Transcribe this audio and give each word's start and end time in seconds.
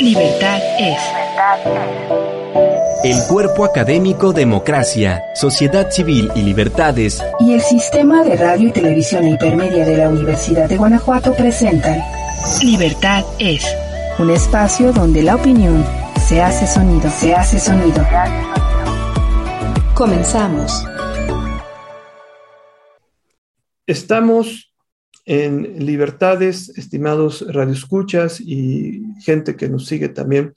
Libertad 0.00 0.60
es. 0.78 0.98
El 3.02 3.26
cuerpo 3.26 3.64
académico 3.64 4.32
Democracia, 4.32 5.22
Sociedad 5.34 5.90
Civil 5.90 6.30
y 6.36 6.42
Libertades 6.42 7.20
y 7.40 7.54
el 7.54 7.60
Sistema 7.60 8.22
de 8.22 8.36
Radio 8.36 8.68
y 8.68 8.72
Televisión 8.72 9.26
Hipermedia 9.26 9.84
de 9.84 9.96
la 9.96 10.08
Universidad 10.08 10.68
de 10.68 10.76
Guanajuato 10.76 11.34
presentan 11.34 12.00
Libertad 12.62 13.24
es. 13.40 13.66
Un 14.18 14.30
espacio 14.30 14.92
donde 14.92 15.22
la 15.22 15.34
opinión 15.34 15.84
se 16.28 16.42
hace 16.42 16.66
sonido, 16.66 17.10
se 17.10 17.34
hace 17.34 17.58
sonido. 17.58 18.06
Comenzamos. 19.94 20.84
Estamos 23.86 24.67
en 25.28 25.84
Libertades, 25.84 26.70
estimados 26.70 27.44
radioescuchas 27.52 28.40
y 28.40 29.02
gente 29.20 29.56
que 29.56 29.68
nos 29.68 29.84
sigue 29.84 30.08
también 30.08 30.54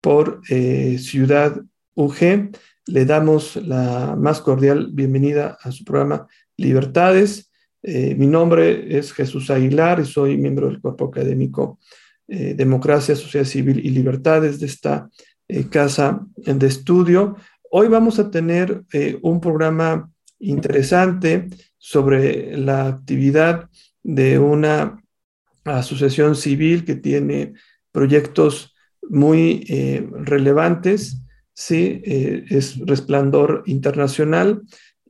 por 0.00 0.40
eh, 0.50 0.98
Ciudad 0.98 1.62
UG. 1.94 2.50
Le 2.86 3.04
damos 3.04 3.54
la 3.54 4.16
más 4.18 4.40
cordial 4.40 4.88
bienvenida 4.92 5.56
a 5.62 5.70
su 5.70 5.84
programa 5.84 6.26
Libertades. 6.56 7.52
Eh, 7.80 8.16
mi 8.16 8.26
nombre 8.26 8.98
es 8.98 9.12
Jesús 9.12 9.50
Aguilar 9.50 10.00
y 10.00 10.04
soy 10.04 10.36
miembro 10.36 10.66
del 10.66 10.80
cuerpo 10.80 11.04
académico 11.04 11.78
eh, 12.26 12.54
Democracia, 12.54 13.14
Sociedad 13.14 13.46
Civil 13.46 13.78
y 13.86 13.90
Libertades 13.90 14.58
de 14.58 14.66
esta 14.66 15.08
casa 15.70 16.26
de 16.36 16.66
estudio. 16.66 17.36
Hoy 17.70 17.86
vamos 17.86 18.18
a 18.18 18.30
tener 18.30 18.82
un 19.22 19.40
programa 19.40 20.10
interesante 20.40 21.48
sobre 21.78 22.56
la 22.56 22.86
actividad 22.86 23.68
de 24.02 24.38
una 24.38 25.02
asociación 25.64 26.36
civil 26.36 26.84
que 26.84 26.96
tiene 26.96 27.54
proyectos 27.92 28.74
muy 29.08 29.64
eh, 29.68 30.06
relevantes, 30.12 31.20
sí, 31.54 32.00
eh, 32.04 32.44
es 32.48 32.78
Resplandor 32.78 33.62
Internacional 33.66 34.62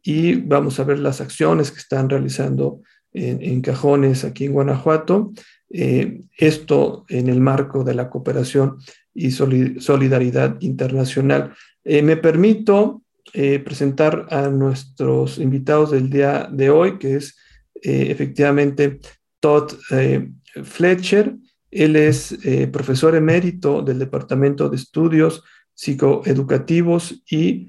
y 0.02 0.36
vamos 0.36 0.78
a 0.78 0.84
ver 0.84 0.98
las 0.98 1.20
acciones 1.20 1.70
que 1.70 1.78
están 1.78 2.08
realizando 2.08 2.80
en, 3.12 3.62
cajones 3.62 4.24
aquí 4.24 4.44
en 4.44 4.52
Guanajuato, 4.52 5.32
eh, 5.70 6.22
esto 6.36 7.04
en 7.08 7.28
el 7.28 7.40
marco 7.40 7.82
de 7.82 7.94
la 7.94 8.08
cooperación 8.08 8.76
y 9.12 9.32
solidaridad 9.32 10.56
internacional. 10.60 11.52
me 11.84 12.16
permito 12.16 13.02
presentar 13.64 14.26
a 14.30 14.48
nuestros 14.48 15.38
invitados 15.38 15.90
del 15.90 16.10
día 16.10 16.48
de 16.52 16.70
hoy, 16.70 16.98
que 16.98 17.16
es 17.16 17.36
eh, 17.82 18.10
efectivamente 18.10 19.00
Todd 19.40 19.72
eh, 19.90 20.30
Fletcher. 20.62 21.34
Él 21.70 21.96
es 21.96 22.32
eh, 22.44 22.66
profesor 22.66 23.14
emérito 23.14 23.82
del 23.82 23.98
Departamento 23.98 24.68
de 24.68 24.76
Estudios 24.76 25.42
Psicoeducativos 25.74 27.22
y 27.30 27.68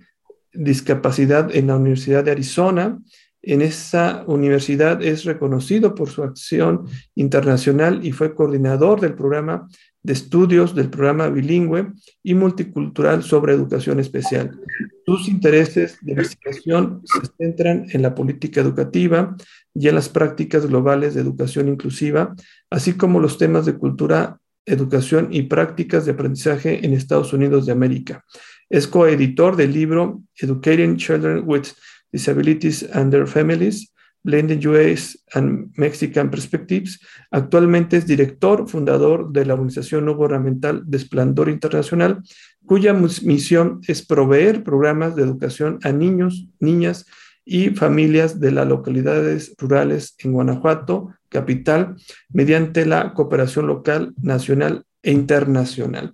Discapacidad 0.51 1.55
en 1.55 1.67
la 1.67 1.75
Universidad 1.75 2.23
de 2.23 2.31
Arizona. 2.31 2.99
En 3.41 3.61
esa 3.61 4.23
universidad 4.27 5.01
es 5.01 5.25
reconocido 5.25 5.95
por 5.95 6.09
su 6.09 6.23
acción 6.23 6.87
internacional 7.15 8.05
y 8.05 8.11
fue 8.11 8.33
coordinador 8.33 8.99
del 8.99 9.13
programa 9.13 9.67
de 10.01 10.13
estudios 10.13 10.75
del 10.75 10.89
programa 10.89 11.29
bilingüe 11.29 11.91
y 12.23 12.33
multicultural 12.33 13.23
sobre 13.23 13.53
educación 13.53 13.99
especial. 13.99 14.59
Sus 15.05 15.27
intereses 15.27 15.97
de 16.01 16.11
investigación 16.11 17.01
se 17.05 17.27
centran 17.37 17.85
en 17.91 18.01
la 18.01 18.15
política 18.15 18.61
educativa 18.61 19.35
y 19.73 19.87
en 19.87 19.95
las 19.95 20.09
prácticas 20.09 20.65
globales 20.65 21.13
de 21.13 21.21
educación 21.21 21.67
inclusiva, 21.67 22.35
así 22.69 22.93
como 22.93 23.19
los 23.19 23.37
temas 23.37 23.65
de 23.65 23.77
cultura, 23.77 24.39
educación 24.65 25.29
y 25.31 25.43
prácticas 25.43 26.05
de 26.05 26.11
aprendizaje 26.11 26.85
en 26.85 26.93
Estados 26.93 27.33
Unidos 27.33 27.65
de 27.65 27.71
América. 27.71 28.25
Es 28.69 28.87
coeditor 28.87 29.55
del 29.55 29.73
libro 29.73 30.21
Educating 30.37 30.97
Children 30.97 31.43
with 31.45 31.67
Disabilities 32.11 32.87
and 32.93 33.11
Their 33.11 33.27
Families, 33.27 33.91
Blending 34.23 34.65
US 34.67 35.17
and 35.33 35.71
Mexican 35.75 36.29
Perspectives. 36.29 36.99
Actualmente 37.31 37.97
es 37.97 38.05
director, 38.05 38.67
fundador 38.67 39.31
de 39.31 39.45
la 39.45 39.53
organización 39.53 40.05
no 40.05 40.15
gubernamental 40.15 40.83
de 40.85 40.97
Esplendor 40.97 41.49
Internacional, 41.49 42.21
cuya 42.65 42.93
misión 42.93 43.81
es 43.87 44.05
proveer 44.05 44.63
programas 44.63 45.15
de 45.15 45.23
educación 45.23 45.79
a 45.83 45.91
niños, 45.91 46.47
niñas 46.59 47.05
y 47.51 47.71
familias 47.71 48.39
de 48.39 48.51
las 48.51 48.67
localidades 48.67 49.55
rurales 49.57 50.13
en 50.19 50.33
Guanajuato, 50.33 51.15
capital, 51.29 51.95
mediante 52.29 52.85
la 52.85 53.15
cooperación 53.15 53.65
local, 53.65 54.13
nacional 54.21 54.85
e 55.01 55.11
internacional. 55.11 56.13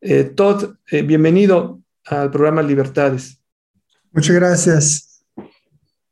Eh, 0.00 0.22
Todd, 0.22 0.76
eh, 0.92 1.02
bienvenido 1.02 1.80
al 2.04 2.30
programa 2.30 2.62
Libertades. 2.62 3.42
Muchas 4.12 4.36
gracias. 4.36 5.24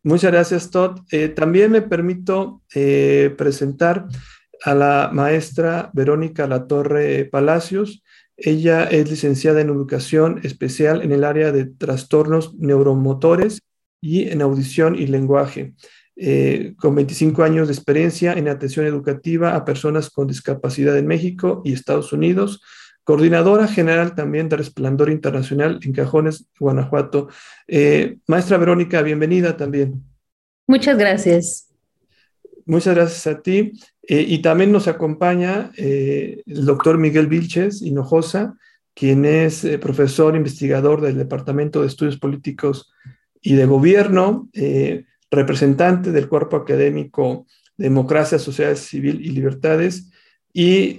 Muchas 0.03 0.33
gracias, 0.33 0.71
Todd. 0.73 1.03
Eh, 1.12 1.29
también 1.29 1.71
me 1.71 1.81
permito 1.81 2.61
eh, 2.75 3.33
presentar 3.39 4.09
a 4.65 4.75
la 4.75 5.11
maestra 5.12 5.91
Verónica 5.93 6.49
Latorre 6.49 7.27
Palacios. 7.27 8.03
Ella 8.37 8.83
es 8.87 9.09
licenciada 9.09 9.61
en 9.61 9.69
educación 9.69 10.41
especial 10.43 11.03
en 11.03 11.12
el 11.12 11.23
área 11.23 11.53
de 11.53 11.67
trastornos 11.67 12.56
neuromotores 12.56 13.61
y 14.04 14.28
en 14.28 14.42
audición 14.42 14.97
y 14.97 15.06
lenguaje, 15.06 15.72
eh, 16.16 16.75
con 16.76 16.94
25 16.94 17.42
años 17.42 17.69
de 17.69 17.75
experiencia 17.75 18.34
en 18.34 18.48
atención 18.48 18.87
educativa 18.87 19.54
a 19.54 19.65
personas 19.65 20.10
con 20.10 20.26
discapacidad 20.26 20.97
en 20.98 21.06
México 21.06 21.62
y 21.65 21.72
Estados 21.72 22.12
Unidos 22.12 22.60
coordinadora 23.04 23.69
general 23.69 24.14
también 24.14 24.48
de 24.48 24.56
Resplandor 24.56 25.10
Internacional 25.10 25.78
en 25.82 25.93
Cajones, 25.93 26.47
Guanajuato. 26.59 27.28
Eh, 27.69 28.16
maestra 28.26 28.56
Verónica, 28.56 29.03
bienvenida 29.03 29.56
también. 29.56 30.03
Muchas 30.66 30.97
gracias. 30.97 31.69
Muchas 32.64 32.94
gracias 32.94 33.26
a 33.26 33.43
ti. 33.43 33.72
Eh, 34.09 34.25
y 34.26 34.41
también 34.41 34.72
nos 34.72 34.88
acompaña 34.88 35.70
eh, 35.76 36.43
el 36.47 36.64
doctor 36.64 36.97
Miguel 36.97 37.26
Vilches 37.26 37.82
Hinojosa, 37.82 38.56
quien 38.94 39.26
es 39.26 39.66
profesor 39.81 40.34
investigador 40.34 41.00
del 41.03 41.19
Departamento 41.19 41.82
de 41.82 41.88
Estudios 41.88 42.16
Políticos 42.16 42.93
y 43.44 43.55
de 43.55 43.66
Gobierno, 43.66 44.49
representante 45.31 46.10
del 46.10 46.28
cuerpo 46.28 46.56
académico 46.56 47.47
Democracia, 47.77 48.38
Sociedad 48.38 48.75
Civil 48.75 49.21
y 49.21 49.31
Libertades 49.31 50.10
y 50.53 50.99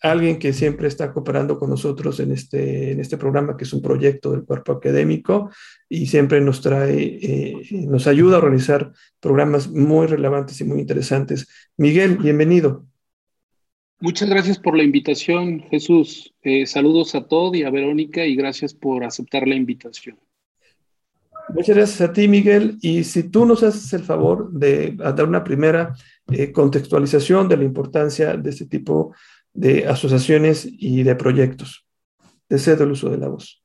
alguien 0.00 0.38
que 0.38 0.52
siempre 0.52 0.88
está 0.88 1.12
cooperando 1.12 1.58
con 1.58 1.70
nosotros 1.70 2.20
en 2.20 2.32
este, 2.32 2.92
en 2.92 3.00
este 3.00 3.16
programa, 3.16 3.56
que 3.56 3.64
es 3.64 3.72
un 3.72 3.82
proyecto 3.82 4.32
del 4.32 4.44
cuerpo 4.44 4.72
académico 4.72 5.50
y 5.88 6.06
siempre 6.06 6.40
nos 6.40 6.60
trae, 6.60 7.18
eh, 7.22 7.62
nos 7.70 8.06
ayuda 8.06 8.36
a 8.36 8.38
organizar 8.38 8.92
programas 9.20 9.68
muy 9.68 10.06
relevantes 10.06 10.60
y 10.60 10.64
muy 10.64 10.80
interesantes. 10.80 11.48
Miguel, 11.76 12.18
bienvenido. 12.18 12.86
Muchas 13.98 14.28
gracias 14.28 14.58
por 14.58 14.76
la 14.76 14.82
invitación, 14.82 15.60
Jesús. 15.70 16.34
Eh, 16.42 16.66
saludos 16.66 17.14
a 17.14 17.26
Todd 17.26 17.54
y 17.54 17.62
a 17.62 17.70
Verónica 17.70 18.26
y 18.26 18.36
gracias 18.36 18.74
por 18.74 19.04
aceptar 19.04 19.48
la 19.48 19.54
invitación. 19.54 20.18
Muchas 21.48 21.76
gracias 21.76 22.00
a 22.00 22.12
ti, 22.12 22.28
Miguel. 22.28 22.76
Y 22.80 23.04
si 23.04 23.24
tú 23.24 23.46
nos 23.46 23.62
haces 23.62 23.92
el 23.92 24.02
favor 24.02 24.50
de 24.52 24.92
dar 24.92 25.24
una 25.24 25.44
primera 25.44 25.94
eh, 26.30 26.50
contextualización 26.50 27.48
de 27.48 27.56
la 27.56 27.64
importancia 27.64 28.36
de 28.36 28.50
este 28.50 28.66
tipo 28.66 29.14
de 29.52 29.86
asociaciones 29.86 30.68
y 30.70 31.04
de 31.04 31.14
proyectos. 31.14 31.86
Te 32.48 32.58
cedo 32.58 32.84
el 32.84 32.92
uso 32.92 33.10
de 33.10 33.18
la 33.18 33.28
voz. 33.28 33.62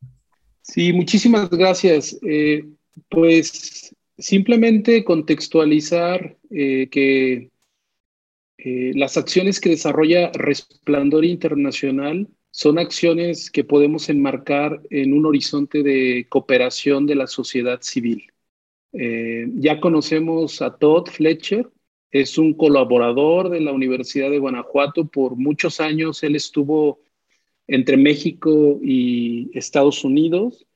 Sí, 0.62 0.94
muchísimas 0.94 1.50
gracias. 1.50 2.18
Eh, 2.22 2.66
pues 3.10 3.96
simplemente 4.18 5.04
contextualizar 5.04 6.38
eh, 6.52 6.88
que 6.90 7.50
las 8.64 9.18
acciones 9.18 9.60
que 9.60 9.72
desarrolla 9.72 10.32
Resplandor 10.34 11.26
Internacional 11.26 12.28
son 12.52 12.80
acciones 12.80 13.50
que 13.50 13.64
podemos 13.64 14.10
enmarcar 14.10 14.82
en 14.90 15.14
un 15.14 15.26
horizonte 15.26 15.84
de 15.84 16.28
cooperación 16.30 17.08
de 17.08 17.16
la 17.16 17.28
sociedad 17.28 17.82
civil. 17.82 18.32
ya 18.94 19.80
conocemos 19.80 20.62
a 20.62 20.78
Todd 20.78 21.08
Fletcher, 21.08 21.70
es 22.12 22.38
un 22.38 22.54
colaborador 22.54 23.50
de 23.50 23.62
la 23.62 23.72
Universidad 23.72 24.30
de 24.30 24.40
Guanajuato. 24.40 25.06
Por 25.06 25.38
muchos 25.38 25.80
años 25.80 26.22
él 26.24 26.36
estuvo 26.36 27.00
entre 27.68 27.96
México 27.96 28.80
y 28.84 29.50
Estados 29.58 30.04
Unidos, 30.04 30.68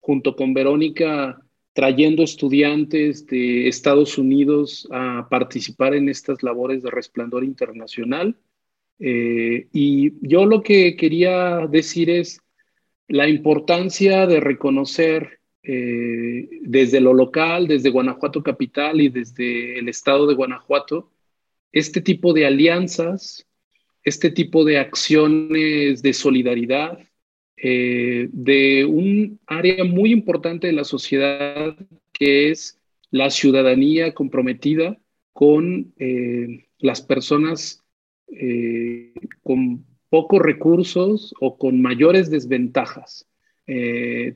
junto 0.00 0.34
con 0.34 0.54
Verónica, 0.54 1.40
trayendo 1.72 2.24
estudiantes 2.24 3.26
de 3.26 3.68
Estados 3.68 4.18
Unidos 4.18 4.88
a 4.90 5.28
participar 5.30 5.94
en 5.94 6.08
estas 6.08 6.42
labores 6.42 6.82
de 6.82 6.90
resplandor 6.90 7.44
internacional. 7.44 8.36
Eh, 9.04 9.66
y 9.72 10.12
yo 10.20 10.46
lo 10.46 10.62
que 10.62 10.94
quería 10.94 11.66
decir 11.66 12.08
es 12.08 12.40
la 13.08 13.28
importancia 13.28 14.28
de 14.28 14.38
reconocer 14.38 15.40
eh, 15.64 16.48
desde 16.60 17.00
lo 17.00 17.12
local, 17.12 17.66
desde 17.66 17.90
Guanajuato 17.90 18.44
Capital 18.44 19.00
y 19.00 19.08
desde 19.08 19.80
el 19.80 19.88
estado 19.88 20.28
de 20.28 20.36
Guanajuato, 20.36 21.10
este 21.72 22.00
tipo 22.00 22.32
de 22.32 22.46
alianzas 22.46 23.46
este 24.04 24.30
tipo 24.30 24.64
de 24.64 24.78
acciones 24.78 26.02
de 26.02 26.12
solidaridad 26.12 26.98
eh, 27.56 28.28
de 28.32 28.84
un 28.84 29.38
área 29.46 29.84
muy 29.84 30.10
importante 30.10 30.66
de 30.66 30.72
la 30.72 30.82
sociedad 30.82 31.76
que 32.12 32.50
es 32.50 32.80
la 33.10 33.30
ciudadanía 33.30 34.12
comprometida 34.12 34.98
con 35.32 35.94
las 36.78 37.00
personas 37.00 37.81
eh, 38.32 39.14
con 39.42 39.84
pocos 40.08 40.40
recursos 40.40 41.34
o 41.40 41.56
con 41.56 41.80
mayores 41.80 42.30
desventajas. 42.30 43.26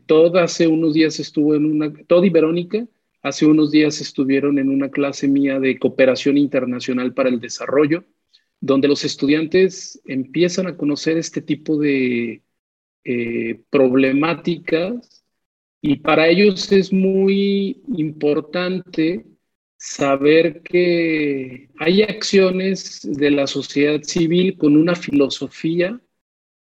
Todd 0.07 0.37
hace 0.37 0.67
unos 0.67 0.95
días 0.95 1.21
estuvo 1.21 1.55
en 1.55 1.67
una, 1.67 1.93
Todd 2.07 2.25
y 2.25 2.31
Verónica 2.31 2.87
hace 3.27 3.45
unos 3.45 3.73
días 3.73 4.01
estuvieron 4.01 4.57
en 4.59 4.69
una 4.69 4.89
clase 4.89 5.27
mía 5.27 5.59
de 5.59 5.79
cooperación 5.81 6.39
internacional 6.39 7.13
para 7.13 7.29
el 7.29 7.41
desarrollo, 7.41 8.05
donde 8.61 8.87
los 8.87 9.05
estudiantes 9.05 10.01
empiezan 10.05 10.69
a 10.69 10.77
conocer 10.77 11.17
este 11.19 11.43
tipo 11.43 11.77
de 11.77 12.43
eh, 13.05 13.61
problemáticas 13.69 15.25
y 15.83 15.97
para 15.97 16.29
ellos 16.29 16.71
es 16.71 16.93
muy 16.93 17.83
importante 17.97 19.27
saber 19.77 20.63
que 20.63 21.69
hay 21.79 22.03
acciones 22.03 23.01
de 23.03 23.31
la 23.31 23.47
sociedad 23.47 24.03
civil 24.03 24.57
con 24.57 24.77
una 24.77 24.95
filosofía 24.95 26.01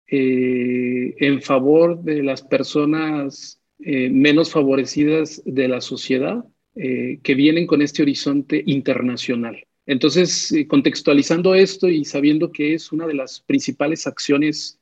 eh, 0.07 1.15
en 1.17 1.41
favor 1.41 2.01
de 2.03 2.23
las 2.23 2.41
personas 2.41 3.61
eh, 3.79 4.09
menos 4.09 4.51
favorecidas 4.51 5.41
de 5.45 5.67
la 5.67 5.81
sociedad 5.81 6.45
que 6.73 7.35
vienen 7.35 7.67
con 7.67 7.81
este 7.81 8.01
horizonte 8.01 8.63
internacional. 8.65 9.61
Entonces, 9.85 10.55
contextualizando 10.69 11.53
esto 11.53 11.89
y 11.89 12.05
sabiendo 12.05 12.53
que 12.53 12.73
es 12.75 12.93
una 12.93 13.05
de 13.05 13.13
las 13.13 13.41
principales 13.41 14.07
acciones 14.07 14.79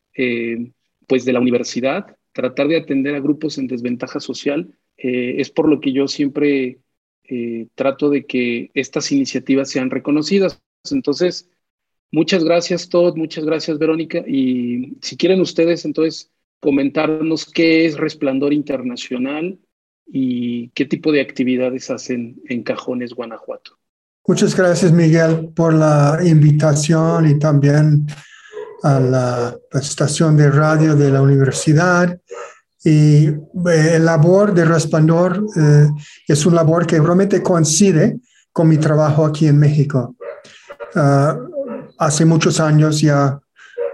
pues 1.07 1.25
de 1.25 1.33
la 1.33 1.39
universidad, 1.39 2.15
tratar 2.31 2.67
de 2.67 2.77
atender 2.77 3.15
a 3.15 3.19
grupos 3.19 3.57
en 3.57 3.67
desventaja 3.67 4.19
social, 4.19 4.71
eh, 4.97 5.35
es 5.39 5.49
por 5.49 5.67
lo 5.67 5.79
que 5.79 5.91
yo 5.91 6.07
siempre 6.07 6.77
eh, 7.29 7.67
trato 7.75 8.09
de 8.09 8.25
que 8.25 8.71
estas 8.73 9.11
iniciativas 9.11 9.69
sean 9.69 9.89
reconocidas. 9.89 10.59
Entonces, 10.89 11.47
muchas 12.11 12.43
gracias 12.43 12.89
todos, 12.89 13.15
muchas 13.15 13.45
gracias 13.45 13.77
Verónica, 13.77 14.23
y 14.27 14.97
si 15.01 15.15
quieren 15.15 15.39
ustedes 15.39 15.85
entonces 15.85 16.31
comentarnos 16.59 17.45
qué 17.45 17.85
es 17.85 17.97
Resplandor 17.97 18.51
Internacional 18.51 19.59
y 20.07 20.69
qué 20.69 20.85
tipo 20.85 21.11
de 21.11 21.21
actividades 21.21 21.89
hacen 21.91 22.41
en 22.49 22.63
Cajones, 22.63 23.13
Guanajuato. 23.13 23.77
Muchas 24.27 24.55
gracias, 24.55 24.91
Miguel, 24.91 25.49
por 25.55 25.73
la 25.73 26.19
invitación 26.25 27.29
y 27.29 27.39
también 27.39 28.07
a 28.83 28.99
la 28.99 29.57
estación 29.73 30.35
de 30.35 30.49
radio 30.49 30.95
de 30.95 31.11
la 31.11 31.21
universidad. 31.21 32.19
Y 32.83 33.27
eh, 33.27 33.99
labor 33.99 34.53
de 34.53 34.63
Resplandor 34.63 35.45
eh, 35.55 35.87
es 36.27 36.45
un 36.45 36.55
labor 36.55 36.87
que 36.87 36.99
realmente 36.99 37.43
coincide 37.43 38.19
con 38.53 38.69
mi 38.69 38.77
trabajo 38.77 39.25
aquí 39.25 39.47
en 39.47 39.59
México. 39.59 40.15
Ah, 40.95 41.37
hace 41.97 42.25
muchos 42.25 42.59
años 42.59 43.01
ya 43.01 43.39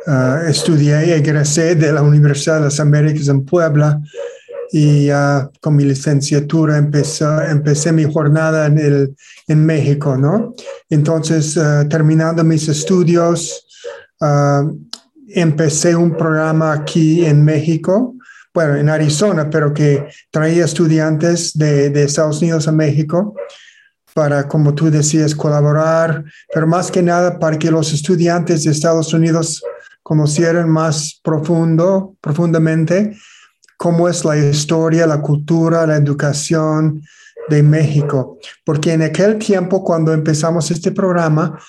ah, 0.08 0.42
estudié 0.48 1.08
y 1.08 1.12
egresé 1.12 1.76
de 1.76 1.92
la 1.92 2.04
Universidad 2.04 2.58
de 2.58 2.66
las 2.66 2.80
Américas 2.80 3.28
en 3.28 3.44
Puebla 3.44 4.00
y 4.72 5.10
con 5.62 5.76
mi 5.76 5.86
licenciatura 5.86 6.78
empecé, 6.78 7.26
empecé 7.50 7.92
mi 7.92 8.12
jornada 8.12 8.66
en, 8.66 8.78
el, 8.80 9.16
en 9.48 9.66
México, 9.66 10.18
¿no? 10.18 10.54
Entonces, 10.90 11.58
ah, 11.58 11.86
terminando 11.90 12.44
mis 12.44 12.68
estudios, 12.68 13.62
empecé 15.30 15.96
un 15.96 16.16
programa 16.16 16.74
aquí 16.74 17.26
en 17.26 17.44
México, 17.44 18.15
bueno, 18.56 18.78
en 18.78 18.88
Arizona, 18.88 19.50
pero 19.50 19.74
que 19.74 20.08
traía 20.32 20.64
estudiantes 20.64 21.58
de, 21.58 21.88
Estados 22.02 22.42
Unidos 22.42 22.70
a 22.70 22.72
México 22.72 23.36
para, 24.14 24.48
como 24.48 24.74
tú 24.74 24.90
decías, 24.90 25.36
colaborar, 25.36 26.24
pero 26.54 26.66
más 26.66 26.90
que 26.90 27.04
nada 27.04 27.38
para 27.38 27.60
que 27.60 27.70
los 27.70 27.92
estudiantes 27.92 28.64
de 28.64 28.72
Estados 28.72 29.14
Unidos 29.14 29.62
conocieran 30.02 30.70
más 30.70 31.20
profundo, 31.22 32.16
profundamente 32.22 33.18
cómo 33.76 34.08
es 34.08 34.24
la 34.24 34.38
historia, 34.38 35.06
la 35.06 35.22
cultura, 35.22 35.86
la 35.86 35.98
educación 35.98 37.02
de 37.50 37.62
México. 37.62 38.40
Porque 38.64 38.94
en 38.94 39.02
aquel 39.02 39.38
tiempo, 39.38 39.84
cuando 39.84 40.14
empezamos 40.14 40.72
este 40.72 40.94
programa, 40.94 41.60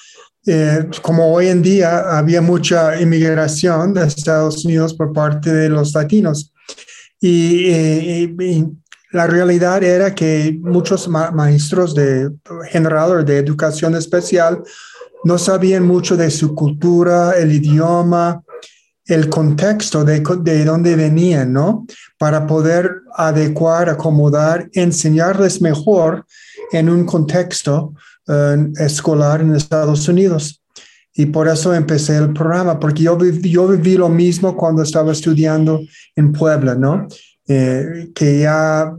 eh, 0.47 0.89
como 1.03 1.33
hoy 1.33 1.49
en 1.49 1.63
día 1.63 2.17
había 2.17 2.41
mucha 2.41 3.01
inmigración 3.01 3.93
de 3.93 4.07
Estados 4.07 4.65
Unidos 4.65 4.95
por 4.95 5.13
parte 5.13 5.53
de 5.53 5.69
los 5.69 5.93
latinos. 5.93 6.53
Y, 7.21 7.71
eh, 7.71 8.67
la 9.13 9.27
realidad 9.27 9.83
era 9.83 10.15
que 10.15 10.59
muchos 10.61 11.09
maestros 11.09 11.95
de 11.95 12.31
general 12.71 13.11
o 13.13 13.25
de 13.25 13.39
educación 13.39 13.95
especial 13.95 14.63
no 15.25 15.39
sabían 15.39 15.87
mucho 15.87 16.17
de 16.17 16.31
su 16.31 16.55
cultura, 16.55 17.33
el 17.33 17.53
idioma, 17.53 18.43
el 19.07 19.29
contexto 19.29 20.05
de, 20.05 20.23
de 20.41 20.65
dónde 20.65 20.97
venían, 20.97 21.53
¿no? 21.53 21.87
Para 22.19 22.47
poder 22.47 23.03
adecuar, 23.15 23.89
acomodar, 23.89 24.69
enseñarles 24.73 25.63
mejor 25.63 26.27
en 26.73 26.91
un 26.91 27.07
contexto 27.07 27.95
escolar 28.79 29.41
en 29.41 29.55
Estados 29.55 30.09
Unidos. 30.09 30.63
Y 31.17 31.27
por 31.27 31.49
eso 31.49 31.75
empecé 31.75 32.19
el 32.19 32.33
programa, 32.35 32.79
porque 32.79 33.05
yo, 33.05 33.17
viví, 33.17 33.51
yo 33.51 33.67
viví 33.67 33.97
lo 33.97 34.11
mismo 34.11 34.55
cuando 34.55 34.83
estaba 34.83 35.13
estudiando 35.13 35.81
en 36.15 36.33
Puebla, 36.33 36.75
¿no? 36.75 37.09
Eh, 37.49 38.11
que 38.15 38.41
ya 38.41 38.93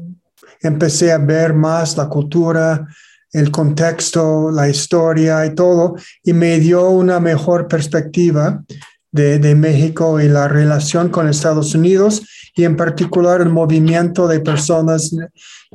empecé 0.61 1.11
a 1.11 1.19
ver 1.19 1.53
más 1.53 1.95
la 1.95 2.09
cultura, 2.09 2.87
el 3.31 3.51
contexto, 3.51 4.49
la 4.49 4.67
historia 4.67 5.45
y 5.45 5.53
todo, 5.53 5.95
y 6.23 6.33
me 6.33 6.59
dio 6.59 6.89
una 6.89 7.19
mejor 7.19 7.67
perspectiva 7.67 8.63
de, 9.11 9.37
de, 9.37 9.53
México 9.53 10.19
y 10.19 10.27
la 10.27 10.47
relación 10.47 11.09
con 11.09 11.27
Estados 11.27 11.75
Unidos 11.75 12.23
y 12.55 12.63
en 12.63 12.75
particular 12.75 13.41
el 13.41 13.49
movimiento 13.49 14.27
de 14.27 14.39
personas 14.39 15.15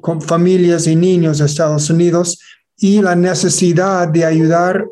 con 0.01 0.21
familias 0.21 0.87
y 0.87 0.97
niños 0.97 1.39
de 1.39 1.47
Estados 1.47 1.89
Unidos 1.89 2.39
y 2.77 3.01
la 3.01 3.15
necesidad 3.15 4.09
de 4.09 4.25
ayudar 4.25 4.85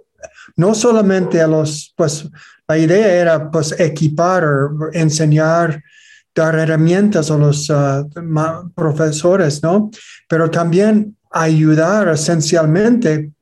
no 0.60 0.74
solamente 0.74 1.40
a 1.40 1.46
los, 1.46 1.94
pues 1.96 2.28
la 2.68 2.76
idea 2.76 3.14
era 3.14 3.50
pues 3.50 3.74
equipar 3.80 4.44
enseñar, 4.92 5.82
dar 6.34 6.54
herramientas 6.54 7.30
a 7.30 7.38
los 7.38 7.70
uh, 7.70 8.06
profesores, 8.74 9.62
¿no? 9.62 9.90
Pero 10.28 10.50
también 10.50 11.16
ayudar 11.30 12.08
esencialmente 12.08 13.32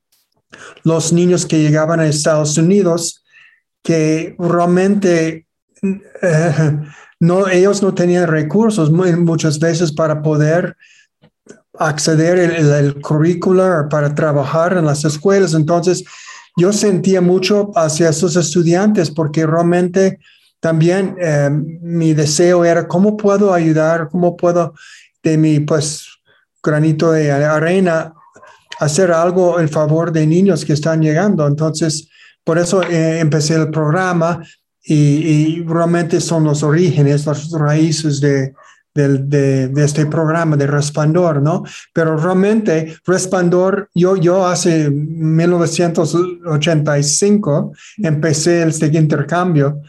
los 0.84 1.12
niños 1.12 1.44
que 1.44 1.60
llegaban 1.60 1.98
a 1.98 2.06
Estados 2.06 2.56
Unidos 2.56 3.24
que 3.82 4.36
realmente 4.38 5.46
eh, 6.22 6.78
no, 7.18 7.48
ellos 7.48 7.82
no 7.82 7.92
tenían 7.94 8.28
recursos 8.28 8.92
muchas 8.92 9.58
veces 9.58 9.92
para 9.92 10.22
poder 10.22 10.76
acceder 11.78 12.38
el 12.38 13.00
currículo 13.00 13.88
para 13.90 14.14
trabajar 14.14 14.76
en 14.76 14.86
las 14.86 15.04
escuelas. 15.04 15.54
Entonces, 15.54 16.04
yo 16.58 16.72
sentía 16.72 17.20
mucho 17.20 17.70
hacia 17.76 18.10
esos 18.10 18.36
estudiantes 18.36 19.10
porque 19.10 19.46
realmente 19.46 20.18
también 20.60 21.16
eh, 21.20 21.48
mi 21.50 22.14
deseo 22.14 22.64
era 22.64 22.88
cómo 22.88 23.16
puedo 23.16 23.54
ayudar, 23.54 24.08
cómo 24.10 24.36
puedo 24.36 24.74
de 25.22 25.38
mi 25.38 25.60
pues 25.60 26.08
granito 26.62 27.12
de 27.12 27.30
arena 27.30 28.12
hacer 28.80 29.12
algo 29.12 29.60
en 29.60 29.68
favor 29.68 30.10
de 30.10 30.26
niños 30.26 30.64
que 30.64 30.72
están 30.72 31.00
llegando. 31.00 31.46
Entonces, 31.46 32.08
por 32.44 32.58
eso 32.58 32.82
eh, 32.82 33.20
empecé 33.20 33.54
el 33.54 33.70
programa 33.70 34.42
y, 34.82 35.62
realmente 35.64 36.20
son 36.20 36.44
los 36.44 36.62
orígenes, 36.62 37.26
las 37.26 37.50
raíces 37.50 38.20
de, 38.20 38.54
de, 39.06 39.68
de, 39.68 39.84
este 39.84 40.06
programa 40.06 40.56
de 40.56 40.66
Resplandor, 40.66 41.40
¿no? 41.40 41.62
Pero 41.92 42.16
realmente 42.16 42.96
Resplandor, 43.06 43.88
yo, 43.94 44.16
yo 44.16 44.44
hace 44.46 44.90
1985 44.90 47.72
empecé 47.98 48.66
este 48.66 48.86
intercambio 48.86 49.82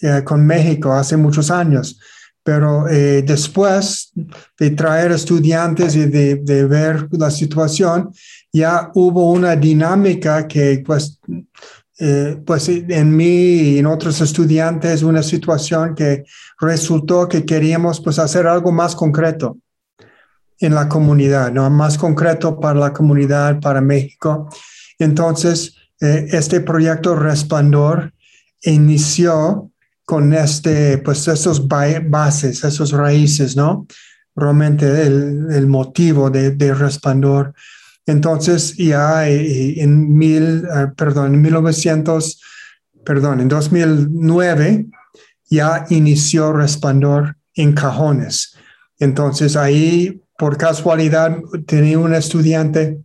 eh, 0.00 0.22
con 0.24 0.46
México 0.46 0.92
hace 0.92 1.16
muchos 1.16 1.50
años, 1.50 1.98
pero 2.42 2.86
eh, 2.88 3.22
después 3.22 4.12
de 4.58 4.70
traer 4.70 5.12
estudiantes 5.12 5.94
y 5.96 6.06
de, 6.06 6.36
de 6.36 6.64
ver 6.66 7.08
la 7.12 7.30
situación, 7.30 8.10
ya 8.52 8.90
hubo 8.94 9.30
una 9.30 9.56
dinámica 9.56 10.46
que 10.46 10.82
pues 10.84 11.18
eh, 11.98 12.40
pues 12.46 12.68
en 12.68 13.16
mí 13.16 13.24
y 13.24 13.78
en 13.78 13.86
otros 13.86 14.20
estudiantes 14.20 15.02
una 15.02 15.22
situación 15.22 15.94
que 15.94 16.24
resultó 16.60 17.28
que 17.28 17.44
queríamos 17.44 18.00
pues 18.00 18.18
hacer 18.18 18.46
algo 18.46 18.72
más 18.72 18.96
concreto 18.96 19.58
en 20.58 20.74
la 20.74 20.88
comunidad, 20.88 21.52
¿no? 21.52 21.68
Más 21.70 21.98
concreto 21.98 22.58
para 22.58 22.78
la 22.78 22.92
comunidad, 22.92 23.60
para 23.60 23.80
México. 23.80 24.48
Entonces, 24.98 25.76
eh, 26.00 26.28
este 26.30 26.60
proyecto 26.60 27.14
Resplandor 27.14 28.12
inició 28.62 29.70
con 30.04 30.32
este, 30.32 30.98
pues 30.98 31.26
esos 31.28 31.66
bases, 31.68 32.64
esos 32.64 32.92
raíces, 32.92 33.56
¿no? 33.56 33.86
Realmente 34.34 35.02
el, 35.02 35.66
motivo 35.66 36.30
de, 36.30 36.52
de, 36.52 36.74
Resplandor. 36.74 37.54
Entonces 38.06 38.76
ya 38.76 39.28
eh, 39.28 39.80
en 39.80 40.16
mil, 40.16 40.64
eh, 40.64 40.88
perdón, 40.96 41.34
en 41.34 41.42
1900, 41.42 42.40
perdón, 43.04 43.40
en 43.40 43.48
2009 43.48 44.86
ya 45.48 45.86
inició 45.90 46.52
Resplandor 46.52 47.36
en 47.54 47.74
cajones. 47.74 48.56
Entonces 48.98 49.56
ahí, 49.56 50.22
por 50.38 50.56
casualidad, 50.56 51.36
tenía 51.66 51.98
un 51.98 52.14
estudiante 52.14 52.98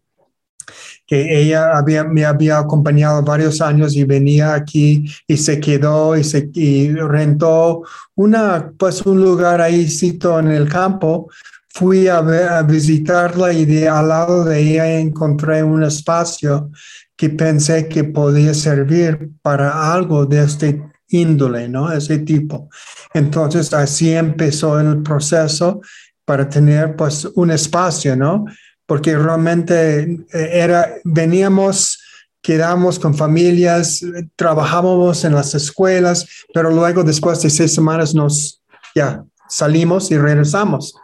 que 1.08 1.42
ella 1.42 1.78
había, 1.78 2.04
me 2.04 2.26
había 2.26 2.60
acompañado 2.60 3.24
varios 3.24 3.62
años 3.62 3.96
y 3.96 4.04
venía 4.04 4.54
aquí 4.54 5.06
y 5.26 5.38
se 5.38 5.60
quedó 5.60 6.18
y, 6.18 6.24
se, 6.24 6.50
rentó 6.96 7.84
una, 8.16 8.74
pues 8.78 9.02
un 9.04 9.24
lugar 9.24 9.62
ahí 9.62 9.88
en 10.02 10.48
el 10.50 10.68
campo. 10.68 11.30
Fui 11.78 12.08
a, 12.08 12.18
a 12.20 12.64
visitarla 12.64 13.54
y 13.54 13.66
de, 13.66 13.88
al 13.88 14.10
lado 14.10 14.44
de 14.44 14.60
ella 14.60 15.00
encontré 15.00 15.64
un 15.64 15.84
espacio 15.84 16.72
que 17.16 17.30
pensé 17.30 17.88
que 17.88 18.04
podía 18.04 18.54
servir 18.54 19.32
para 19.42 19.94
algo 19.94 20.26
de 20.26 20.44
este 20.44 20.82
índole, 21.10 21.68
¿no? 21.68 21.92
Ese 21.92 22.20
tipo. 22.20 22.70
Entonces 23.14 23.74
así 23.74 24.14
empezó 24.14 24.80
el 24.80 25.02
proceso 25.02 25.82
para 26.26 26.48
tener 26.50 26.96
pues 26.96 27.26
un 27.36 27.52
espacio, 27.52 28.16
¿no? 28.16 28.46
porque 28.88 29.16
realmente 29.16 30.04
eh, 30.34 30.50
era, 30.54 30.96
veníamos, 31.04 32.02
quedamos 32.42 32.98
con 32.98 33.14
familias, 33.14 34.04
trabajábamos 34.36 35.24
en 35.26 35.36
las 35.36 35.54
escuelas, 35.54 36.26
pero 36.54 36.72
luego 36.72 37.04
después 37.04 37.42
de 37.42 37.50
seis 37.52 37.76
semanas 37.76 38.16
nos, 38.16 38.64
ya, 38.96 39.24
salimos 39.50 40.10
y 40.10 40.18
regresamos. 40.18 40.96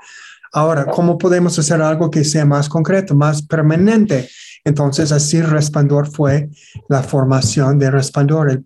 Ahora, 0.54 0.86
¿cómo 0.86 1.18
podemos 1.18 1.58
hacer 1.60 1.82
algo 1.82 2.10
que 2.10 2.24
sea 2.24 2.46
más 2.46 2.70
concreto, 2.70 3.16
más 3.16 3.42
permanente? 3.42 4.30
Entonces, 4.64 5.12
así 5.12 5.42
Resplandor 5.42 6.08
fue 6.10 6.50
la 6.88 7.04
formación 7.04 7.78
de 7.80 7.92
Resplandor. 7.92 8.64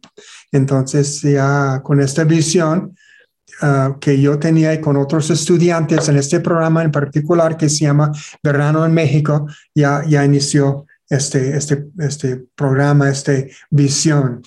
Entonces, 0.52 1.22
ya 1.22 1.82
con 1.84 2.02
esta 2.02 2.24
visión, 2.24 2.94
Ah, 3.60 3.98
que 4.00 4.22
yo 4.22 4.38
tenía 4.38 4.80
con 4.80 4.98
otros 4.98 5.32
estudiantes 5.32 6.08
en 6.10 6.18
este 6.18 6.40
programa 6.40 6.84
en 6.84 6.92
particular 6.92 7.58
que 7.58 7.70
se 7.70 7.86
llama 7.86 8.12
Verano 8.44 8.86
en 8.86 8.94
México, 8.94 9.48
ya, 9.74 10.04
ya 10.08 10.24
inició 10.24 10.86
este, 11.10 11.58
este, 11.58 11.88
este 11.98 12.46
programa, 12.54 13.10
esta 13.10 13.34
visión. 13.72 14.44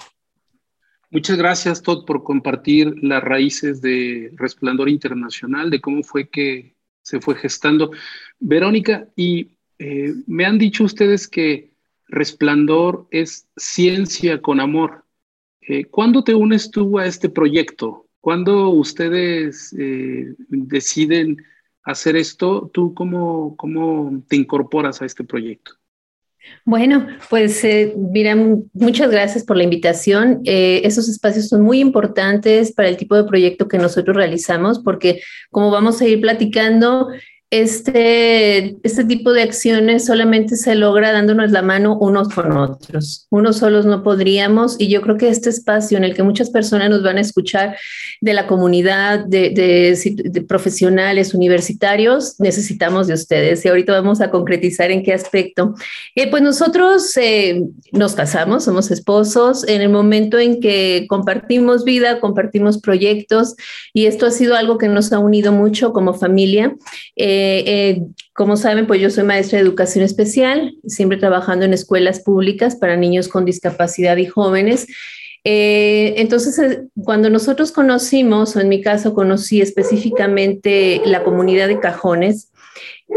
Muchas 1.11 1.37
gracias, 1.37 1.83
Todd, 1.83 2.05
por 2.05 2.23
compartir 2.23 2.95
las 3.03 3.25
raíces 3.25 3.81
de 3.81 4.31
Resplandor 4.37 4.89
Internacional, 4.89 5.71
de 5.71 5.81
cómo 5.81 6.05
fue 6.05 6.29
que 6.29 6.77
se 7.11 7.21
fue 7.21 7.35
gestando. 7.35 7.91
Verónica, 8.39 9.09
y 9.17 9.51
eh, 9.79 10.15
me 10.27 10.47
han 10.47 10.59
dicho 10.59 10.85
ustedes 10.85 11.27
que 11.27 11.73
Resplandor 12.07 13.09
es 13.11 13.49
ciencia 13.57 14.41
con 14.41 14.61
amor. 14.61 15.05
Eh, 15.61 15.85
¿Cuándo 15.87 16.23
te 16.23 16.35
unes 16.35 16.71
tú 16.71 16.99
a 17.01 17.07
este 17.07 17.29
proyecto? 17.29 18.07
Cuando 18.21 18.69
ustedes 18.71 19.75
eh, 19.79 20.35
deciden 20.49 21.43
hacer 21.83 22.15
esto, 22.15 22.71
¿tú 22.73 22.95
cómo, 22.95 23.57
cómo 23.57 24.23
te 24.29 24.37
incorporas 24.37 25.03
a 25.03 25.07
este 25.07 25.25
proyecto? 25.25 25.80
Bueno, 26.65 27.07
pues 27.29 27.63
eh, 27.65 27.95
mira, 27.97 28.37
muchas 28.73 29.11
gracias 29.11 29.45
por 29.45 29.57
la 29.57 29.65
invitación. 29.65 30.41
Eh, 30.45 30.83
esos 30.85 31.09
espacios 31.09 31.49
son 31.49 31.63
muy 31.63 31.81
importantes 31.81 32.73
para 32.73 32.89
el 32.89 32.97
tipo 32.97 33.17
de 33.17 33.25
proyecto 33.25 33.69
que 33.69 33.79
nosotros 33.79 34.17
realizamos 34.17 34.79
porque 34.81 35.21
como 35.51 35.71
vamos 35.71 36.01
a 36.01 36.07
ir 36.07 36.21
platicando, 36.21 37.09
este, 37.51 38.77
este 38.85 39.05
tipo 39.05 39.33
de 39.33 39.43
acciones 39.43 40.07
solamente 40.07 40.55
se 40.55 40.77
logra 40.77 41.11
dándonos 41.11 41.51
la 41.51 41.63
mano 41.63 41.99
unos 41.99 42.29
con 42.29 42.53
otros. 42.53 43.27
Unos 43.29 43.59
solos 43.59 43.87
no 43.87 44.05
podríamos 44.05 44.77
y 44.79 44.89
yo 44.89 45.03
creo 45.03 45.17
que 45.17 45.29
este 45.29 45.51
espacio 45.51 45.99
en 45.99 46.05
el 46.05 46.15
que 46.15 46.23
muchas 46.23 46.51
personas 46.51 46.91
nos 46.91 47.03
van 47.03 47.19
a 47.19 47.23
escuchar 47.23 47.77
de 48.21 48.35
la 48.35 48.47
comunidad, 48.47 49.25
de, 49.25 49.51
de, 49.51 50.43
profesionales, 50.43 51.35
universitarios, 51.35 52.39
necesitamos 52.39 53.09
de 53.09 53.15
ustedes. 53.15 53.65
Y 53.65 53.69
ahorita 53.69 53.93
vamos 53.93 54.21
a 54.21 54.31
concretizar 54.31 54.93
en 54.93 55.03
qué 55.03 55.13
aspecto. 55.13 55.75
Eh, 56.15 56.31
pues 56.31 56.45
nosotros 56.45 57.17
eh, 57.17 57.65
nos 57.91 58.15
casamos, 58.15 58.63
somos 58.65 58.93
esposos, 58.93 59.67
en 59.67 59.81
el 59.81 59.89
momento 59.89 60.39
en 60.39 60.61
que 60.61 61.07
compartimos 61.09 61.83
vida, 61.83 62.21
compartimos 62.21 62.79
proyectos 62.79 63.57
y 63.93 64.07
esto 64.07 64.27
ha 64.27 64.31
sido 64.31 64.55
algo 64.55 64.79
que 64.79 64.87
nos 64.87 65.13
ha 65.13 65.19
unido 65.19 65.51
mucho 65.51 65.93
como 65.93 66.15
familia. 66.15 66.77
Eh, 67.17 67.40
eh, 67.41 67.65
eh, 67.67 68.03
como 68.35 68.57
saben, 68.57 68.87
pues 68.87 69.01
yo 69.01 69.11
soy 69.11 69.25
maestra 69.25 69.59
de 69.59 69.65
educación 69.65 70.05
especial, 70.05 70.75
siempre 70.87 71.19
trabajando 71.19 71.65
en 71.65 71.73
escuelas 71.73 72.21
públicas 72.21 72.77
para 72.77 72.97
niños 72.97 73.29
con 73.29 73.45
discapacidad 73.45 74.17
y 74.19 74.27
jóvenes. 74.27 74.87
Eh, 75.45 76.15
entonces, 76.19 76.81
cuando 77.03 77.31
nosotros 77.31 77.73
conocimos, 77.73 78.57
o 78.57 78.61
en 78.61 78.69
mi 78.69 78.83
caso 78.83 79.15
conocí 79.15 79.61
específicamente 79.61 81.01
la 81.07 81.25
comunidad 81.25 81.69
de 81.69 81.81
cajones, 81.81 82.49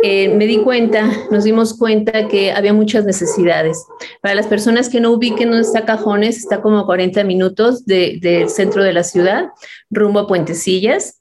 me 0.02 0.48
di 0.48 0.58
cuenta, 0.58 1.08
nos 1.30 1.44
dimos 1.44 1.78
cuenta 1.78 2.28
que 2.28 2.52
había 2.52 2.74
muchas 2.74 3.06
necesidades. 3.06 3.86
Para 4.22 4.36
las 4.36 4.48
personas 4.48 4.90
que 4.90 5.00
no 5.00 5.12
ubiquen 5.12 5.50
dónde 5.50 5.68
está 5.68 5.86
Cajones, 5.86 6.38
está 6.38 6.62
como 6.62 6.80
a 6.80 6.86
40 6.86 7.24
minutos 7.24 7.86
del 7.86 8.50
centro 8.50 8.84
de 8.84 8.94
la 8.94 9.04
ciudad, 9.04 9.50
rumbo 9.92 10.20
a 10.20 10.28
Puentecillas. 10.28 11.20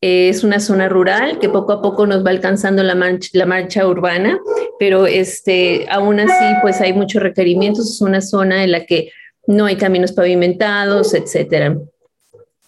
Es 0.00 0.44
una 0.44 0.60
zona 0.60 0.88
rural 0.88 1.38
que 1.38 1.48
poco 1.48 1.72
a 1.72 1.82
poco 1.82 2.06
nos 2.06 2.24
va 2.24 2.30
alcanzando 2.30 2.82
la, 2.82 2.94
la 3.32 3.46
marcha 3.46 3.86
urbana, 3.86 4.38
pero 4.78 5.06
este, 5.06 5.86
aún 5.90 6.20
así 6.20 6.54
pues 6.62 6.80
hay 6.80 6.92
muchos 6.92 7.22
requerimientos. 7.22 7.90
Es 7.90 8.00
una 8.00 8.20
zona 8.20 8.64
en 8.64 8.72
la 8.72 8.86
que 8.86 9.12
no 9.46 9.66
hay 9.66 9.76
caminos 9.76 10.12
pavimentados, 10.12 11.12
etcétera. 11.14 11.76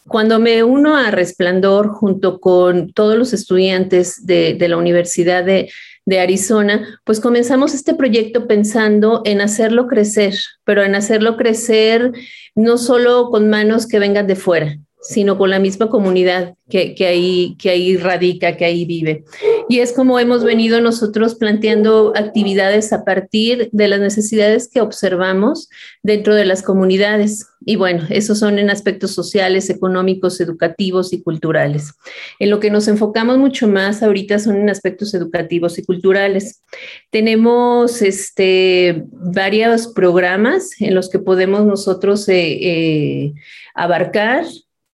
Cuando 0.09 0.39
me 0.39 0.63
uno 0.63 0.97
a 0.97 1.11
Resplandor 1.11 1.89
junto 1.89 2.41
con 2.41 2.93
todos 2.93 3.17
los 3.17 3.33
estudiantes 3.33 4.27
de, 4.27 4.55
de 4.55 4.69
la 4.69 4.77
Universidad 4.77 5.45
de, 5.45 5.71
de 6.05 6.21
Arizona, 6.21 7.01
pues 7.05 7.21
comenzamos 7.21 7.75
este 7.75 7.95
proyecto 7.95 8.47
pensando 8.47 9.23
en 9.25 9.41
hacerlo 9.41 9.87
crecer, 9.87 10.35
pero 10.65 10.83
en 10.83 10.95
hacerlo 10.95 11.37
crecer 11.37 12.13
no 12.55 12.79
solo 12.79 13.31
con 13.31 13.49
manos 13.49 13.87
que 13.87 13.99
vengan 13.99 14.27
de 14.27 14.37
fuera, 14.37 14.79
sino 15.03 15.37
con 15.37 15.51
la 15.51 15.59
misma 15.59 15.89
comunidad 15.89 16.55
que, 16.71 16.95
ahí, 17.07 17.55
que 17.59 17.71
ahí 17.71 17.97
radica, 17.97 18.57
que 18.57 18.65
ahí 18.65 18.87
vive. 18.87 19.25
Y 19.69 19.81
es 19.81 19.93
como 19.93 20.19
hemos 20.19 20.43
venido 20.43 20.81
nosotros 20.81 21.35
planteando 21.35 22.13
actividades 22.17 22.93
a 22.93 23.05
partir 23.05 23.69
de 23.73 23.89
las 23.89 24.01
necesidades 24.01 24.71
que 24.73 24.81
observamos 24.81 25.69
dentro 26.03 26.35
de 26.35 26.47
las 26.47 26.63
comunidades. 26.63 27.47
Y 27.65 27.77
bueno, 27.77 28.05
esos 28.09 28.39
son 28.39 28.59
en 28.59 28.71
aspectos 28.71 29.11
sociales, 29.11 29.69
económicos, 29.71 30.41
educativos 30.41 31.13
y 31.13 31.23
culturales. 31.23 31.93
En 32.39 32.51
lo 32.51 32.59
que 32.59 32.71
nos 32.71 32.89
enfocamos 32.89 33.39
mucho 33.39 33.69
más 33.69 34.03
ahorita 34.03 34.39
son 34.39 34.57
en 34.57 34.71
aspectos 34.71 35.13
educativos 35.15 35.79
y 35.79 35.85
culturales. 35.85 36.63
Tenemos 37.11 38.03
este, 38.03 39.05
varios 39.13 39.89
programas 39.89 40.71
en 40.81 40.95
los 40.95 41.11
que 41.11 41.19
podemos 41.19 41.67
nosotros 41.67 42.29
eh, 42.29 42.59
eh, 42.63 43.33
abarcar 43.75 44.45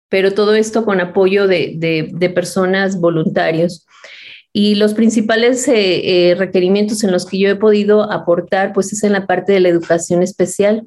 pero 0.08 0.32
todo 0.32 0.54
esto 0.54 0.84
con 0.84 1.00
apoyo 1.00 1.46
de, 1.46 2.32
personas 2.34 3.00
voluntarios. 3.00 3.86
Y 4.50 4.76
los 4.76 4.94
principales 4.94 5.68
eh, 5.68 6.30
eh, 6.30 6.34
requerimientos 6.34 7.04
en 7.04 7.12
los 7.12 7.26
que 7.26 7.38
yo 7.38 7.50
he 7.50 7.56
podido 7.56 8.10
aportar, 8.10 8.72
pues 8.72 8.92
es 8.92 9.04
en 9.04 9.12
la 9.12 9.26
parte 9.26 9.52
de 9.52 9.60
la 9.60 9.68
educación 9.68 10.22
especial. 10.22 10.86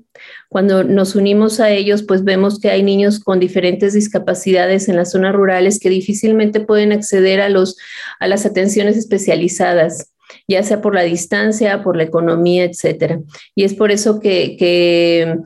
Cuando 0.49 0.83
nos 0.83 1.15
unimos 1.15 1.59
a 1.59 1.69
ellos, 1.69 2.03
pues 2.03 2.23
vemos 2.23 2.59
que 2.59 2.71
hay 2.71 2.81
niños 2.81 3.19
con 3.19 3.39
diferentes 3.39 3.93
discapacidades 3.93 4.89
en 4.89 4.95
las 4.95 5.11
zonas 5.11 5.35
rurales 5.35 5.79
que 5.79 5.89
difícilmente 5.89 6.59
pueden 6.59 6.91
acceder 6.91 7.39
a, 7.39 7.49
los, 7.49 7.77
a 8.19 8.27
las 8.27 8.45
atenciones 8.45 8.97
especializadas 8.97 10.11
ya 10.47 10.63
sea 10.63 10.81
por 10.81 10.95
la 10.95 11.03
distancia, 11.03 11.83
por 11.83 11.97
la 11.97 12.03
economía, 12.03 12.63
etcétera. 12.63 13.19
Y 13.55 13.63
es 13.63 13.73
por 13.73 13.91
eso 13.91 14.19
que, 14.19 14.55
que 14.57 15.37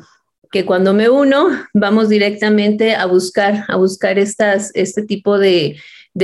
que 0.56 0.64
cuando 0.64 0.94
me 0.94 1.10
uno, 1.10 1.50
vamos 1.74 2.08
directamente 2.08 2.96
a 2.96 3.08
buscar, 3.08 3.66
a 3.68 3.76
buscar 3.76 4.18
este 4.18 5.02
tipo 5.06 5.38
de, 5.38 5.76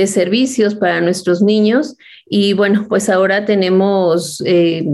servicios 0.06 0.74
para 0.74 1.02
nuestros 1.02 1.42
niños. 1.42 1.98
Y 2.24 2.54
bueno, 2.54 2.86
pues 2.88 3.10
ahora 3.10 3.44
tenemos 3.44 4.42
eh, 4.46 4.86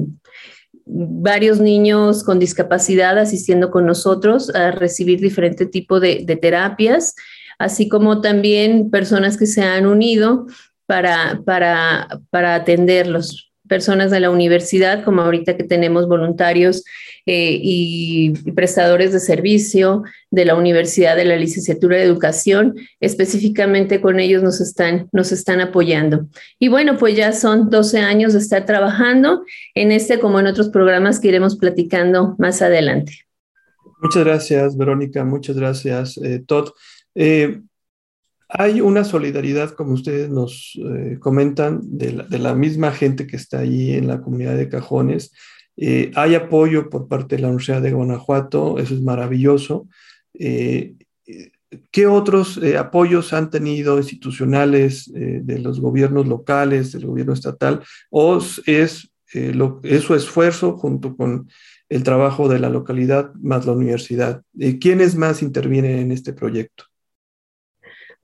varios 0.87 1.61
niños 1.61 2.25
con 2.25 2.41
discapacidad 2.41 3.17
asistiendo 3.17 3.71
con 3.71 3.87
nosotros 3.87 4.53
a 4.57 4.73
recibir 4.73 5.21
diferente 5.21 5.67
tipo 5.67 6.01
de, 6.01 6.25
terapias, 6.43 7.15
así 7.61 7.89
como 7.89 8.21
también 8.21 8.91
personas 8.91 9.37
que 9.37 9.47
se 9.47 9.63
han 9.63 9.87
unido 9.87 10.49
para, 10.85 11.43
para, 11.45 12.09
para 12.31 12.57
atenderlos 12.57 13.48
personas 13.69 14.11
de 14.11 14.21
la 14.21 14.31
universidad, 14.31 15.05
como 15.05 15.23
ahorita 15.23 15.57
que 15.57 15.65
tenemos 15.65 16.09
voluntarios 16.09 16.85
eh, 17.27 17.59
y, 17.63 18.33
prestadores 18.53 19.13
de 19.13 19.21
servicio 19.21 20.03
de 20.31 20.45
la 20.47 20.55
universidad, 20.55 21.15
de 21.15 21.27
la 21.27 21.37
licenciatura 21.37 21.97
de 21.97 22.05
educación, 22.05 22.75
específicamente 23.01 24.01
con 24.01 24.19
ellos 24.19 24.43
nos 24.43 24.61
están, 24.61 25.09
nos 25.13 25.31
están 25.31 25.61
apoyando. 25.61 26.27
Y 26.59 26.69
bueno, 26.69 26.97
pues 26.97 27.17
ya 27.17 27.33
son 27.33 27.71
12 27.71 27.99
años 28.01 28.33
de 28.33 28.39
estar 28.39 28.65
trabajando 28.65 29.45
en 29.75 29.93
este 29.93 30.19
como 30.19 30.41
en 30.41 30.47
otros 30.47 30.71
programas 30.71 31.21
que 31.21 31.29
iremos 31.29 31.57
platicando 31.57 32.35
más 32.39 32.63
adelante. 32.63 33.13
Muchas 34.01 34.25
gracias, 34.25 34.77
Verónica. 34.77 35.25
Muchas 35.25 35.57
gracias, 35.57 36.17
eh, 36.19 36.43
Todd. 36.47 36.71
Eh, 37.15 37.61
hay 38.49 38.81
una 38.81 39.05
solidaridad, 39.05 39.73
como 39.73 39.93
ustedes 39.93 40.31
nos 40.31 40.79
eh, 40.83 41.19
comentan, 41.21 41.81
de 41.83 42.39
la, 42.39 42.55
misma 42.55 42.93
gente 42.93 43.27
que 43.27 43.37
está 43.37 43.59
allí 43.59 43.93
en 43.93 44.09
la 44.09 44.23
comunidad 44.23 44.57
de 44.57 44.71
Cajones. 44.71 45.33
Eh, 45.77 46.11
hay 46.15 46.35
apoyo 46.35 46.89
por 46.89 47.09
parte 47.09 47.37
de 47.37 47.43
la 47.43 47.49
Universidad 47.49 47.83
de 47.83 47.93
Guanajuato, 47.93 48.79
eso 48.79 48.95
es 48.95 49.03
maravilloso. 49.03 49.87
Eh, 50.33 50.95
¿Qué 51.91 52.07
otros 52.07 52.59
apoyos 52.79 53.35
han 53.35 53.51
tenido 53.51 53.99
institucionales 53.99 55.13
de 55.13 55.59
los 55.59 55.81
gobiernos 55.81 56.27
locales, 56.27 56.93
del 56.93 57.05
gobierno 57.05 57.35
estatal? 57.35 57.83
¿O 58.09 58.39
es, 58.39 59.11
es 59.35 60.03
su 60.03 60.15
esfuerzo 60.15 60.79
junto 60.79 61.15
con 61.15 61.51
el 61.91 62.03
trabajo 62.05 62.49
de 62.49 62.59
la 62.59 62.71
localidad 62.71 63.35
más 63.35 63.67
la 63.67 63.73
universidad? 63.73 64.43
¿Quiénes 64.81 65.15
más 65.15 65.43
intervienen 65.43 65.99
en 65.99 66.11
este 66.11 66.33
proyecto? 66.33 66.88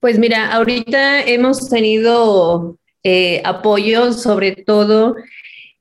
Pues 0.05 0.19
mira, 0.19 0.53
ahorita 0.53 1.23
hemos 1.23 1.71
tenido 1.71 2.77
eh, 3.05 3.41
apoyo 3.43 4.13
sobre 4.13 4.53
todo 4.53 5.17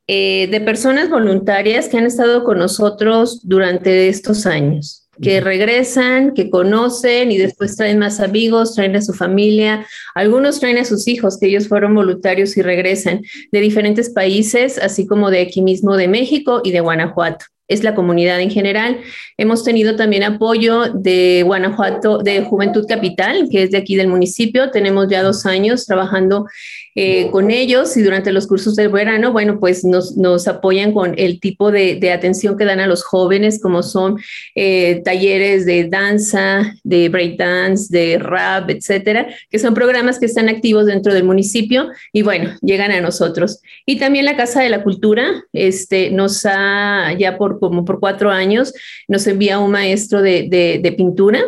eh, 0.08 0.48
de 0.50 0.62
personas 0.62 1.10
voluntarias 1.10 1.89
que 1.89 1.98
han 1.98 2.06
estado 2.06 2.46
con 2.46 2.58
nosotros 2.58 3.42
durante 3.44 4.08
estos 4.08 4.46
años, 4.46 5.10
que 5.22 5.42
regresan, 5.42 6.34
que 6.34 6.50
conocen 6.50 7.34
y 7.34 7.38
después 7.38 7.75
traen 7.75 8.00
más 8.00 8.22
amigos, 8.22 8.75
traen 8.75 8.96
a 8.96 9.01
su 9.01 9.12
familia, 9.12 9.86
algunos 10.15 10.62
traen 10.62 10.77
a 10.77 10.86
sus 10.86 11.06
hijos, 11.10 11.38
que 11.38 11.48
ellos 11.48 11.68
fueron 11.68 11.94
voluntarios 11.94 12.56
y 12.56 12.62
regresan 12.62 13.24
de 13.51 13.60
diferentes 13.60 14.10
países, 14.10 14.77
así 14.77 15.06
como 15.06 15.32
de 15.32 15.42
aquí 15.42 15.62
mismo 15.62 15.98
de 15.98 16.08
México 16.08 16.62
y 16.63 16.72
de 16.72 16.80
Guanajuato 16.80 17.44
es 17.67 17.84
la 17.84 17.96
comunidad 17.96 18.41
en 18.41 18.50
general. 18.50 19.00
Hemos 19.38 19.63
tenido 19.63 19.96
también 19.96 20.24
apoyo 20.24 20.86
de 20.93 21.43
Guanajuato, 21.46 22.20
de 22.20 22.41
Juventud 22.41 22.86
Capital, 22.88 23.48
que 23.50 23.63
es 23.63 23.72
de 23.72 23.77
aquí 23.77 23.96
del 23.96 24.08
municipio. 24.08 24.72
Tenemos 24.72 25.08
ya 25.10 25.24
dos 25.24 25.46
años 25.46 25.86
trabajando 25.86 26.46
eh, 26.96 27.32
con 27.32 27.50
ellos 27.50 27.98
y 27.98 28.03
durante 28.03 28.32
los 28.32 28.46
cursos 28.46 28.75
del 28.75 28.89
verano, 28.89 29.32
bueno, 29.32 29.60
pues 29.60 29.84
nos, 29.84 30.15
nos 30.15 30.48
apoyan 30.48 30.93
con 30.93 31.15
el 31.17 31.39
tipo 31.39 31.72
de, 31.72 31.96
de, 31.96 32.12
atención 32.12 32.55
que 32.55 32.65
dan 32.65 32.79
a 32.79 32.86
los 32.86 33.03
jóvenes, 33.03 33.60
como 33.60 33.82
son 33.82 34.20
eh, 34.53 35.01
talleres 35.03 35.65
de 35.65 35.86
danza, 35.86 36.75
de 36.84 37.10
breakdance, 37.10 37.88
de 37.89 38.20
rap, 38.20 38.70
etcétera, 38.70 39.27
que 39.50 39.58
son 39.58 39.74
programas 39.74 40.20
que 40.20 40.27
están 40.27 40.50
activos 40.50 40.86
dentro 40.86 41.15
del 41.15 41.24
municipio 41.24 41.89
y 42.12 42.22
bueno, 42.22 42.51
llegan 42.62 42.91
a 42.91 43.01
nosotros. 43.01 43.62
Y 43.88 43.98
también 43.98 44.25
la 44.25 44.38
Casa 44.38 44.62
de 44.62 44.70
la 44.70 44.84
Cultura, 44.84 45.46
este, 45.51 46.12
nos 46.12 46.46
ha 46.46 47.13
ya 47.17 47.39
por 47.39 47.52
como 47.60 47.86
por 47.86 48.00
cuatro 48.00 48.29
años, 48.31 48.74
nos 49.07 49.25
envía 49.27 49.60
un 49.60 49.72
maestro 49.72 50.22
de, 50.22 50.95
pintura 50.98 51.43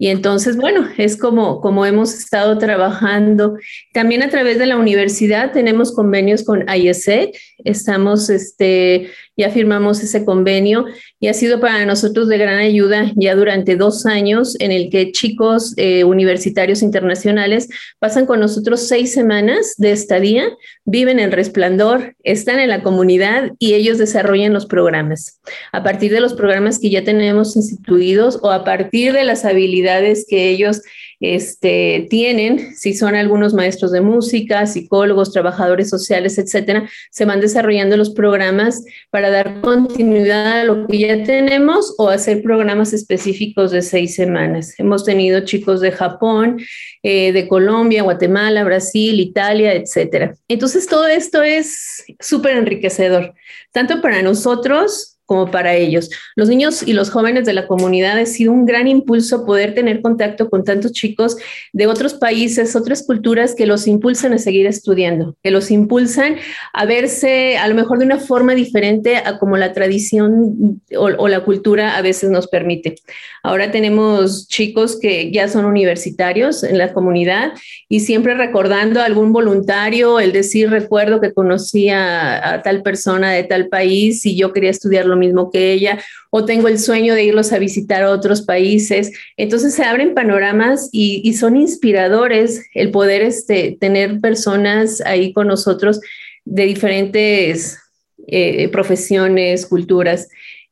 y 0.00 0.08
entonces, 0.08 0.56
bueno, 0.56 0.86
es 0.96 1.16
como, 1.16 1.60
como 1.60 1.84
hemos 1.84 2.14
estado 2.14 2.56
trabajando. 2.56 3.56
También 3.92 4.22
a 4.22 4.28
través 4.28 4.56
de 4.60 4.66
la 4.66 4.76
universidad 4.76 5.52
tenemos 5.52 5.92
convenios 5.92 6.44
con 6.44 6.64
IESEC. 6.68 7.36
Estamos, 7.64 8.30
este, 8.30 9.10
ya 9.36 9.50
firmamos 9.50 10.00
ese 10.00 10.24
convenio 10.24 10.84
y 11.18 11.26
ha 11.26 11.34
sido 11.34 11.58
para 11.58 11.84
nosotros 11.84 12.28
de 12.28 12.38
gran 12.38 12.58
ayuda 12.58 13.10
ya 13.16 13.34
durante 13.34 13.74
dos 13.74 14.06
años 14.06 14.54
en 14.60 14.70
el 14.70 14.88
que 14.88 15.10
chicos 15.10 15.74
eh, 15.76 16.04
universitarios 16.04 16.82
internacionales 16.82 17.68
pasan 17.98 18.24
con 18.24 18.38
nosotros 18.38 18.86
seis 18.86 19.12
semanas 19.12 19.74
de 19.78 19.90
estadía, 19.90 20.44
viven 20.84 21.18
en 21.18 21.32
resplandor, 21.32 22.14
están 22.22 22.60
en 22.60 22.68
la 22.68 22.84
comunidad 22.84 23.50
y 23.58 23.74
ellos 23.74 23.98
desarrollan 23.98 24.52
los 24.52 24.66
programas. 24.66 25.40
A 25.72 25.82
partir 25.82 26.12
de 26.12 26.20
los 26.20 26.34
programas 26.34 26.78
que 26.78 26.90
ya 26.90 27.02
tenemos 27.02 27.56
instituidos 27.56 28.38
o 28.42 28.52
a 28.52 28.62
partir 28.62 29.12
de 29.12 29.24
las 29.24 29.44
habilidades 29.44 29.87
que 30.28 30.48
ellos 30.50 30.82
este, 31.20 32.06
tienen, 32.10 32.76
si 32.76 32.94
son 32.94 33.16
algunos 33.16 33.52
maestros 33.52 33.90
de 33.90 34.00
música, 34.00 34.66
psicólogos, 34.66 35.32
trabajadores 35.32 35.90
sociales, 35.90 36.38
etcétera, 36.38 36.88
se 37.10 37.24
van 37.24 37.40
desarrollando 37.40 37.96
los 37.96 38.10
programas 38.10 38.84
para 39.10 39.30
dar 39.30 39.60
continuidad 39.60 40.60
a 40.60 40.64
lo 40.64 40.86
que 40.86 40.98
ya 40.98 41.24
tenemos 41.24 41.94
o 41.98 42.08
hacer 42.08 42.42
programas 42.42 42.92
específicos 42.92 43.72
de 43.72 43.82
seis 43.82 44.14
semanas. 44.14 44.74
Hemos 44.78 45.04
tenido 45.04 45.40
chicos 45.40 45.80
de 45.80 45.90
Japón, 45.90 46.60
eh, 47.02 47.32
de 47.32 47.48
Colombia, 47.48 48.02
Guatemala, 48.02 48.62
Brasil, 48.62 49.18
Italia, 49.18 49.72
etcétera. 49.72 50.36
Entonces, 50.46 50.86
todo 50.86 51.06
esto 51.08 51.42
es 51.42 52.04
súper 52.20 52.56
enriquecedor, 52.56 53.34
tanto 53.72 54.00
para 54.00 54.22
nosotros 54.22 55.17
como 55.28 55.50
para 55.50 55.74
ellos. 55.74 56.08
Los 56.36 56.48
niños 56.48 56.82
y 56.82 56.94
los 56.94 57.10
jóvenes 57.10 57.44
de 57.44 57.52
la 57.52 57.66
comunidad 57.66 58.18
ha 58.18 58.24
sido 58.24 58.50
un 58.50 58.64
gran 58.64 58.88
impulso 58.88 59.44
poder 59.44 59.74
tener 59.74 60.00
contacto 60.00 60.48
con 60.48 60.64
tantos 60.64 60.92
chicos 60.92 61.36
de 61.74 61.86
otros 61.86 62.14
países, 62.14 62.74
otras 62.74 63.02
culturas 63.02 63.54
que 63.54 63.66
los 63.66 63.86
impulsan 63.86 64.32
a 64.32 64.38
seguir 64.38 64.66
estudiando, 64.66 65.36
que 65.42 65.50
los 65.50 65.70
impulsan 65.70 66.36
a 66.72 66.86
verse 66.86 67.58
a 67.58 67.68
lo 67.68 67.74
mejor 67.74 67.98
de 67.98 68.06
una 68.06 68.16
forma 68.16 68.54
diferente 68.54 69.18
a 69.18 69.38
como 69.38 69.58
la 69.58 69.74
tradición 69.74 70.80
o, 70.96 71.28
la 71.28 71.44
cultura 71.44 71.98
a 71.98 72.00
veces 72.00 72.30
nos 72.30 72.48
permite. 72.48 72.94
Ahora 73.42 73.70
tenemos 73.70 74.48
chicos 74.48 74.98
que 74.98 75.30
ya 75.30 75.48
son 75.48 75.66
universitarios 75.66 76.64
en 76.64 76.78
la 76.78 76.94
comunidad 76.94 77.52
y 77.86 78.00
siempre 78.00 78.32
recordando 78.32 79.02
a 79.02 79.04
algún 79.04 79.34
voluntario, 79.34 80.20
el 80.20 80.32
decir, 80.32 80.70
recuerdo 80.70 81.20
que 81.20 81.34
conocía 81.34 82.54
a, 82.54 82.62
tal 82.62 82.82
persona 82.82 83.32
de 83.32 83.44
tal 83.44 83.68
país 83.68 84.24
y 84.24 84.34
yo 84.34 84.54
quería 84.54 84.70
estudiarlo 84.70 85.17
mismo 85.18 85.50
que 85.50 85.72
ella, 85.72 85.98
o 86.30 86.44
tengo 86.44 86.68
el 86.68 86.78
sueño 86.78 87.14
de 87.14 87.24
irlos 87.24 87.52
a 87.52 87.58
visitar 87.58 88.04
otros 88.04 88.42
países. 88.42 89.12
Entonces 89.36 89.74
se 89.74 89.84
abren 89.84 90.14
panoramas 90.14 90.88
y, 90.92 91.32
son 91.34 91.56
inspiradores 91.56 92.64
el 92.74 92.90
poder 92.90 93.22
este, 93.22 93.76
tener 93.78 94.20
personas 94.20 95.00
ahí 95.02 95.32
con 95.32 95.46
nosotros 95.46 96.00
de 96.44 96.64
diferentes 96.64 97.78
eh, 98.26 98.68
profesiones, 98.68 99.66
culturas 99.66 100.28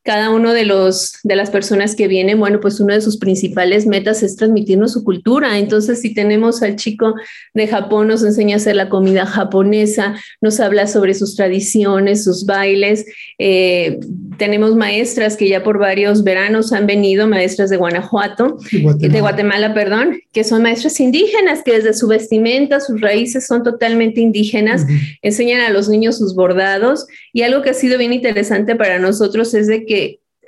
cada 0.07 0.29
uno 0.29 0.53
de 0.53 0.63
los 0.63 1.19
de 1.23 1.35
las 1.35 1.49
personas 1.49 1.93
que 1.93 2.07
vienen, 2.07 2.39
bueno, 2.39 2.61
pues 2.61 2.79
una 2.79 2.93
de 2.93 3.01
sus 3.01 3.17
principales 3.17 3.85
metas 3.85 4.23
es 4.23 4.37
transmitirnos 4.37 4.93
su 4.93 5.03
cultura. 5.03 5.59
Entonces, 5.59 5.99
si 5.99 6.13
tenemos 6.13 6.63
al 6.63 6.77
chico 6.77 7.15
de 7.53 7.67
Japón, 7.67 8.07
nos 8.07 8.23
enseña 8.23 8.55
a 8.55 8.57
hacer 8.57 8.77
la 8.77 8.87
comida 8.87 9.25
japonesa, 9.25 10.15
nos 10.39 10.61
habla 10.61 10.87
sobre 10.87 11.13
sus 11.13 11.35
tradiciones, 11.35 12.23
sus 12.23 12.45
bailes. 12.45 13.05
Eh, 13.37 13.99
tenemos 14.37 14.77
maestras 14.77 15.35
que 15.35 15.49
ya 15.49 15.61
por 15.61 15.77
varios 15.77 16.23
veranos 16.23 16.71
han 16.71 16.87
venido, 16.87 17.27
maestras 17.27 17.69
de 17.69 17.75
Guanajuato, 17.75 18.59
de 18.71 19.19
Guatemala, 19.19 19.73
perdón, 19.73 20.21
que 20.31 20.45
son 20.45 20.61
maestras 20.61 21.01
indígenas, 21.01 21.63
que 21.65 21.73
desde 21.73 21.93
su 21.93 22.07
vestimenta, 22.07 22.79
sus 22.79 23.01
raíces 23.01 23.45
son 23.45 23.61
totalmente 23.61 24.21
indígenas, 24.21 24.85
enseñan 25.21 25.59
a 25.59 25.69
los 25.69 25.89
niños 25.89 26.17
sus 26.17 26.33
bordados. 26.33 27.07
Y 27.33 27.41
algo 27.41 27.61
que 27.61 27.71
ha 27.71 27.73
sido 27.73 27.97
bien 27.97 28.13
interesante 28.13 28.77
para 28.77 28.99
nosotros 28.99 29.53
es 29.53 29.67
de 29.67 29.85
que 29.85 29.96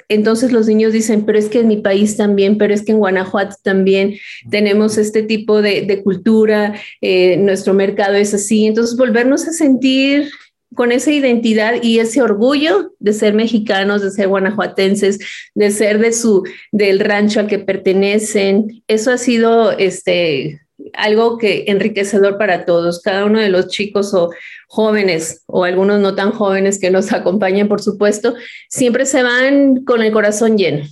entonces 0.09 0.51
los 0.51 0.67
niños 0.67 0.91
dicen, 0.91 1.23
pero 1.23 1.37
es 1.37 1.49
que 1.49 1.59
en 1.59 1.67
mi 1.67 1.77
país 1.77 2.17
también, 2.17 2.57
pero 2.57 2.73
es 2.73 2.83
que 2.83 2.93
en 2.93 2.97
Guanajuato 2.97 3.55
también 3.63 4.15
tenemos 4.49 4.97
este 4.97 5.21
tipo 5.21 5.61
de, 5.61 6.01
cultura, 6.03 6.73
eh, 7.01 7.37
nuestro 7.37 7.75
mercado 7.75 8.15
es 8.15 8.33
así. 8.33 8.65
Entonces 8.65 8.97
volvernos 8.97 9.47
a 9.47 9.53
sentir 9.53 10.31
con 10.75 10.91
esa 10.91 11.11
identidad 11.11 11.81
y 11.81 11.99
ese 11.99 12.21
orgullo 12.21 12.93
de 12.99 13.13
ser 13.13 13.33
mexicanos, 13.33 14.01
de 14.01 14.11
ser 14.11 14.27
guanajuatenses, 14.27 15.19
de 15.55 15.71
ser 15.71 15.99
de 15.99 16.13
su, 16.13 16.43
del 16.71 16.99
rancho 16.99 17.39
al 17.39 17.47
que 17.47 17.59
pertenecen, 17.59 18.83
eso 18.87 19.11
ha 19.11 19.17
sido 19.17 19.71
este, 19.77 20.61
algo 20.93 21.37
que 21.37 21.65
enriquecedor 21.67 22.37
para 22.37 22.65
todos. 22.65 23.01
Cada 23.01 23.25
uno 23.25 23.39
de 23.39 23.49
los 23.49 23.67
chicos 23.67 24.13
o 24.13 24.29
jóvenes 24.67 25.43
o 25.47 25.63
algunos 25.63 25.99
no 25.99 26.15
tan 26.15 26.31
jóvenes 26.31 26.79
que 26.79 26.91
nos 26.91 27.11
acompañan, 27.13 27.67
por 27.67 27.81
supuesto, 27.81 28.35
siempre 28.69 29.05
se 29.05 29.23
van 29.23 29.83
con 29.83 30.01
el 30.01 30.11
corazón 30.11 30.57
lleno. 30.57 30.85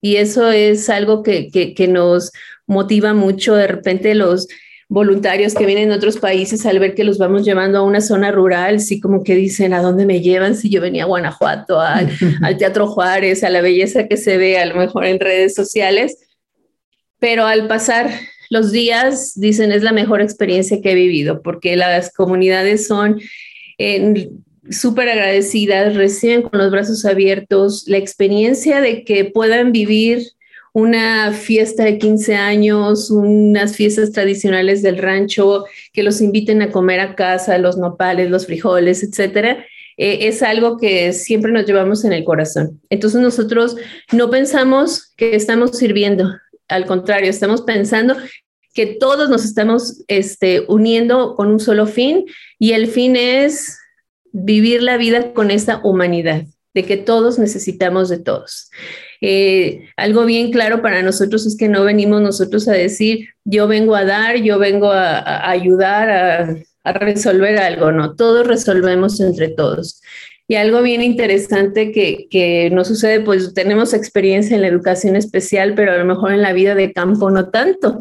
Y 0.00 0.16
eso 0.16 0.50
es 0.50 0.90
algo 0.90 1.22
que, 1.22 1.50
que, 1.50 1.88
nos 1.88 2.30
motiva 2.66 3.14
mucho. 3.14 3.54
De 3.54 3.66
repente 3.66 4.14
los 4.14 4.46
voluntarios 4.88 5.54
que 5.54 5.64
vienen 5.64 5.88
de 5.88 5.94
otros 5.94 6.18
países 6.18 6.66
al 6.66 6.78
ver 6.78 6.94
que 6.94 7.04
los 7.04 7.16
vamos 7.16 7.42
llevando 7.42 7.78
a 7.78 7.82
una 7.82 8.02
zona 8.02 8.30
rural, 8.30 8.80
sí 8.80 9.00
como 9.00 9.24
que 9.24 9.34
dicen, 9.34 9.72
¿a 9.72 9.80
dónde 9.80 10.04
me 10.04 10.20
llevan? 10.20 10.56
Si 10.56 10.68
yo 10.68 10.82
venía 10.82 11.04
a 11.04 11.06
Guanajuato, 11.06 11.80
al, 11.80 12.10
al 12.42 12.58
Teatro 12.58 12.86
Juárez, 12.86 13.44
a 13.44 13.50
la 13.50 13.62
belleza 13.62 14.06
que 14.06 14.18
se 14.18 14.36
ve 14.36 14.58
a 14.58 14.66
lo 14.66 14.76
mejor 14.76 15.06
en 15.06 15.20
redes 15.20 15.54
sociales, 15.54 16.18
pero 17.18 17.46
al 17.46 17.66
pasar 17.66 18.10
los 18.54 18.72
días, 18.72 19.38
dicen, 19.38 19.70
es 19.72 19.82
la 19.82 19.92
mejor 19.92 20.22
experiencia 20.22 20.80
que 20.80 20.92
he 20.92 20.94
vivido, 20.94 21.42
porque 21.42 21.76
las 21.76 22.10
comunidades 22.12 22.86
son, 22.86 23.20
súper 24.70 25.08
agradecidas, 25.10 25.94
reciben 25.94 26.42
con 26.42 26.58
los 26.58 26.70
brazos 26.70 27.04
abiertos 27.04 27.84
la 27.86 27.98
experiencia 27.98 28.80
de 28.80 29.04
que 29.04 29.26
puedan 29.26 29.72
vivir 29.72 30.22
una 30.72 31.32
fiesta 31.32 31.84
de 31.84 31.98
15 31.98 32.34
años, 32.34 33.10
unas 33.10 33.76
fiestas 33.76 34.10
tradicionales 34.10 34.82
del 34.82 34.98
rancho, 34.98 35.64
que 35.92 36.02
los 36.02 36.20
inviten 36.20 36.62
a 36.62 36.72
comer 36.72 37.00
a 37.00 37.14
casa, 37.14 37.58
los 37.58 37.76
nopales, 37.76 38.30
los 38.30 38.46
frijoles, 38.46 39.02
etcétera. 39.02 39.64
Eh, 39.96 40.26
es 40.26 40.42
algo 40.42 40.76
que 40.76 41.12
siempre 41.12 41.52
nos 41.52 41.66
llevamos 41.66 42.04
en 42.04 42.12
el 42.12 42.24
corazón. 42.24 42.80
Entonces 42.90 43.20
nosotros 43.20 43.76
no 44.12 44.30
pensamos 44.30 45.12
que 45.16 45.36
estamos 45.36 45.78
sirviendo, 45.78 46.28
al 46.68 46.86
contrario, 46.86 47.30
estamos 47.30 47.62
pensando 47.62 48.16
que 48.74 48.86
todos 48.86 49.30
nos 49.30 49.44
estamos 49.44 50.02
este, 50.08 50.64
uniendo 50.68 51.34
con 51.36 51.48
un 51.48 51.60
solo 51.60 51.86
fin 51.86 52.24
y 52.58 52.72
el 52.72 52.88
fin 52.88 53.16
es 53.16 53.78
vivir 54.32 54.82
la 54.82 54.96
vida 54.96 55.32
con 55.32 55.52
esa 55.52 55.80
humanidad, 55.84 56.42
de 56.74 56.84
que 56.84 56.96
todos 56.96 57.38
necesitamos 57.38 58.08
de 58.08 58.18
todos. 58.18 58.70
Eh, 59.20 59.88
algo 59.96 60.24
bien 60.24 60.50
claro 60.50 60.82
para 60.82 61.02
nosotros 61.02 61.46
es 61.46 61.56
que 61.56 61.68
no 61.68 61.84
venimos 61.84 62.20
nosotros 62.20 62.66
a 62.66 62.72
decir, 62.72 63.28
yo 63.44 63.68
vengo 63.68 63.94
a 63.94 64.04
dar, 64.04 64.36
yo 64.38 64.58
vengo 64.58 64.90
a, 64.90 65.48
ayudar 65.48 66.10
a, 66.10 66.92
resolver 66.94 67.56
algo, 67.58 67.92
no, 67.92 68.16
todos 68.16 68.46
resolvemos 68.46 69.20
entre 69.20 69.48
todos. 69.48 70.02
Y 70.46 70.56
algo 70.56 70.82
bien 70.82 71.00
interesante 71.02 71.90
que, 71.90 72.26
que 72.30 72.68
nos 72.70 72.88
sucede, 72.88 73.20
pues 73.20 73.54
tenemos 73.54 73.94
experiencia 73.94 74.54
en 74.54 74.62
la 74.62 74.68
educación 74.68 75.16
especial, 75.16 75.74
pero 75.74 75.92
a 75.92 75.96
lo 75.96 76.04
mejor 76.04 76.32
en 76.32 76.42
la 76.42 76.52
vida 76.52 76.74
de 76.74 76.92
campo 76.92 77.30
no 77.30 77.48
tanto. 77.48 77.98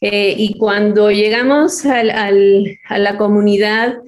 Eh, 0.00 0.34
y 0.36 0.58
cuando 0.58 1.10
llegamos 1.10 1.86
al, 1.86 2.10
a 2.10 2.98
la 2.98 3.16
comunidad, 3.16 3.98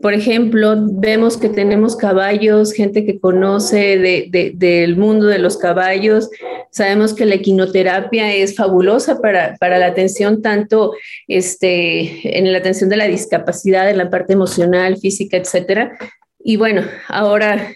por 0.00 0.12
ejemplo, 0.12 0.74
vemos 0.76 1.36
que 1.36 1.48
tenemos 1.48 1.96
caballos, 1.96 2.72
gente 2.72 3.06
que 3.06 3.20
conoce 3.20 3.98
de, 3.98 4.52
del 4.54 4.96
mundo 4.96 5.26
de 5.26 5.38
los 5.38 5.56
caballos. 5.56 6.30
Sabemos 6.70 7.14
que 7.14 7.26
la 7.26 7.36
equinoterapia 7.36 8.34
es 8.34 8.56
fabulosa 8.56 9.20
para, 9.20 9.56
para, 9.56 9.78
la 9.78 9.86
atención, 9.86 10.42
tanto 10.42 10.92
este, 11.28 12.38
en 12.38 12.52
la 12.52 12.58
atención 12.58 12.90
de 12.90 12.96
la 12.96 13.06
discapacidad, 13.06 13.88
en 13.88 13.98
la 13.98 14.10
parte 14.10 14.32
emocional, 14.32 14.96
física, 14.96 15.36
etcétera. 15.36 15.96
Y 16.44 16.56
bueno, 16.56 16.82
ahora 17.08 17.74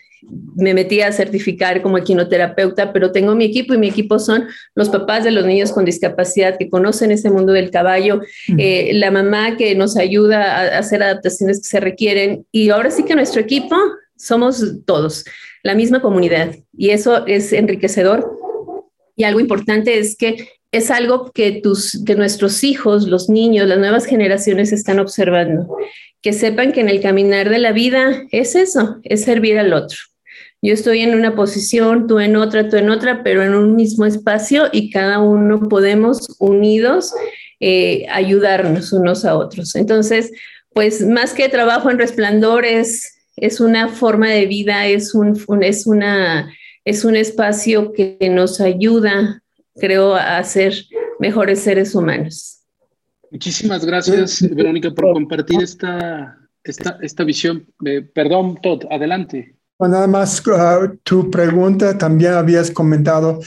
me 0.56 0.74
metí 0.74 1.00
a 1.00 1.10
certificar 1.10 1.80
como 1.80 1.96
equinoterapeuta, 1.96 2.92
pero 2.92 3.12
tengo 3.12 3.34
mi 3.34 3.46
equipo 3.46 3.72
y 3.72 3.78
mi 3.78 3.88
equipo 3.88 4.18
son 4.18 4.46
los 4.74 4.90
papás 4.90 5.24
de 5.24 5.30
los 5.30 5.46
niños 5.46 5.72
con 5.72 5.86
discapacidad 5.86 6.58
que 6.58 6.68
conocen 6.68 7.10
ese 7.10 7.30
mundo 7.30 7.52
del 7.54 7.70
caballo, 7.70 8.20
eh, 8.58 8.90
la 8.92 9.10
mamá 9.10 9.56
que 9.56 9.74
nos 9.74 9.96
ayuda 9.96 10.74
a 10.74 10.78
hacer 10.78 11.02
adaptaciones 11.02 11.60
que 11.60 11.68
se 11.68 11.80
requieren 11.80 12.44
y 12.52 12.68
ahora 12.68 12.90
sí 12.90 13.04
que 13.04 13.14
nuestro 13.14 13.40
equipo 13.40 13.74
somos 14.16 14.62
todos, 14.84 15.24
la 15.62 15.74
misma 15.74 16.02
comunidad 16.02 16.54
y 16.76 16.90
eso 16.90 17.26
es 17.26 17.52
enriquecedor. 17.52 18.38
Y 19.16 19.24
algo 19.24 19.40
importante 19.40 19.98
es 19.98 20.16
que 20.16 20.48
es 20.70 20.90
algo 20.90 21.32
que, 21.32 21.60
tus, 21.62 22.04
que 22.04 22.14
nuestros 22.14 22.62
hijos, 22.62 23.08
los 23.08 23.30
niños, 23.30 23.66
las 23.66 23.78
nuevas 23.78 24.04
generaciones 24.04 24.72
están 24.72 24.98
observando 24.98 25.66
que 26.22 26.32
sepan 26.32 26.72
que 26.72 26.80
en 26.80 26.88
el 26.88 27.00
caminar 27.00 27.48
de 27.48 27.58
la 27.58 27.72
vida 27.72 28.26
es 28.30 28.54
eso, 28.54 28.98
es 29.04 29.24
servir 29.24 29.58
al 29.58 29.72
otro. 29.72 29.98
Yo 30.60 30.74
estoy 30.74 31.00
en 31.00 31.14
una 31.14 31.36
posición, 31.36 32.08
tú 32.08 32.18
en 32.18 32.34
otra, 32.34 32.68
tú 32.68 32.76
en 32.76 32.90
otra, 32.90 33.22
pero 33.22 33.44
en 33.44 33.54
un 33.54 33.76
mismo 33.76 34.06
espacio 34.06 34.68
y 34.72 34.90
cada 34.90 35.20
uno 35.20 35.60
podemos 35.68 36.34
unidos 36.40 37.14
eh, 37.60 38.06
ayudarnos 38.10 38.92
unos 38.92 39.24
a 39.24 39.36
otros. 39.36 39.76
Entonces, 39.76 40.32
pues 40.72 41.06
más 41.06 41.32
que 41.32 41.48
trabajo 41.48 41.90
en 41.90 41.98
resplandor 41.98 42.64
es, 42.64 43.14
una 43.60 43.88
forma 43.88 44.28
de 44.30 44.46
vida, 44.46 44.86
es 44.86 45.14
un, 45.14 45.40
es, 45.62 45.86
una, 45.86 46.52
es 46.84 47.04
un 47.04 47.14
espacio 47.14 47.92
que 47.92 48.18
nos 48.28 48.60
ayuda, 48.60 49.42
creo, 49.76 50.16
a 50.16 50.42
ser 50.42 50.74
mejores 51.20 51.60
seres 51.60 51.94
humanos. 51.94 52.57
Muchísimas 53.30 53.84
gracias, 53.84 54.40
Verónica, 54.50 54.90
por 54.90 55.12
compartir 55.12 55.60
esta, 55.62 56.38
esta, 56.64 56.98
esta 57.02 57.24
visión. 57.24 57.66
Eh, 57.84 58.02
perdón, 58.02 58.58
Todd, 58.62 58.84
adelante. 58.90 59.56
nada 59.78 60.06
más, 60.06 60.42
uh, 60.46 60.96
tu 61.02 61.30
pregunta 61.30 61.96
también 61.96 62.34
habías 62.34 62.70
comentado, 62.70 63.40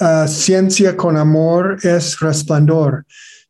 uh, 0.00 0.28
ciencia 0.28 0.96
con 0.96 1.16
amor 1.16 1.78
es 1.82 2.18
resplandor, 2.20 3.04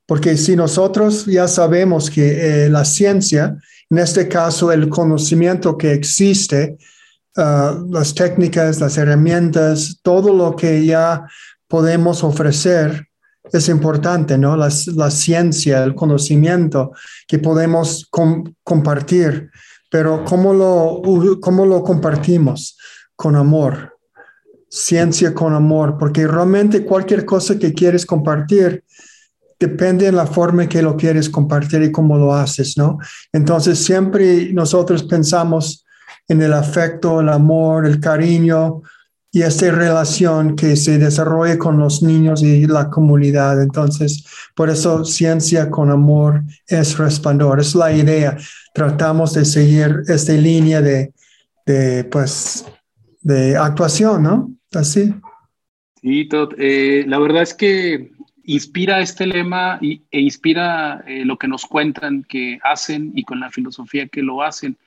porque 0.07 0.37
si 0.37 0.57
nosotros 0.57 1.27
ya 1.27 1.49
sabemos 1.49 2.11
que 2.11 2.65
eh, 2.65 2.69
la 2.69 2.85
ciencia, 2.85 3.57
en 3.91 3.99
este 3.99 4.29
caso 4.29 4.73
el 4.73 4.89
conocimiento 4.89 5.77
que 5.77 5.93
existe, 5.93 6.77
uh, 7.37 7.93
las 7.93 8.15
técnicas, 8.15 8.81
las 8.81 8.97
herramientas, 8.97 9.99
todo 10.03 10.33
lo 10.33 10.57
que 10.57 10.85
ya 10.85 11.27
podemos 11.69 12.23
ofrecer, 12.25 13.09
es 13.53 13.69
importante, 13.69 14.37
¿no? 14.39 14.57
La, 14.57 14.71
ciencia, 14.71 15.85
el 15.85 15.95
conocimiento 15.95 16.93
que 17.27 17.39
podemos 17.39 18.09
compartir, 18.63 19.51
pero 19.91 20.25
¿cómo 20.25 20.53
lo, 20.53 21.03
¿cómo 21.41 21.67
lo 21.67 21.83
compartimos? 21.83 22.77
Con 23.15 23.37
amor, 23.37 23.97
ciencia 24.69 25.33
con 25.33 25.55
amor, 25.55 25.97
porque 25.99 26.27
realmente 26.27 26.85
cualquier 26.85 27.25
cosa 27.25 27.59
que 27.59 27.73
quieres 27.73 28.05
compartir 28.05 28.85
depende 29.59 30.07
de 30.07 30.13
la 30.13 30.27
forma 30.27 30.69
que 30.69 30.83
lo 30.83 30.97
quieres 30.97 31.31
compartir 31.31 31.83
y 31.83 31.93
cómo 31.93 32.19
lo 32.19 32.35
haces, 32.35 32.77
¿no? 32.77 32.99
Entonces 33.33 33.79
siempre 33.79 34.53
nosotros 34.53 35.03
pensamos 35.05 35.87
en 36.29 36.43
el 36.43 36.53
afecto, 36.53 37.21
el 37.21 37.29
amor, 37.29 37.87
el 37.87 38.01
cariño, 38.01 38.83
y 39.37 39.43
esta 39.43 39.71
relación 39.71 40.57
que 40.57 40.77
se 40.77 40.97
desarrolla 40.97 41.59
con 41.59 41.79
los 41.79 42.03
niños 42.03 42.43
y 42.43 42.67
la 42.67 42.89
comunidad. 42.89 43.63
Entonces, 43.63 44.25
por 44.55 44.71
eso 44.71 45.05
ciencia 45.05 45.69
con 45.69 45.91
amor 45.91 46.43
es 46.67 46.97
resplandor, 46.97 47.61
es 47.61 47.75
la 47.75 47.93
idea. 47.93 48.39
Tratamos 48.73 49.35
de 49.35 49.45
seguir 49.45 50.05
esta 50.09 50.33
línea 50.33 50.81
de, 50.81 51.13
de 51.67 52.05
pues, 52.05 52.65
de 53.21 53.59
actuación, 53.59 54.23
¿no? 54.23 54.51
Así. 54.73 55.13
Sí, 56.01 56.27
eh, 56.57 57.05
la 57.07 57.19
verdad 57.19 57.43
es 57.43 57.53
que 57.53 58.13
inspira 58.45 59.03
este 59.03 59.27
lema 59.27 59.79
e 59.83 60.19
inspira 60.19 61.05
eh, 61.07 61.27
lo 61.27 61.37
que 61.37 61.47
nos 61.47 61.67
cuentan 61.67 62.25
que 62.27 62.59
hacen 62.65 63.13
y 63.15 63.23
con 63.23 63.41
la 63.41 63.51
filosofía 63.51 64.09
que 64.09 64.23
lo 64.23 64.43
hacen. 64.43 64.79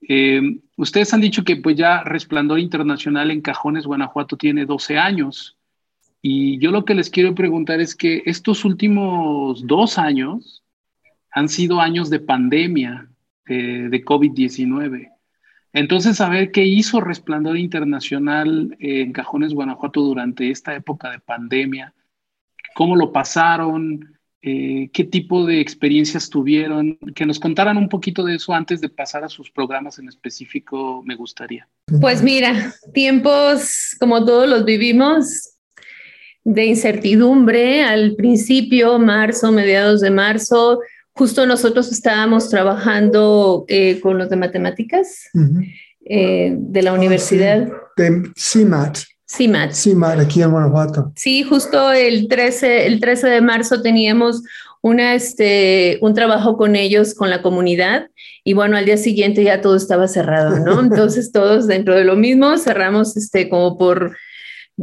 Eh, 0.00 0.60
ustedes 0.76 1.12
han 1.14 1.20
dicho 1.20 1.44
que 1.44 1.56
pues 1.56 1.76
ya 1.76 2.02
Resplandor 2.04 2.58
Internacional 2.58 3.30
en 3.30 3.40
Cajones, 3.40 3.86
Guanajuato 3.86 4.36
tiene 4.36 4.66
12 4.66 4.98
años. 4.98 5.56
Y 6.22 6.58
yo 6.58 6.70
lo 6.70 6.84
que 6.84 6.94
les 6.94 7.10
quiero 7.10 7.34
preguntar 7.34 7.80
es 7.80 7.94
que 7.94 8.22
estos 8.26 8.64
últimos 8.64 9.66
dos 9.66 9.98
años 9.98 10.64
han 11.30 11.48
sido 11.48 11.80
años 11.80 12.10
de 12.10 12.20
pandemia 12.20 13.08
eh, 13.46 13.88
de 13.90 14.04
COVID-19. 14.04 15.12
Entonces, 15.72 16.20
a 16.22 16.30
ver 16.30 16.52
qué 16.52 16.64
hizo 16.64 17.02
Resplandor 17.02 17.58
Internacional 17.58 18.74
en 18.80 19.12
Cajones, 19.12 19.52
Guanajuato 19.52 20.00
durante 20.00 20.50
esta 20.50 20.74
época 20.74 21.10
de 21.10 21.20
pandemia, 21.20 21.92
cómo 22.74 22.96
lo 22.96 23.12
pasaron, 23.12 24.15
eh, 24.48 24.90
qué 24.92 25.02
tipo 25.02 25.44
de 25.44 25.60
experiencias 25.60 26.30
tuvieron, 26.30 26.96
que 27.16 27.26
nos 27.26 27.40
contaran 27.40 27.76
un 27.76 27.88
poquito 27.88 28.24
de 28.24 28.36
eso 28.36 28.54
antes 28.54 28.80
de 28.80 28.88
pasar 28.88 29.24
a 29.24 29.28
sus 29.28 29.50
programas 29.50 29.98
en 29.98 30.08
específico, 30.08 31.02
me 31.04 31.16
gustaría. 31.16 31.68
Pues 32.00 32.22
mira, 32.22 32.72
tiempos 32.94 33.96
como 33.98 34.24
todos 34.24 34.48
los 34.48 34.64
vivimos 34.64 35.56
de 36.44 36.64
incertidumbre 36.64 37.82
al 37.82 38.14
principio, 38.14 39.00
marzo, 39.00 39.50
mediados 39.50 40.00
de 40.00 40.12
marzo, 40.12 40.78
justo 41.10 41.44
nosotros 41.44 41.90
estábamos 41.90 42.48
trabajando 42.48 43.64
eh, 43.66 43.98
con 43.98 44.16
los 44.16 44.30
de 44.30 44.36
matemáticas 44.36 45.28
eh, 46.04 46.54
de 46.56 46.82
la 46.82 46.90
ah, 46.90 46.94
universidad. 46.94 47.68
de 47.96 48.30
CIMAT. 48.36 48.98
CIMAT. 49.28 49.72
CIMAT, 49.72 50.20
aquí 50.20 50.42
en 50.42 50.50
Guanajuato. 50.50 51.12
Sí, 51.16 51.42
justo 51.42 51.92
el 51.92 52.28
13, 52.28 52.86
el 52.86 53.00
13 53.00 53.28
de 53.28 53.40
marzo 53.40 53.82
teníamos 53.82 54.42
una, 54.82 55.14
este, 55.14 55.98
un 56.00 56.14
trabajo 56.14 56.56
con 56.56 56.76
ellos, 56.76 57.14
con 57.14 57.28
la 57.28 57.42
comunidad, 57.42 58.08
y 58.44 58.52
bueno, 58.52 58.76
al 58.76 58.84
día 58.84 58.96
siguiente 58.96 59.42
ya 59.42 59.60
todo 59.60 59.76
estaba 59.76 60.06
cerrado, 60.06 60.60
¿no? 60.60 60.80
Entonces 60.82 61.32
todos 61.32 61.66
dentro 61.66 61.96
de 61.96 62.04
lo 62.04 62.14
mismo 62.14 62.56
cerramos 62.58 63.16
este, 63.16 63.48
como 63.48 63.76
por 63.76 64.16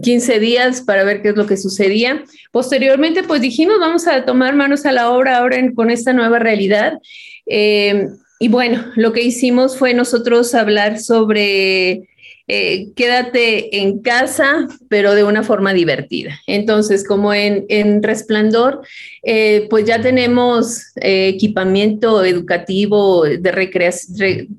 15 0.01 0.39
días 0.39 0.81
para 0.81 1.03
ver 1.03 1.21
qué 1.21 1.29
es 1.29 1.37
lo 1.37 1.45
que 1.45 1.55
sucedía. 1.55 2.23
Posteriormente, 2.51 3.23
pues 3.23 3.41
dijimos, 3.41 3.77
vamos 3.79 4.07
a 4.07 4.25
tomar 4.25 4.55
manos 4.55 4.85
a 4.85 4.91
la 4.91 5.11
obra 5.11 5.37
ahora 5.37 5.57
con 5.73 5.91
esta 5.91 6.11
nueva 6.13 6.39
realidad. 6.39 6.99
Eh, 7.45 8.07
y 8.39 8.49
bueno, 8.49 8.83
lo 8.95 9.13
que 9.13 9.21
hicimos 9.21 9.77
fue 9.77 9.93
nosotros 9.93 10.53
hablar 10.55 10.99
sobre 10.99 12.09
eh, 12.47 12.91
quédate 12.95 13.77
en 13.81 14.01
casa, 14.01 14.67
pero 14.89 15.15
de 15.15 15.23
una 15.23 15.43
forma 15.43 15.73
divertida. 15.73 16.39
Entonces, 16.45 17.07
como 17.07 17.33
en, 17.33 18.03
Resplandor, 18.03 18.81
eh, 19.23 19.67
pues 19.69 19.85
ya 19.85 20.01
tenemos 20.01 20.91
eh, 21.01 21.29
equipamiento 21.29 22.23
educativo, 22.25 23.23
de 23.23 23.51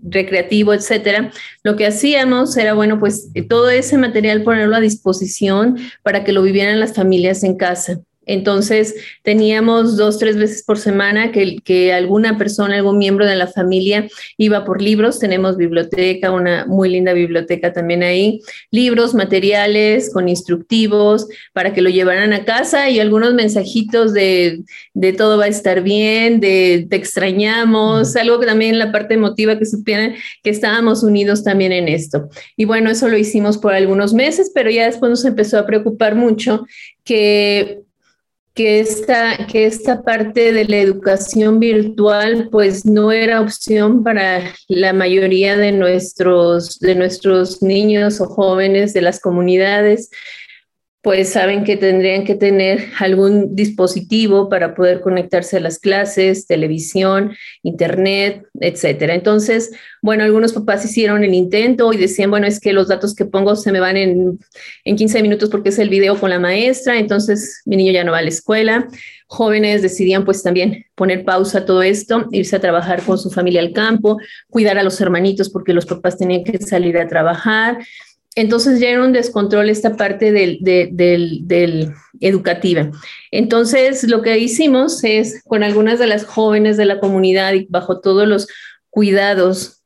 recreativo, 0.02 0.72
etcétera. 0.72 1.30
Lo 1.62 1.76
que 1.76 1.86
hacíamos 1.86 2.56
era, 2.56 2.72
bueno, 2.72 2.98
pues 2.98 3.28
todo 3.48 3.68
ese 3.68 3.98
material 3.98 4.42
ponerlo 4.42 4.76
a 4.76 4.80
disposición 4.80 5.76
para 6.02 6.24
que 6.24 6.32
lo 6.32 6.42
vivieran 6.42 6.80
las 6.80 6.94
familias 6.94 7.44
en 7.44 7.56
casa. 7.56 8.00
Entonces, 8.26 8.94
teníamos 9.22 9.96
dos, 9.96 10.18
tres 10.18 10.36
veces 10.36 10.62
por 10.62 10.78
semana 10.78 11.32
que, 11.32 11.56
que, 11.64 11.92
alguna 11.92 12.38
persona, 12.38 12.76
algún 12.76 12.98
miembro 12.98 13.26
de 13.26 13.36
la 13.36 13.46
familia 13.46 14.08
iba 14.36 14.64
por 14.64 14.80
libros. 14.80 15.18
Tenemos 15.18 15.56
biblioteca, 15.56 16.30
una 16.30 16.66
muy 16.66 16.88
linda 16.88 17.12
biblioteca 17.12 17.72
también 17.72 18.02
ahí. 18.02 18.40
Libros, 18.70 19.14
materiales 19.14 20.12
con 20.12 20.28
instructivos 20.28 21.26
para 21.52 21.72
que 21.72 21.82
lo 21.82 21.90
llevaran 21.90 22.32
a 22.32 22.44
casa 22.44 22.90
y 22.90 23.00
algunos 23.00 23.34
mensajitos 23.34 24.12
de, 24.12 24.62
de 24.94 25.12
todo 25.12 25.38
va 25.38 25.44
a 25.44 25.48
estar 25.48 25.82
bien, 25.82 26.40
de 26.40 26.86
te 26.88 26.96
extrañamos, 26.96 28.16
algo 28.16 28.40
que 28.40 28.46
también 28.46 28.78
la 28.78 28.92
parte 28.92 29.14
emotiva 29.14 29.58
que 29.58 29.66
supieran 29.66 30.14
que 30.42 30.50
estábamos 30.50 31.02
unidos 31.02 31.44
también 31.44 31.72
en 31.72 31.88
esto. 31.88 32.28
Y 32.56 32.64
bueno, 32.64 32.90
eso 32.90 33.08
lo 33.08 33.16
hicimos 33.16 33.58
por 33.58 33.74
algunos 33.74 34.14
meses, 34.14 34.50
pero 34.54 34.70
ya 34.70 34.86
después 34.86 35.10
nos 35.10 35.24
empezó 35.24 35.58
a 35.58 35.66
preocupar 35.66 36.14
mucho 36.14 36.66
que 37.04 37.82
que 38.54 38.78
esta, 38.78 39.46
que 39.48 39.66
esta 39.66 40.02
parte 40.02 40.52
de 40.52 40.64
la 40.64 40.76
educación 40.76 41.58
virtual 41.58 42.48
pues 42.52 42.86
no 42.86 43.10
era 43.10 43.40
opción 43.40 44.04
para 44.04 44.52
la 44.68 44.92
mayoría 44.92 45.56
de 45.56 45.72
nuestros, 45.72 46.78
de 46.78 46.94
nuestros 46.94 47.62
niños 47.62 48.20
o 48.20 48.26
jóvenes 48.26 48.92
de 48.92 49.02
las 49.02 49.18
comunidades 49.20 50.10
pues 51.04 51.28
saben 51.28 51.64
que 51.64 51.76
tendrían 51.76 52.24
que 52.24 52.34
tener 52.34 52.86
algún 52.98 53.54
dispositivo 53.54 54.48
para 54.48 54.74
poder 54.74 55.02
conectarse 55.02 55.58
a 55.58 55.60
las 55.60 55.78
clases, 55.78 56.46
televisión, 56.46 57.36
internet, 57.62 58.46
etcétera. 58.58 59.14
Entonces, 59.14 59.70
bueno, 60.00 60.24
algunos 60.24 60.54
papás 60.54 60.82
hicieron 60.86 61.22
el 61.22 61.34
intento 61.34 61.92
y 61.92 61.98
decían, 61.98 62.30
bueno, 62.30 62.46
es 62.46 62.58
que 62.58 62.72
los 62.72 62.88
datos 62.88 63.14
que 63.14 63.26
pongo 63.26 63.54
se 63.54 63.70
me 63.70 63.80
van 63.80 63.98
en, 63.98 64.38
en 64.84 64.96
15 64.96 65.20
minutos 65.20 65.50
porque 65.50 65.68
es 65.68 65.78
el 65.78 65.90
video 65.90 66.18
con 66.18 66.30
la 66.30 66.38
maestra, 66.38 66.98
entonces 66.98 67.60
mi 67.66 67.76
niño 67.76 67.92
ya 67.92 68.02
no 68.02 68.12
va 68.12 68.18
a 68.18 68.22
la 68.22 68.30
escuela. 68.30 68.88
Jóvenes 69.26 69.82
decidían 69.82 70.24
pues 70.24 70.42
también 70.42 70.86
poner 70.94 71.22
pausa 71.26 71.58
a 71.58 71.66
todo 71.66 71.82
esto, 71.82 72.28
irse 72.30 72.56
a 72.56 72.60
trabajar 72.60 73.02
con 73.02 73.18
su 73.18 73.30
familia 73.30 73.60
al 73.60 73.74
campo, 73.74 74.16
cuidar 74.48 74.78
a 74.78 74.82
los 74.82 74.98
hermanitos 75.02 75.50
porque 75.50 75.74
los 75.74 75.84
papás 75.84 76.16
tenían 76.16 76.44
que 76.44 76.56
salir 76.60 76.96
a 76.96 77.08
trabajar 77.08 77.76
entonces 78.34 78.80
ya 78.80 78.88
era 78.88 79.04
un 79.04 79.12
descontrol 79.12 79.70
esta 79.70 79.96
parte 79.96 80.32
del, 80.32 81.94
educativa. 82.20 82.90
Entonces 83.30 84.04
lo 84.04 84.22
que 84.22 84.38
hicimos 84.38 85.04
es 85.04 85.42
con 85.44 85.62
algunas 85.62 85.98
de 85.98 86.06
las 86.06 86.24
jóvenes 86.24 86.76
de 86.76 86.84
la 86.84 86.98
comunidad 86.98 87.52
y 87.54 87.66
bajo 87.68 88.00
todos 88.00 88.26
los 88.26 88.48
cuidados 88.90 89.82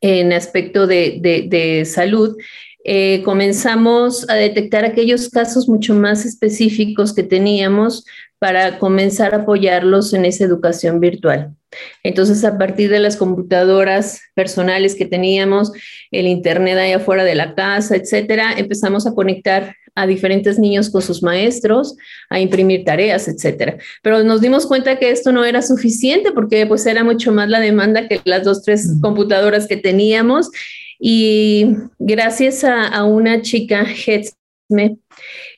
en 0.00 0.32
aspecto 0.32 0.86
de, 0.86 1.82
salud, 1.86 2.36
eh, 2.84 3.22
comenzamos 3.24 4.28
a 4.28 4.34
detectar 4.34 4.84
aquellos 4.84 5.28
casos 5.28 5.68
mucho 5.68 5.94
más 5.94 6.24
específicos 6.24 7.12
que 7.12 7.24
teníamos 7.24 8.04
para 8.38 8.78
comenzar 8.78 9.34
a 9.34 9.38
apoyarlos 9.38 10.12
en 10.12 10.24
esa 10.24 10.44
educación 10.44 11.00
virtual. 11.00 11.55
Entonces, 12.02 12.44
a 12.44 12.58
partir 12.58 12.90
de 12.90 13.00
las 13.00 13.16
computadoras 13.16 14.20
personales 14.34 14.94
que 14.94 15.06
teníamos, 15.06 15.72
el 16.10 16.26
internet 16.26 16.78
ahí 16.78 16.92
afuera 16.92 17.24
de 17.24 17.34
la 17.34 17.54
casa, 17.54 17.96
etcétera, 17.96 18.54
empezamos 18.56 19.06
a 19.06 19.14
conectar 19.14 19.74
a 19.96 20.06
diferentes 20.06 20.58
niños 20.58 20.90
con 20.90 21.02
sus 21.02 21.22
maestros, 21.22 21.96
a 22.28 22.38
imprimir 22.38 22.84
tareas, 22.84 23.28
etcétera. 23.28 23.78
Pero 24.02 24.22
nos 24.22 24.42
dimos 24.42 24.66
cuenta 24.66 24.98
que 24.98 25.10
esto 25.10 25.32
no 25.32 25.44
era 25.44 25.62
suficiente 25.62 26.32
porque 26.32 26.66
pues 26.66 26.84
era 26.86 27.02
mucho 27.02 27.32
más 27.32 27.48
la 27.48 27.60
demanda 27.60 28.06
que 28.06 28.20
las 28.24 28.44
dos, 28.44 28.62
tres 28.62 28.92
computadoras 29.00 29.66
que 29.66 29.78
teníamos. 29.78 30.50
Y 30.98 31.66
gracias 31.98 32.62
a, 32.62 33.04
una 33.04 33.40
chica, 33.40 33.86
Hetzme, 33.86 34.98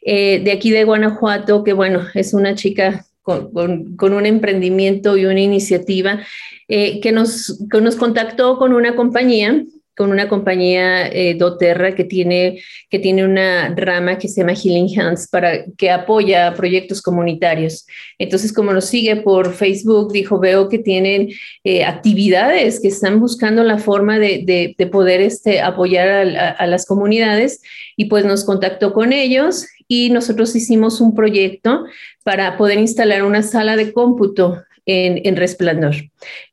eh, 0.03 0.41
de 0.41 0.53
aquí 0.53 0.71
de 0.71 0.85
Guanajuato, 0.85 1.65
que 1.65 1.73
bueno, 1.73 2.07
es 2.15 2.33
una 2.33 2.55
chica 2.55 3.05
con, 3.29 4.15
un 4.15 4.27
emprendimiento 4.27 5.17
y 5.19 5.27
una 5.27 5.41
iniciativa 5.41 6.21
eh, 6.69 7.01
que, 7.01 7.13
nos, 7.13 7.61
nos 7.71 7.97
contactó 7.97 8.59
con 8.59 8.73
una 8.73 8.97
compañía 8.97 9.65
con 9.99 10.13
una 10.13 10.29
compañía 10.29 11.09
eh, 11.09 11.35
doTERRA 11.35 11.97
que 11.97 12.05
tiene, 12.05 12.63
que 12.89 13.01
tiene 13.01 13.25
una 13.25 13.75
rama 13.75 14.17
que 14.17 14.29
se 14.29 14.41
llama 14.41 14.55
Healing 14.55 14.99
Hands 14.99 15.27
para 15.29 15.65
que 15.77 15.91
apoya 15.91 16.55
proyectos 16.55 17.03
comunitarios. 17.03 17.85
Entonces, 18.17 18.53
como 18.53 18.73
nos 18.73 18.85
sigue 18.85 19.17
por 19.17 19.53
Facebook, 19.53 20.13
dijo, 20.13 20.39
veo 20.39 20.69
que 20.69 20.79
tienen 20.79 21.31
eh, 21.65 21.85
actividades 21.85 22.79
que 22.79 22.87
están 22.87 23.19
buscando 23.19 23.65
la 23.65 23.79
forma 23.79 24.21
de, 24.21 24.75
de, 24.79 24.87
poder 24.87 25.21
este, 25.21 25.61
apoyar 25.61 26.09
a, 26.09 26.51
a, 26.51 26.67
las 26.69 26.87
comunidades 26.87 27.61
y 27.97 28.05
pues 28.05 28.25
nos 28.25 28.45
contactó 28.45 28.93
con 28.93 29.13
ellos 29.13 29.67
y 29.89 30.11
nosotros 30.11 30.55
hicimos 30.55 31.01
un 31.01 31.17
proyecto 31.17 31.87
para 32.23 32.57
poder 32.57 32.79
instalar 32.79 33.25
una 33.25 33.43
sala 33.43 33.75
de 33.75 33.93
cómputo 33.93 34.63
en, 34.89 35.37
Resplandor. 35.37 35.95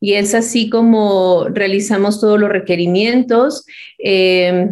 Y 0.02 0.13
es 0.13 0.36
así 0.36 0.69
como 0.69 1.48
realizamos 1.50 2.19
todos 2.19 2.39
los 2.39 2.50
requerimientos. 2.50 3.65
Eh, 3.98 4.69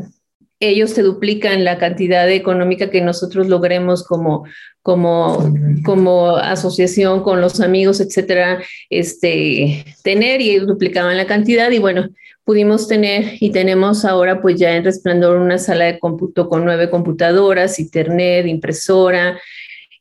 ellos 0.59 0.93
te 0.93 1.01
duplican 1.01 1.63
la 1.63 1.77
cantidad 1.77 2.29
económica 2.29 2.89
que 2.89 3.01
nosotros 3.01 3.47
logremos 3.47 4.03
como, 4.03 4.45
como, 4.81 5.53
como 5.83 6.35
asociación 6.37 7.23
con 7.23 7.41
los 7.41 7.61
amigos, 7.61 7.99
etcétera, 7.99 8.61
este, 8.89 9.85
tener 10.03 10.41
y 10.41 10.59
duplicaban 10.59 11.17
la 11.17 11.25
cantidad 11.25 11.71
y 11.71 11.79
bueno, 11.79 12.09
pudimos 12.45 12.87
tener 12.87 13.37
y 13.39 13.51
tenemos 13.51 14.05
ahora 14.05 14.41
pues 14.41 14.57
ya 14.57 14.75
en 14.75 14.83
Resplandor 14.83 15.37
una 15.37 15.57
sala 15.57 15.85
de 15.85 15.99
cómputo 15.99 16.49
con 16.49 16.65
nueve 16.65 16.89
computadoras, 16.89 17.79
internet, 17.79 18.45
impresora, 18.47 19.39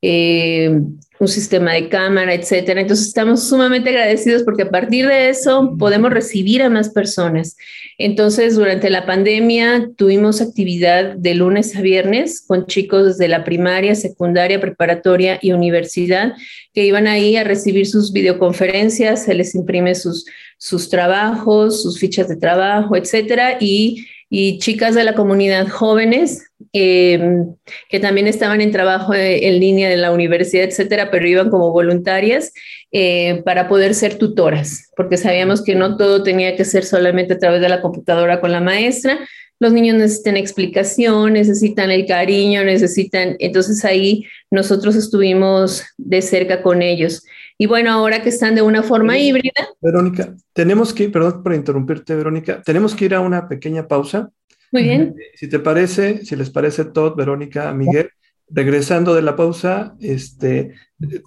eh, 0.01 0.81
un 1.23 1.29
sistema 1.29 1.73
de 1.75 1.89
cámara, 1.89 2.35
etcétera. 2.35 2.81
Entonces 2.81 3.07
estamos 3.07 3.49
sumamente 3.49 3.91
agradecidos 3.91 4.43
porque 4.43 4.65
a 4.65 4.71
partir 4.71 5.07
de 5.07 5.29
eso 5.29 5.77
podemos 5.79 6.11
recibir 6.11 6.63
a 6.65 6.69
más 6.69 6.89
personas. 6.89 7.57
Entonces, 7.97 8.57
durante 8.57 8.91
la 8.91 9.07
pandemia 9.07 9.89
tuvimos 9.97 10.41
actividad 10.41 11.15
de 11.15 11.37
lunes 11.37 11.77
a 11.77 11.81
viernes 11.81 12.45
con 12.45 12.67
chicos 12.67 13.07
desde 13.07 13.29
la 13.29 13.45
primaria, 13.45 13.95
secundaria, 13.95 14.61
preparatoria 14.61 15.39
y 15.41 15.53
universidad 15.53 16.33
que 16.75 16.85
iban 16.85 17.07
ahí 17.07 17.37
a 17.37 17.45
recibir 17.45 17.87
sus 17.87 18.13
videoconferencias, 18.13 19.25
se 19.25 19.35
les 19.35 19.55
imprime 19.55 19.95
sus, 19.95 20.25
sus 20.59 20.89
trabajos, 20.89 21.83
sus 21.83 22.01
fichas 22.01 22.27
de 22.27 22.37
trabajo, 22.37 22.97
etcétera, 22.97 23.59
y 23.61 24.07
y 24.35 24.59
chicas 24.61 24.95
de 24.95 25.05
la 25.05 25.15
comunidad 25.15 25.69
jóvenes 25.69 26.51
em, 26.73 27.55
que 27.91 28.01
también 28.01 28.27
estaban 28.27 28.63
en 28.63 28.73
trabajo 28.73 29.13
eh, 29.13 29.47
en 29.47 29.61
línea 29.61 29.91
de 29.91 29.99
la 29.99 30.11
universidad, 30.11 30.65
etcétera, 30.65 31.11
pero 31.11 31.29
iban 31.29 31.51
como 31.51 31.71
voluntarias 31.71 32.51
eh, 32.93 33.43
para 33.45 33.69
poder 33.69 33.95
ser 33.95 34.17
tutoras, 34.17 34.91
porque 34.97 35.19
sabíamos 35.19 35.63
que 35.63 35.75
no 35.75 35.99
todo 35.99 36.23
tenía 36.23 36.57
que 36.57 36.65
ser 36.65 36.87
solamente 36.87 37.35
a 37.35 37.39
través 37.39 37.61
de 37.61 37.69
la 37.69 37.83
computadora 37.83 38.41
con 38.41 38.53
la 38.53 38.63
maestra. 38.63 39.19
Los 39.61 39.75
niños 39.75 39.97
necesitan 39.99 40.39
explicación, 40.39 41.35
necesitan 41.35 41.91
el 41.91 42.07
cariño, 42.07 42.65
necesitan, 42.65 43.37
entonces 43.39 43.85
ahí 43.85 44.25
nosotros 44.51 44.97
estuvimos 44.97 45.85
de 45.99 46.23
cerca 46.23 46.63
con 46.63 46.81
ellos. 46.81 47.23
Y 47.63 47.67
bueno, 47.67 47.93
ahora 47.93 48.21
que 48.25 48.29
están 48.29 48.57
de 48.57 48.63
una 48.63 48.83
forma 48.83 49.17
híbrida. 49.17 49.53
Verónica, 49.81 50.35
tenemos 50.53 50.93
que, 50.93 51.09
perdón 51.09 51.45
por 51.45 51.55
interrumpirte, 51.55 52.17
Verónica, 52.17 52.61
tenemos 52.61 52.93
que 52.97 53.05
ir 53.05 53.15
a 53.15 53.21
una 53.21 53.49
pequeña 53.49 53.87
pausa. 53.87 54.31
Muy 54.73 54.83
bien. 54.83 55.15
Eh, 55.17 55.37
si 55.37 55.49
te 55.49 55.61
parece, 55.61 56.25
si 56.25 56.35
les 56.35 56.51
parece 56.51 56.87
Todd, 56.87 57.15
Verónica, 57.15 57.73
Miguel, 57.73 58.11
regresando 58.49 59.15
de 59.15 59.23
la 59.23 59.37
pausa, 59.37 59.95
este, 60.01 60.75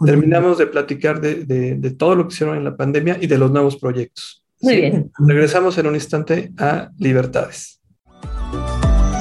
terminamos 0.06 0.58
de 0.58 0.68
platicar 0.68 1.22
de, 1.22 1.46
de, 1.46 1.92
todo 1.92 2.18
lo 2.18 2.28
que 2.28 2.34
hicieron 2.34 2.58
en 2.58 2.66
la 2.66 2.76
pandemia 2.76 3.18
y 3.22 3.28
de 3.28 3.38
los 3.38 3.50
nuevos 3.50 3.78
proyectos. 3.78 4.44
Muy 4.60 4.76
bien. 4.76 5.12
Regresamos 5.18 5.78
en 5.78 5.88
un 5.88 5.96
instante 5.96 6.52
a 6.58 6.92
Libertades. 6.98 7.80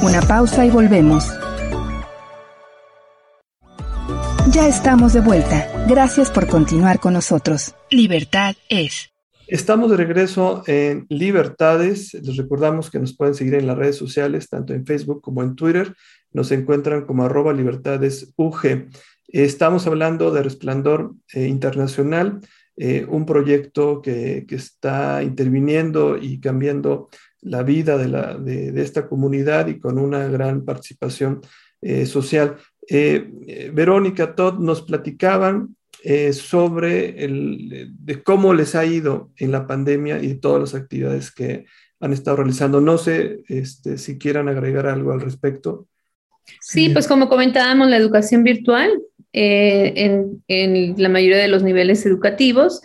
Una 0.02 0.20
pausa 0.26 0.66
y 0.66 0.70
volvemos. 0.70 1.30
Ya 4.54 4.68
estamos 4.68 5.12
de 5.12 5.20
vuelta. 5.20 5.66
Gracias 5.88 6.30
por 6.30 6.46
continuar 6.46 7.00
con 7.00 7.14
nosotros. 7.14 7.74
Libertad 7.90 8.54
es. 8.68 9.10
Estamos 9.48 9.90
de 9.90 9.96
regreso 9.96 10.62
en 10.68 11.06
Libertades. 11.08 12.14
Les 12.14 12.36
recordamos 12.36 12.88
que 12.88 13.00
nos 13.00 13.16
pueden 13.16 13.34
seguir 13.34 13.54
en 13.54 13.66
las 13.66 13.76
redes 13.76 13.96
sociales, 13.96 14.48
tanto 14.48 14.72
en 14.72 14.86
Facebook 14.86 15.20
como 15.22 15.42
en 15.42 15.56
Twitter. 15.56 15.92
Nos 16.32 16.52
encuentran 16.52 17.04
como 17.04 17.24
arroba 17.24 17.52
libertadesUG. 17.52 18.86
Estamos 19.26 19.88
hablando 19.88 20.30
de 20.30 20.44
Resplandor 20.44 21.16
eh, 21.32 21.48
Internacional. 21.48 22.38
eh, 22.76 23.04
un 23.08 23.26
proyecto 23.26 24.00
que, 24.02 24.46
está 24.50 25.24
interviniendo 25.24 26.16
y 26.16 26.38
cambiando 26.38 27.08
la 27.40 27.64
vida 27.64 27.98
de, 27.98 28.06
la, 28.06 28.38
de, 28.38 28.80
esta 28.80 29.08
comunidad 29.08 29.66
y 29.66 29.80
con 29.80 29.98
una 29.98 30.28
gran 30.28 30.64
participación 30.64 31.40
eh, 31.86 32.06
social. 32.06 32.56
Verónica, 33.72 34.34
Todd 34.34 34.58
nos 34.58 34.82
platicaban 34.82 35.76
sobre 36.32 37.24
el, 37.24 37.94
de 37.98 38.22
cómo 38.22 38.52
les 38.52 38.74
ha 38.74 38.84
ido 38.84 39.30
en 39.36 39.52
la 39.52 39.66
pandemia 39.66 40.22
y 40.22 40.34
todas 40.34 40.60
las 40.60 40.74
actividades 40.74 41.30
que 41.30 41.64
han 42.00 42.12
estado 42.12 42.38
realizando. 42.38 42.80
No 42.80 42.98
sé 42.98 43.42
este, 43.48 43.96
si 43.96 44.18
quieran 44.18 44.48
agregar 44.48 44.86
algo 44.86 45.12
al 45.12 45.20
respecto. 45.20 45.88
Sí, 46.60 46.90
pues 46.90 47.08
como 47.08 47.28
comentábamos, 47.28 47.88
la 47.88 47.96
educación 47.96 48.44
virtual 48.44 48.90
eh, 49.36 49.92
en, 50.46 50.94
la 50.96 51.08
mayoría 51.08 51.38
de 51.38 51.48
los 51.48 51.64
niveles 51.64 52.06
educativos. 52.06 52.82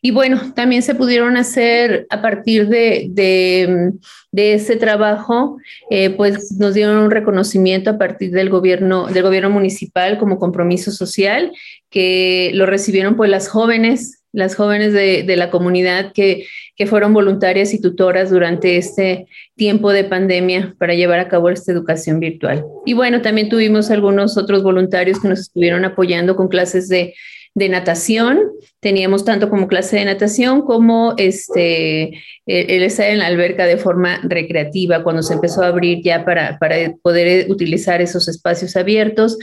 Y 0.00 0.10
bueno, 0.10 0.52
también 0.54 0.82
se 0.82 0.96
pudieron 0.96 1.36
hacer 1.36 2.06
a 2.10 2.20
partir 2.20 2.66
de, 2.66 3.08
de, 3.12 4.54
ese 4.54 4.74
trabajo, 4.74 5.58
eh, 5.90 6.10
pues 6.10 6.56
nos 6.58 6.74
dieron 6.74 6.96
un 6.96 7.12
reconocimiento 7.12 7.90
a 7.90 7.98
partir 7.98 8.32
del 8.32 8.50
gobierno, 8.50 9.06
del 9.06 9.22
gobierno 9.22 9.50
municipal 9.50 10.18
como 10.18 10.40
compromiso 10.40 10.90
social, 10.90 11.52
que 11.88 12.50
lo 12.54 12.66
recibieron 12.66 13.16
pues 13.16 13.30
las 13.30 13.48
jóvenes 13.48 14.18
las 14.32 14.56
jóvenes 14.56 14.94
de, 14.94 15.24
de 15.24 15.36
la 15.36 15.50
comunidad 15.50 16.12
que, 16.12 16.46
que, 16.76 16.86
fueron 16.86 17.12
voluntarias 17.12 17.74
y 17.74 17.80
tutoras 17.80 18.30
durante 18.30 18.76
este 18.76 19.26
tiempo 19.56 19.92
de 19.92 20.04
pandemia 20.04 20.74
para 20.78 20.94
llevar 20.94 21.20
a 21.20 21.28
cabo 21.28 21.48
esta 21.50 21.72
educación 21.72 22.20
virtual. 22.20 22.64
Y 22.84 22.94
bueno, 22.94 23.22
también 23.22 23.48
tuvimos 23.48 23.90
algunos 23.90 24.36
otros 24.36 24.62
voluntarios 24.62 25.20
que 25.20 25.28
nos 25.28 25.40
estuvieron 25.40 25.84
apoyando 25.84 26.36
con 26.36 26.48
clases 26.48 26.88
de, 26.88 27.14
de 27.54 27.68
natación. 27.68 28.50
Teníamos 28.80 29.24
tanto 29.24 29.50
como 29.50 29.68
clase 29.68 29.96
de 29.96 30.06
natación 30.06 30.62
como 30.62 31.14
este, 31.18 32.22
el 32.46 32.82
estar 32.82 33.10
en 33.10 33.18
la 33.18 33.26
alberca 33.26 33.66
de 33.66 33.76
forma 33.76 34.20
recreativa 34.24 35.02
cuando 35.02 35.22
se 35.22 35.34
empezó 35.34 35.62
a 35.62 35.68
abrir 35.68 36.02
ya 36.02 36.24
para, 36.24 36.58
para 36.58 36.76
poder 37.02 37.50
utilizar 37.50 38.00
esos 38.00 38.26
espacios 38.28 38.74
abiertos. 38.74 39.38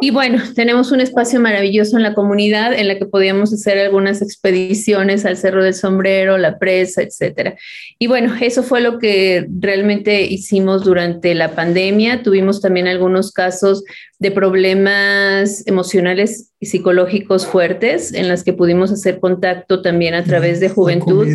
Y 0.00 0.10
bueno, 0.10 0.42
tenemos 0.54 0.90
un 0.90 1.00
espacio 1.00 1.40
maravilloso 1.40 1.96
en 1.96 2.02
la 2.02 2.14
comunidad 2.14 2.72
en 2.72 2.88
la 2.88 2.98
que 2.98 3.06
podíamos 3.06 3.52
hacer 3.52 3.78
algunas 3.78 4.22
expediciones 4.22 5.24
al 5.24 5.36
Cerro 5.36 5.62
del 5.62 5.74
Sombrero, 5.74 6.38
la 6.38 6.58
presa, 6.58 7.02
etcétera. 7.02 7.56
Y 7.98 8.06
bueno, 8.06 8.34
eso 8.40 8.62
fue 8.62 8.80
lo 8.80 8.98
que 8.98 9.46
realmente 9.60 10.22
hicimos 10.22 10.84
durante 10.84 11.34
la 11.34 11.54
pandemia. 11.54 12.22
Tuvimos 12.22 12.60
también 12.60 12.88
algunos 12.88 13.32
casos 13.32 13.84
de 14.20 14.30
problemas 14.30 15.66
emocionales 15.66 16.52
y 16.60 16.66
psicológicos 16.66 17.46
fuertes 17.46 18.12
en 18.12 18.28
las 18.28 18.44
que 18.44 18.52
pudimos 18.52 18.92
hacer 18.92 19.18
contacto 19.18 19.80
también 19.80 20.12
a 20.12 20.22
través 20.22 20.60
de 20.60 20.68
juventud 20.68 21.26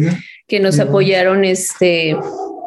que 0.47 0.59
nos 0.59 0.79
apoyaron 0.79 1.45
este, 1.45 2.15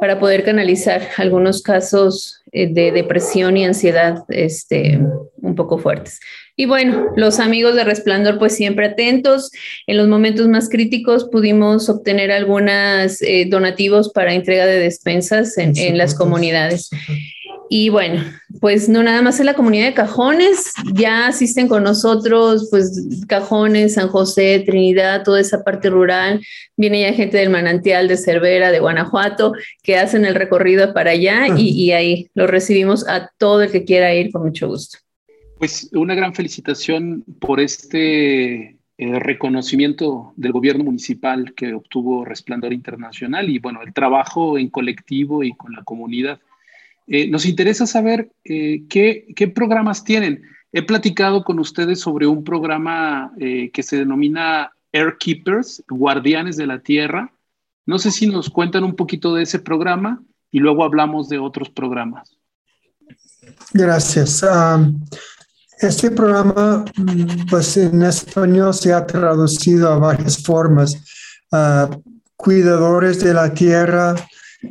para 0.00 0.18
poder 0.18 0.42
canalizar 0.42 1.02
algunos 1.18 1.62
casos 1.62 2.42
eh, 2.50 2.66
de 2.66 2.90
depresión 2.90 3.56
y 3.56 3.64
ansiedad 3.64 4.24
este, 4.28 4.98
un 5.36 5.54
poco 5.54 5.78
fuertes. 5.78 6.18
Y 6.56 6.66
bueno, 6.66 7.06
los 7.14 7.38
amigos 7.38 7.76
de 7.76 7.84
Resplandor, 7.84 8.40
pues 8.40 8.56
siempre 8.56 8.86
atentos. 8.86 9.52
En 9.86 9.96
los 9.96 10.08
momentos 10.08 10.48
más 10.48 10.68
críticos 10.68 11.28
pudimos 11.30 11.88
obtener 11.88 12.32
algunos 12.32 13.22
eh, 13.22 13.46
donativos 13.48 14.10
para 14.10 14.34
entrega 14.34 14.66
de 14.66 14.80
despensas 14.80 15.56
en, 15.58 15.78
en 15.78 15.96
las 15.96 16.16
comunidades. 16.16 16.90
Y 17.70 17.90
bueno, 17.90 18.22
pues 18.60 18.88
no 18.88 19.02
nada 19.02 19.20
más 19.20 19.40
en 19.40 19.46
la 19.46 19.54
comunidad 19.54 19.86
de 19.86 19.94
Cajones, 19.94 20.72
ya 20.94 21.26
asisten 21.26 21.68
con 21.68 21.82
nosotros, 21.82 22.68
pues 22.70 23.24
Cajones, 23.28 23.94
San 23.94 24.08
José, 24.08 24.62
Trinidad, 24.64 25.22
toda 25.22 25.40
esa 25.40 25.62
parte 25.62 25.90
rural. 25.90 26.40
Viene 26.76 27.02
ya 27.02 27.12
gente 27.12 27.36
del 27.36 27.50
manantial 27.50 28.08
de 28.08 28.16
Cervera, 28.16 28.70
de 28.70 28.80
Guanajuato, 28.80 29.52
que 29.82 29.96
hacen 29.96 30.24
el 30.24 30.34
recorrido 30.34 30.94
para 30.94 31.10
allá 31.10 31.46
y, 31.56 31.92
ahí 31.92 32.30
lo 32.34 32.46
recibimos 32.46 33.06
a 33.08 33.30
todo 33.38 33.62
el 33.62 33.70
que 33.70 33.84
quiera 33.84 34.14
ir 34.14 34.32
con 34.32 34.44
mucho 34.44 34.68
gusto. 34.68 34.98
Pues 35.58 35.90
una 35.92 36.14
gran 36.14 36.34
felicitación 36.34 37.24
por 37.40 37.60
este 37.60 38.78
eh, 38.96 39.18
reconocimiento 39.18 40.32
del 40.36 40.52
gobierno 40.52 40.84
municipal 40.84 41.52
que 41.54 41.74
obtuvo 41.74 42.24
Resplandor 42.24 42.72
Internacional 42.72 43.48
y 43.50 43.58
bueno, 43.58 43.82
el 43.82 43.92
trabajo 43.92 44.56
en 44.56 44.70
colectivo 44.70 45.42
y 45.42 45.52
con 45.52 45.72
la 45.72 45.82
comunidad 45.82 46.40
eh, 47.08 47.26
nos 47.28 47.46
interesa 47.46 47.86
saber 47.86 48.30
eh, 48.44 48.84
qué, 48.88 49.52
programas 49.54 50.04
tienen. 50.04 50.42
He 50.72 50.82
platicado 50.82 51.42
con 51.42 51.58
ustedes 51.58 52.00
sobre 52.00 52.26
un 52.26 52.44
programa 52.44 53.32
eh, 53.38 53.70
que 53.72 53.82
se 53.82 53.96
denomina 53.96 54.70
Air 54.92 55.16
Keepers, 55.18 55.82
Guardianes 55.88 56.58
de 56.58 56.66
la 56.66 56.80
Tierra. 56.80 57.32
No 57.86 57.98
sé 57.98 58.10
si 58.10 58.26
nos 58.26 58.50
cuentan 58.50 58.84
un 58.84 58.94
poquito 58.94 59.34
de 59.34 59.44
ese 59.44 59.58
programa 59.58 60.22
y 60.50 60.58
luego 60.58 60.84
hablamos 60.84 61.30
de 61.30 61.38
otros 61.38 61.70
programas. 61.70 62.36
Gracias. 63.72 64.44
este 65.80 66.10
programa, 66.10 66.84
pues 67.48 67.78
en 67.78 68.02
español 68.02 68.74
se 68.74 68.92
ha 68.92 69.06
traducido 69.06 69.90
a 69.90 69.98
varias 69.98 70.42
formas. 70.42 70.94
Ah, 71.50 71.88
cuidadores 72.36 73.20
de 73.20 73.32
la 73.32 73.52
tierra, 73.54 74.14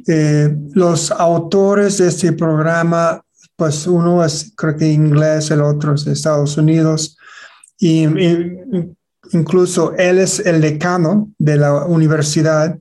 eh, 0.08 0.54
los 0.74 1.12
autores 1.12 1.98
de 1.98 2.08
este 2.08 2.34
programa, 2.34 3.22
pues 3.56 3.88
uno 3.88 4.24
es 4.24 4.52
creo 4.56 4.76
que 4.76 4.92
inglés, 4.92 5.50
el 5.52 5.62
otro 5.62 5.96
es 5.96 6.06
de 6.06 6.14
Estados 6.14 6.58
Unidos, 6.58 7.18
y, 7.80 8.06
incluso 9.32 9.94
él 9.98 10.20
es 10.20 10.40
el 10.40 10.62
decano 10.62 11.32
de 11.38 11.58
la 11.58 11.86
universidad 11.86 12.78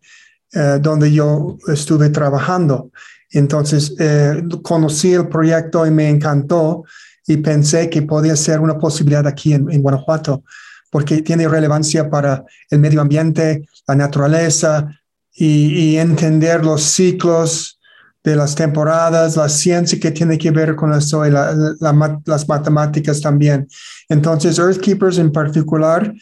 eh, 0.53 0.79
donde 0.81 1.13
yo 1.13 1.59
estuve 1.69 2.09
trabajando. 2.11 2.91
Entonces, 3.31 3.95
eh, 3.99 4.43
conocí 4.63 5.13
el 5.13 5.29
proyecto 5.29 5.87
y 5.87 5.91
me 5.91 6.09
encantó 6.09 6.85
y 7.27 7.37
pensé 7.39 7.91
que 7.91 8.03
podía 8.03 8.37
ser 8.37 8.61
una 8.61 8.79
posibilidad 8.79 9.27
aquí 9.27 9.53
en, 9.53 9.71
en 9.71 9.83
Guanajuato, 9.83 10.45
porque 10.91 11.23
tiene 11.23 11.49
relevancia 11.49 12.09
para 12.09 12.45
el 12.71 12.79
medio 12.79 13.01
ambiente, 13.01 13.69
la 13.87 13.97
naturaleza, 13.97 14.89
y, 15.37 15.97
entender 15.97 16.65
los 16.65 16.83
ciclos 16.83 17.79
de 18.25 18.35
las 18.35 18.55
temporadas, 18.55 19.37
la 19.37 19.49
ciencia 19.49 20.01
que 20.01 20.11
tiene 20.11 20.37
que 20.39 20.51
ver 20.51 20.75
con 20.75 20.93
eso 20.93 21.25
y 21.27 21.31
las 21.31 22.49
matemáticas 22.49 23.21
también. 23.21 23.69
Entonces, 24.09 24.59
Earthkeepers 24.59 25.19
en 25.19 25.31
particular 25.31 26.13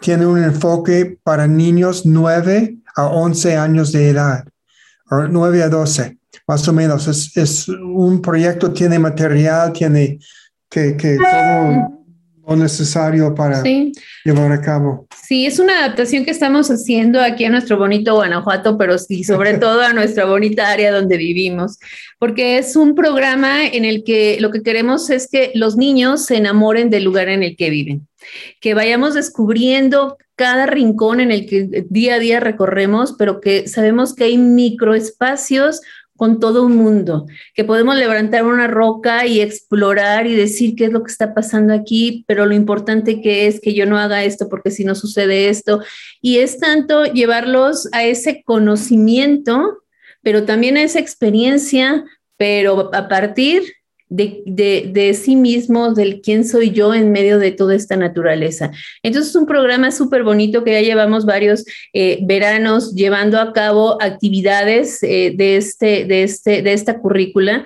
tiene 0.00 0.26
un 0.26 0.42
enfoque 0.42 1.18
para 1.22 1.46
niños 1.46 2.06
9 2.06 2.78
a 2.96 3.06
11 3.06 3.56
años 3.56 3.92
de 3.92 4.10
edad, 4.10 4.44
o 5.10 5.22
9 5.28 5.62
a 5.62 5.68
12, 5.68 6.18
más 6.46 6.66
o 6.68 6.72
menos. 6.72 7.06
Es, 7.08 7.36
es 7.36 7.68
un 7.68 8.22
proyecto, 8.22 8.72
tiene 8.72 8.98
material, 8.98 9.72
tiene 9.72 10.18
que, 10.70 10.96
que 10.96 11.16
todo 11.16 12.02
o 12.44 12.56
necesario 12.56 13.34
para 13.34 13.62
llevar 14.24 14.52
a 14.52 14.60
cabo. 14.60 15.06
Sí, 15.22 15.46
es 15.46 15.60
una 15.60 15.78
adaptación 15.78 16.24
que 16.24 16.32
estamos 16.32 16.68
haciendo 16.68 17.20
aquí 17.20 17.44
a 17.44 17.50
nuestro 17.50 17.78
bonito 17.78 18.14
Guanajuato, 18.14 18.76
pero 18.76 18.98
sí, 18.98 19.22
sobre 19.22 19.54
todo 19.58 19.80
a 19.80 19.92
nuestra 19.92 20.24
bonita 20.24 20.68
área 20.68 20.90
donde 20.90 21.16
vivimos, 21.16 21.78
porque 22.18 22.58
es 22.58 22.74
un 22.74 22.96
programa 22.96 23.64
en 23.64 23.84
el 23.84 24.02
que 24.02 24.38
lo 24.40 24.50
que 24.50 24.62
queremos 24.64 25.10
es 25.10 25.28
que 25.28 25.52
los 25.54 25.76
niños 25.76 26.24
se 26.26 26.38
enamoren 26.38 26.90
del 26.90 27.04
lugar 27.04 27.28
en 27.28 27.44
el 27.44 27.56
que 27.56 27.70
viven, 27.70 28.08
que 28.60 28.74
vayamos 28.74 29.14
descubriendo 29.14 30.18
cada 30.34 30.66
rincón 30.66 31.20
en 31.20 31.30
el 31.30 31.46
que 31.46 31.84
día 31.88 32.16
a 32.16 32.18
día 32.18 32.40
recorremos, 32.40 33.14
pero 33.16 33.40
que 33.40 33.68
sabemos 33.68 34.16
que 34.16 34.24
hay 34.24 34.38
microespacios 34.38 35.82
con 36.16 36.38
todo 36.40 36.64
un 36.64 36.76
mundo, 36.76 37.26
que 37.54 37.64
podemos 37.64 37.96
levantar 37.96 38.44
una 38.44 38.66
roca 38.66 39.26
y 39.26 39.40
explorar 39.40 40.26
y 40.26 40.34
decir 40.34 40.76
qué 40.76 40.84
es 40.84 40.92
lo 40.92 41.02
que 41.02 41.10
está 41.10 41.34
pasando 41.34 41.74
aquí, 41.74 42.24
pero 42.28 42.46
lo 42.46 42.54
importante 42.54 43.20
que 43.20 43.46
es 43.46 43.60
que 43.60 43.74
yo 43.74 43.86
no 43.86 43.98
haga 43.98 44.22
esto 44.24 44.48
porque 44.48 44.70
si 44.70 44.84
no 44.84 44.94
sucede 44.94 45.48
esto. 45.48 45.82
Y 46.20 46.38
es 46.38 46.58
tanto 46.58 47.04
llevarlos 47.04 47.88
a 47.92 48.04
ese 48.04 48.42
conocimiento, 48.44 49.82
pero 50.22 50.44
también 50.44 50.76
a 50.76 50.82
esa 50.82 51.00
experiencia, 51.00 52.04
pero 52.36 52.94
a 52.94 53.08
partir 53.08 53.62
de, 54.12 55.18
sí 55.20 55.36
mismo, 55.36 55.94
del 55.94 56.20
quién 56.20 56.46
soy 56.46 56.70
yo 56.70 56.94
en 56.94 57.12
medio 57.12 57.38
de 57.38 57.52
toda 57.52 57.74
esta 57.74 57.96
naturaleza. 57.96 58.70
Entonces 59.02 59.30
es 59.30 59.36
un 59.36 59.46
programa 59.46 59.90
súper 59.90 60.22
bonito 60.22 60.64
que 60.64 60.72
ya 60.72 60.80
llevamos 60.80 61.24
varios 61.24 61.64
eh, 61.92 62.18
veranos 62.22 62.94
llevando 62.94 63.40
a 63.40 63.52
cabo 63.52 64.00
actividades 64.02 65.02
eh, 65.02 65.32
de, 65.34 65.56
este, 65.56 66.04
de, 66.04 66.22
este, 66.24 66.62
de 66.62 66.72
esta 66.72 66.98
currícula 66.98 67.64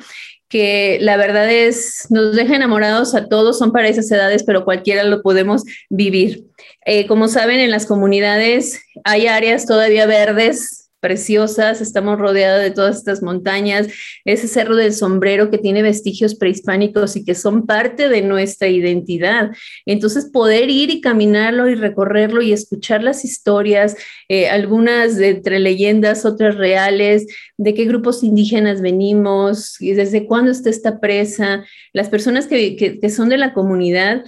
que 0.48 0.98
la 1.00 1.16
verdad 1.16 1.50
es, 1.50 2.06
nos 2.08 2.36
deja 2.36 2.54
enamorados 2.54 3.16
a 3.16 3.28
todos, 3.28 3.58
son 3.58 3.72
para 3.72 3.88
esas 3.88 4.08
edades, 4.12 4.44
pero 4.44 4.64
cualquiera 4.64 5.02
lo 5.02 5.20
podemos 5.20 5.64
vivir. 5.90 6.44
Eh, 6.84 7.08
como 7.08 7.26
saben, 7.26 7.58
en 7.58 7.72
las 7.72 7.84
comunidades 7.84 8.80
hay 9.02 9.26
áreas 9.26 9.66
todavía 9.66 10.06
verdes 10.06 10.85
preciosas, 11.00 11.80
estamos 11.80 12.18
rodeados 12.18 12.62
de 12.62 12.70
todas 12.70 12.96
estas 12.96 13.22
montañas, 13.22 13.88
ese 14.24 14.48
cerro 14.48 14.76
del 14.76 14.92
sombrero 14.92 15.50
que 15.50 15.58
tiene 15.58 15.82
vestigios 15.82 16.34
prehispánicos 16.34 17.16
y 17.16 17.24
que 17.24 17.34
son 17.34 17.66
parte 17.66 18.08
de 18.08 18.22
nuestra 18.22 18.68
identidad. 18.68 19.50
Entonces, 19.84 20.30
poder 20.32 20.70
ir 20.70 20.90
y 20.90 21.00
caminarlo 21.00 21.68
y 21.68 21.74
recorrerlo 21.74 22.42
y 22.42 22.52
escuchar 22.52 23.02
las 23.02 23.24
historias, 23.24 23.96
eh, 24.28 24.48
algunas 24.48 25.18
entre 25.18 25.58
leyendas, 25.58 26.24
otras 26.24 26.56
reales, 26.56 27.26
de 27.56 27.74
qué 27.74 27.84
grupos 27.84 28.22
indígenas 28.22 28.80
venimos, 28.80 29.80
y 29.80 29.92
desde 29.92 30.26
cuándo 30.26 30.50
está 30.50 30.70
esta 30.70 31.00
presa, 31.00 31.64
las 31.92 32.08
personas 32.08 32.46
que, 32.46 32.76
que 32.76 33.10
son 33.10 33.28
de 33.28 33.38
la 33.38 33.52
comunidad 33.52 34.24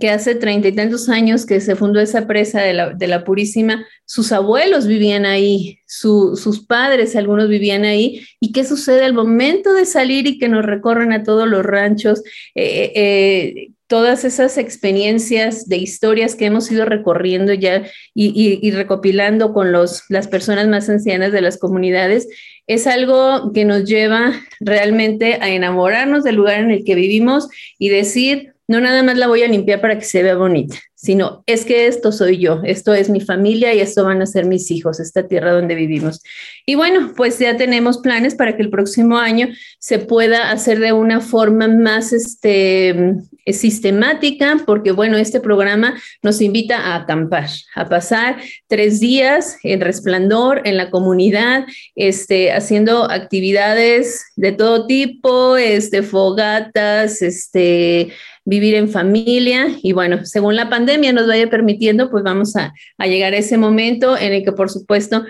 que 0.00 0.10
hace 0.10 0.34
treinta 0.34 0.68
y 0.68 0.72
tantos 0.72 1.08
años 1.08 1.46
que 1.46 1.60
se 1.60 1.76
fundó 1.76 2.00
esa 2.00 2.26
presa 2.26 2.60
de 2.60 2.72
la, 3.08 3.24
Purísima, 3.24 3.86
sus 4.04 4.32
abuelos 4.32 4.86
vivían 4.86 5.26
ahí, 5.26 5.78
sus 5.86 6.66
padres, 6.66 7.16
algunos 7.16 7.48
vivían 7.48 7.84
ahí, 7.84 8.26
y 8.40 8.52
qué 8.52 8.64
sucede 8.64 9.04
al 9.04 9.14
momento 9.14 9.72
de 9.72 9.86
salir 9.86 10.26
y 10.26 10.38
que 10.38 10.48
nos 10.48 10.64
recorren 10.64 11.12
a 11.12 11.22
todos 11.22 11.48
los 11.48 11.64
ranchos, 11.64 12.22
eh, 12.54 12.92
eh, 12.94 13.68
todas 13.86 14.24
esas 14.24 14.56
experiencias 14.56 15.68
de 15.68 15.76
historias 15.76 16.34
que 16.34 16.46
hemos 16.46 16.70
ido 16.72 16.86
recorriendo 16.86 17.52
ya 17.52 17.84
y, 18.14 18.70
recopilando 18.70 19.52
con 19.52 19.70
los, 19.70 20.04
las 20.08 20.28
personas 20.28 20.66
más 20.68 20.88
ancianas 20.88 21.30
de 21.30 21.42
las 21.42 21.58
comunidades, 21.58 22.26
es 22.66 22.86
algo 22.86 23.52
que 23.52 23.66
nos 23.66 23.84
lleva 23.84 24.32
realmente 24.60 25.38
a 25.40 25.50
enamorarnos 25.50 26.24
del 26.24 26.36
lugar 26.36 26.60
en 26.60 26.70
el 26.70 26.84
que 26.84 26.94
vivimos 26.94 27.48
y 27.78 27.90
decir, 27.90 28.51
no 28.72 28.80
nada 28.80 29.02
más 29.02 29.18
la 29.18 29.28
voy 29.28 29.42
a 29.42 29.48
limpiar 29.48 29.82
para 29.82 29.98
que 29.98 30.04
se 30.06 30.22
vea 30.22 30.34
bonita, 30.34 30.76
sino 30.94 31.44
es 31.46 31.66
que 31.66 31.86
esto 31.86 32.10
soy 32.10 32.38
yo, 32.38 32.62
esto 32.64 32.94
es 32.94 33.10
mi 33.10 33.20
familia 33.20 33.74
y 33.74 33.80
esto 33.80 34.02
van 34.02 34.22
a 34.22 34.26
ser 34.26 34.46
mis 34.46 34.70
hijos, 34.70 34.98
esta 34.98 35.28
tierra 35.28 35.52
donde 35.52 35.74
vivimos. 35.74 36.22
Y 36.64 36.74
bueno, 36.74 37.12
pues 37.14 37.38
ya 37.38 37.58
tenemos 37.58 37.98
planes 37.98 38.34
para 38.34 38.56
que 38.56 38.62
el 38.62 38.70
próximo 38.70 39.18
año 39.18 39.48
se 39.78 39.98
pueda 39.98 40.50
hacer 40.50 40.78
de 40.78 40.94
una 40.94 41.20
forma 41.20 41.68
más 41.68 42.14
este, 42.14 43.16
sistemática, 43.46 44.56
porque 44.66 44.92
bueno, 44.92 45.16
este 45.16 45.40
programa 45.40 45.94
nos 46.22 46.40
invita 46.40 46.78
a 46.78 46.96
acampar, 46.96 47.48
a 47.74 47.88
pasar 47.88 48.36
tres 48.68 49.00
días 49.00 49.58
en 49.62 49.80
resplandor 49.80 50.62
en 50.64 50.76
la 50.76 50.90
comunidad, 50.90 51.66
este, 51.94 52.52
haciendo 52.52 53.10
actividades 53.10 54.24
de 54.36 54.52
todo 54.52 54.86
tipo, 54.86 55.56
este, 55.56 56.02
fogatas, 56.02 57.22
este, 57.22 58.12
vivir 58.44 58.74
en 58.74 58.88
familia 58.88 59.68
y 59.82 59.92
bueno, 59.92 60.24
según 60.24 60.56
la 60.56 60.68
pandemia 60.68 61.12
nos 61.12 61.26
vaya 61.26 61.48
permitiendo, 61.48 62.10
pues 62.10 62.24
vamos 62.24 62.56
a, 62.56 62.72
llegar 62.98 63.34
a 63.34 63.38
ese 63.38 63.58
momento 63.58 64.16
en 64.16 64.32
el 64.32 64.44
que 64.44 64.52
por 64.52 64.70
supuesto 64.70 65.24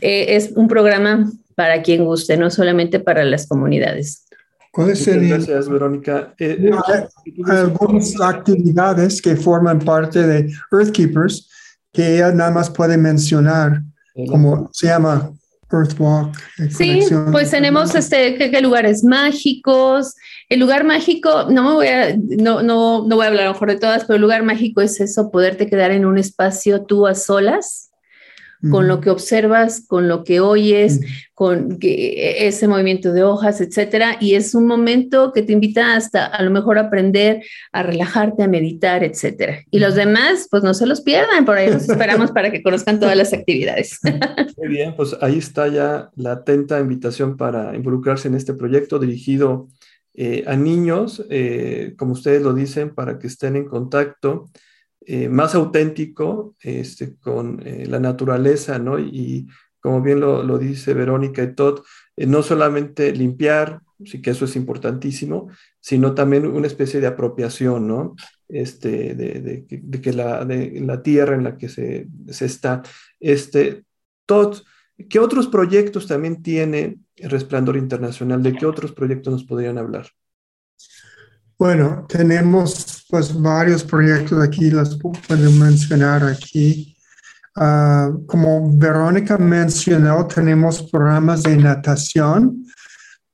eh, 0.00 0.36
es 0.36 0.52
un 0.54 0.68
programa 0.68 1.30
para 1.54 1.82
quien 1.82 2.04
guste, 2.04 2.36
no 2.36 2.50
solamente 2.50 3.00
para 3.00 3.24
las 3.24 3.48
comunidades. 3.48 4.25
¿Cuáles 4.76 5.04
serían? 5.04 5.38
Gracias, 5.38 5.70
Verónica. 5.70 6.34
Eh, 6.38 6.70
algunas 7.46 8.20
actividades 8.20 9.22
que 9.22 9.34
forman 9.34 9.78
parte 9.78 10.22
de 10.22 10.52
Earthkeepers 10.70 11.48
que 11.90 12.16
ella 12.16 12.30
nada 12.30 12.50
más 12.50 12.68
puede 12.68 12.98
mencionar, 12.98 13.80
como 14.28 14.68
se 14.74 14.88
llama 14.88 15.32
Earthwalk. 15.72 16.36
Sí, 16.68 17.00
pues 17.32 17.50
tenemos 17.50 17.94
este, 17.94 18.36
¿qué, 18.36 18.60
lugares 18.60 19.02
mágicos. 19.02 20.14
El 20.50 20.60
lugar 20.60 20.84
mágico, 20.84 21.46
no 21.48 21.64
me 21.64 21.72
voy 21.72 21.86
a, 21.86 22.14
no, 22.14 22.62
no, 22.62 23.06
no 23.06 23.16
voy 23.16 23.24
a 23.24 23.28
hablar 23.28 23.44
a 23.44 23.46
lo 23.46 23.52
mejor 23.54 23.70
de 23.70 23.78
todas, 23.78 24.04
pero 24.04 24.16
el 24.16 24.20
lugar 24.20 24.42
mágico 24.42 24.82
es 24.82 25.00
eso, 25.00 25.30
poderte 25.30 25.70
quedar 25.70 25.90
en 25.90 26.04
un 26.04 26.18
espacio 26.18 26.84
tú 26.84 27.06
a 27.06 27.14
solas 27.14 27.85
con 28.70 28.88
lo 28.88 29.00
que 29.00 29.10
observas, 29.10 29.84
con 29.86 30.08
lo 30.08 30.24
que 30.24 30.40
oyes, 30.40 31.00
con 31.34 31.78
que, 31.78 32.46
ese 32.46 32.66
movimiento 32.68 33.12
de 33.12 33.22
hojas, 33.22 33.60
etcétera. 33.60 34.16
Y 34.20 34.34
es 34.34 34.54
un 34.54 34.66
momento 34.66 35.32
que 35.32 35.42
te 35.42 35.52
invita 35.52 35.94
hasta 35.94 36.26
a 36.26 36.42
lo 36.42 36.50
mejor 36.50 36.78
a 36.78 36.82
aprender 36.82 37.42
a 37.72 37.82
relajarte, 37.82 38.42
a 38.42 38.48
meditar, 38.48 39.04
etcétera. 39.04 39.62
Y 39.70 39.78
los 39.78 39.94
demás, 39.94 40.48
pues 40.50 40.62
no 40.62 40.74
se 40.74 40.86
los 40.86 41.02
pierdan, 41.02 41.44
por 41.44 41.56
ahí 41.56 41.70
los 41.70 41.82
esperamos 41.88 42.32
para 42.32 42.50
que 42.50 42.62
conozcan 42.62 42.98
todas 42.98 43.16
las 43.16 43.32
actividades. 43.32 43.98
Muy 44.56 44.68
bien, 44.68 44.94
pues 44.96 45.16
ahí 45.20 45.38
está 45.38 45.68
ya 45.68 46.10
la 46.16 46.32
atenta 46.32 46.80
invitación 46.80 47.36
para 47.36 47.74
involucrarse 47.74 48.28
en 48.28 48.34
este 48.34 48.54
proyecto 48.54 48.98
dirigido 48.98 49.68
eh, 50.14 50.44
a 50.46 50.56
niños, 50.56 51.24
eh, 51.28 51.94
como 51.98 52.12
ustedes 52.12 52.40
lo 52.40 52.54
dicen, 52.54 52.94
para 52.94 53.18
que 53.18 53.26
estén 53.26 53.56
en 53.56 53.66
contacto 53.66 54.48
eh, 55.08 55.28
más 55.28 55.54
auténtico 55.54 56.56
este, 56.60 57.14
con 57.14 57.62
eh, 57.64 57.86
la 57.86 58.00
naturaleza, 58.00 58.80
¿no? 58.80 58.98
Y, 58.98 59.46
como 59.78 60.02
bien 60.02 60.18
lo, 60.18 60.58
dice 60.58 60.94
Verónica 60.94 61.44
y 61.44 61.54
Todd, 61.54 61.82
eh, 62.16 62.26
no 62.26 62.42
solamente 62.42 63.12
limpiar, 63.12 63.82
sí 64.04 64.20
que 64.20 64.30
eso 64.30 64.46
es 64.46 64.56
importantísimo, 64.56 65.48
sino 65.78 66.12
también 66.12 66.44
una 66.44 66.66
especie 66.66 66.98
de 66.98 67.06
apropiación, 67.06 67.86
¿no? 67.86 68.16
Este, 68.48 69.14
de, 69.14 70.00
que 70.02 70.12
la, 70.12 70.44
de 70.44 70.80
la 70.80 71.00
tierra 71.04 71.36
en 71.36 71.44
la 71.44 71.56
que 71.56 71.68
se, 71.68 72.08
se 72.28 72.46
está. 72.46 72.82
Este, 73.20 73.84
Todd, 74.26 74.58
¿qué 75.08 75.20
otros 75.20 75.46
proyectos 75.46 76.08
también 76.08 76.42
tiene 76.42 76.98
Resplandor 77.14 77.76
Internacional? 77.76 78.42
¿De 78.42 78.54
qué 78.54 78.66
otros 78.66 78.90
proyectos 78.90 79.32
nos 79.32 79.44
podrían 79.44 79.78
hablar? 79.78 80.08
Bueno, 81.56 82.06
tenemos 82.08 82.95
pues 83.08 83.40
varios 83.40 83.84
proyectos 83.84 84.42
aquí, 84.42 84.70
los 84.70 84.98
puedo 84.98 85.50
mencionar 85.52 86.24
aquí. 86.24 86.96
Ah, 87.54 88.10
como 88.26 88.76
Verónica 88.76 89.38
mencionó, 89.38 90.26
tenemos 90.26 90.82
programas 90.90 91.42
de 91.42 91.56
natación 91.56 92.64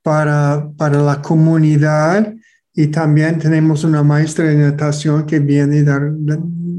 para, 0.02 0.68
para 0.76 1.00
la 1.00 1.20
comunidad 1.20 2.32
y 2.74 2.86
también 2.88 3.38
tenemos 3.38 3.84
una 3.84 4.02
maestra 4.02 4.46
de 4.46 4.56
natación 4.56 5.26
que 5.26 5.38
viene 5.40 5.82
dar, 5.82 6.12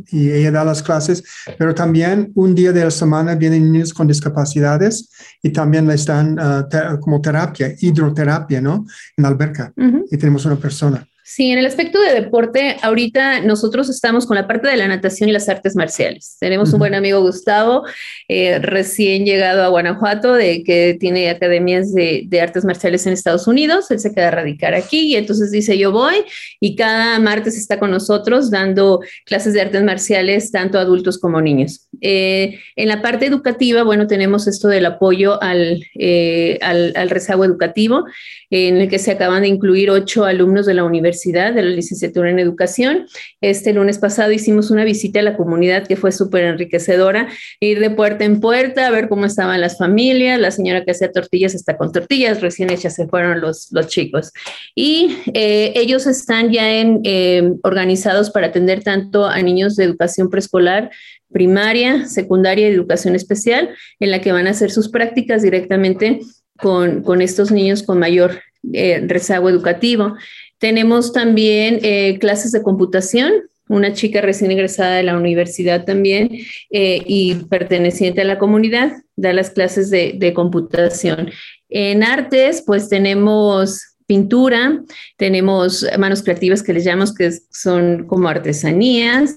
y 0.10 0.32
ella 0.32 0.52
da 0.52 0.66
las 0.66 0.82
clases, 0.82 1.24
pero 1.58 1.74
también 1.74 2.32
un 2.36 2.56
día 2.56 2.72
de 2.72 2.84
la 2.84 2.92
semana 2.92 3.36
vienen 3.36 3.72
niños 3.72 3.94
con 3.94 4.08
discapacidades 4.08 5.10
y 5.42 5.50
también 5.50 5.88
le 5.88 5.96
están 5.96 6.38
ah, 6.40 6.68
como 7.00 7.22
terapia, 7.22 7.74
hidroterapia, 7.80 8.62
¿no? 8.62 8.86
En 9.18 9.24
la 9.24 9.28
alberca. 9.30 9.74
Y 10.10 10.18
tenemos 10.18 10.46
una 10.46 10.56
persona. 10.56 11.06
Sí, 11.26 11.52
en 11.52 11.58
el 11.58 11.66
aspecto 11.66 12.02
de 12.02 12.14
deporte, 12.14 12.76
ahorita 12.82 13.40
nosotros 13.40 13.88
estamos 13.88 14.26
con 14.26 14.36
la 14.36 14.46
parte 14.46 14.68
de 14.68 14.76
la 14.76 14.90
natación 14.90 15.30
y 15.30 15.32
las 15.32 15.48
artes 15.48 15.74
marciales. 15.74 16.36
Tenemos 16.38 16.74
un 16.74 16.80
buen 16.80 16.94
amigo 16.96 17.22
Gustavo, 17.22 17.84
eh, 18.28 18.60
recién 18.60 19.24
llegado 19.26 19.64
a 19.64 19.70
Guanajuato, 19.70 20.34
de 20.34 20.64
que 20.64 20.98
tiene 21.00 21.30
academias 21.30 21.94
de, 21.94 22.28
artes 22.42 22.66
marciales 22.66 23.08
en 23.08 23.14
Estados 23.14 23.48
Unidos. 23.48 23.90
Él 23.90 24.00
se 24.00 24.14
queda 24.14 24.28
a 24.28 24.32
radicar 24.32 24.74
aquí 24.74 25.14
y 25.14 25.16
entonces 25.16 25.50
dice 25.50 25.78
yo 25.78 25.94
voy 25.94 26.16
y 26.60 26.76
cada 26.76 27.20
martes 27.20 27.56
está 27.56 27.80
con 27.80 27.92
nosotros 27.92 28.52
dando 28.52 29.00
clases 29.26 29.54
de 29.54 29.62
artes 29.62 29.82
marciales 29.82 30.52
tanto 30.52 30.78
adultos 30.78 31.18
como 31.18 31.40
niños. 31.40 31.88
Eh, 32.02 32.60
en 32.76 32.90
la 32.90 33.02
parte 33.02 33.28
educativa, 33.28 33.84
bueno, 33.84 34.08
tenemos 34.08 34.46
esto 34.48 34.68
del 34.68 34.86
apoyo 34.86 35.42
al, 35.42 35.82
eh, 35.98 36.60
al, 36.62 36.92
al 36.98 37.10
rezago 37.10 37.46
educativo, 37.46 38.04
en 38.50 38.78
el 38.78 38.90
que 38.90 39.00
se 39.00 39.12
acaban 39.12 39.44
de 39.44 39.48
incluir 39.48 39.90
ocho 39.90 40.26
alumnos 40.26 40.66
de 40.66 40.74
la 40.74 40.84
universidad 40.84 41.13
de 41.22 41.62
la 41.62 41.70
licenciatura 41.70 42.30
en 42.30 42.40
educación. 42.40 43.06
Este 43.42 43.74
lunes 43.74 43.98
pasado 43.98 44.32
hicimos 44.32 44.72
una 44.72 44.84
visita 44.84 45.20
a 45.20 45.24
la 45.24 45.38
comunidad 45.38 45.88
que 45.88 45.96
fue 45.96 46.12
súper 46.12 46.44
enriquecedora, 46.44 47.28
ir 47.60 47.80
de 47.80 47.90
puerta 47.90 48.26
en 48.26 48.40
puerta 48.40 48.88
a 48.88 48.92
ver 48.92 49.10
cómo 49.10 49.26
estaban 49.26 49.62
las 49.62 49.78
familias, 49.78 50.40
la 50.40 50.52
señora 50.52 50.84
que 50.84 50.92
hacía 50.92 51.12
tortillas 51.12 51.56
está 51.56 51.78
con 51.78 51.92
tortillas, 51.92 52.42
recién 52.42 52.70
hechas 52.70 52.96
se 52.96 53.08
fueron 53.08 53.42
los, 53.42 53.72
los 53.72 53.88
chicos. 53.88 54.32
Y 54.76 55.18
eh, 55.34 55.74
ellos 55.76 56.08
están 56.08 56.52
ya 56.52 56.70
en, 56.72 57.02
eh, 57.04 57.54
organizados 57.64 58.30
para 58.30 58.48
atender 58.48 58.84
tanto 58.84 59.26
a 59.26 59.42
niños 59.42 59.76
de 59.76 59.86
educación 59.86 60.30
preescolar, 60.30 60.92
primaria, 61.32 62.06
secundaria 62.06 62.70
y 62.70 62.74
educación 62.74 63.16
especial, 63.16 63.70
en 64.00 64.12
la 64.12 64.22
que 64.22 64.32
van 64.32 64.48
a 64.48 64.52
hacer 64.52 64.72
sus 64.72 64.90
prácticas 64.90 65.42
directamente 65.42 66.20
con, 66.58 67.02
con 67.02 67.22
estos 67.22 67.52
niños 67.52 67.84
con 67.84 68.00
mayor 68.00 68.42
eh, 68.72 69.04
rezago 69.06 69.50
educativo. 69.50 70.16
Tenemos 70.64 71.12
también 71.12 71.80
eh, 71.84 72.18
clases 72.20 72.54
de 72.54 72.64
computación, 72.64 73.34
una 73.68 73.92
chica 73.92 74.22
recién 74.22 74.50
egresada 74.50 74.96
de 74.96 75.04
la 75.04 75.18
universidad 75.18 75.84
también 75.84 76.30
eh, 76.72 77.04
y 77.06 77.36
perteneciente 77.50 78.22
a 78.22 78.24
la 78.24 78.40
comunidad, 78.40 78.94
da 79.18 79.34
las 79.34 79.50
clases 79.50 79.90
de, 79.90 80.34
computación. 80.34 81.32
En 81.68 82.02
artes, 82.02 82.64
pues 82.66 82.88
tenemos 82.88 83.98
pintura, 84.06 84.82
tenemos 85.18 85.86
manos 86.00 86.24
creativas 86.24 86.64
que 86.64 86.72
les 86.72 86.86
llamamos 86.86 87.14
que 87.14 87.30
son 87.52 88.08
como 88.08 88.30
artesanías, 88.30 89.36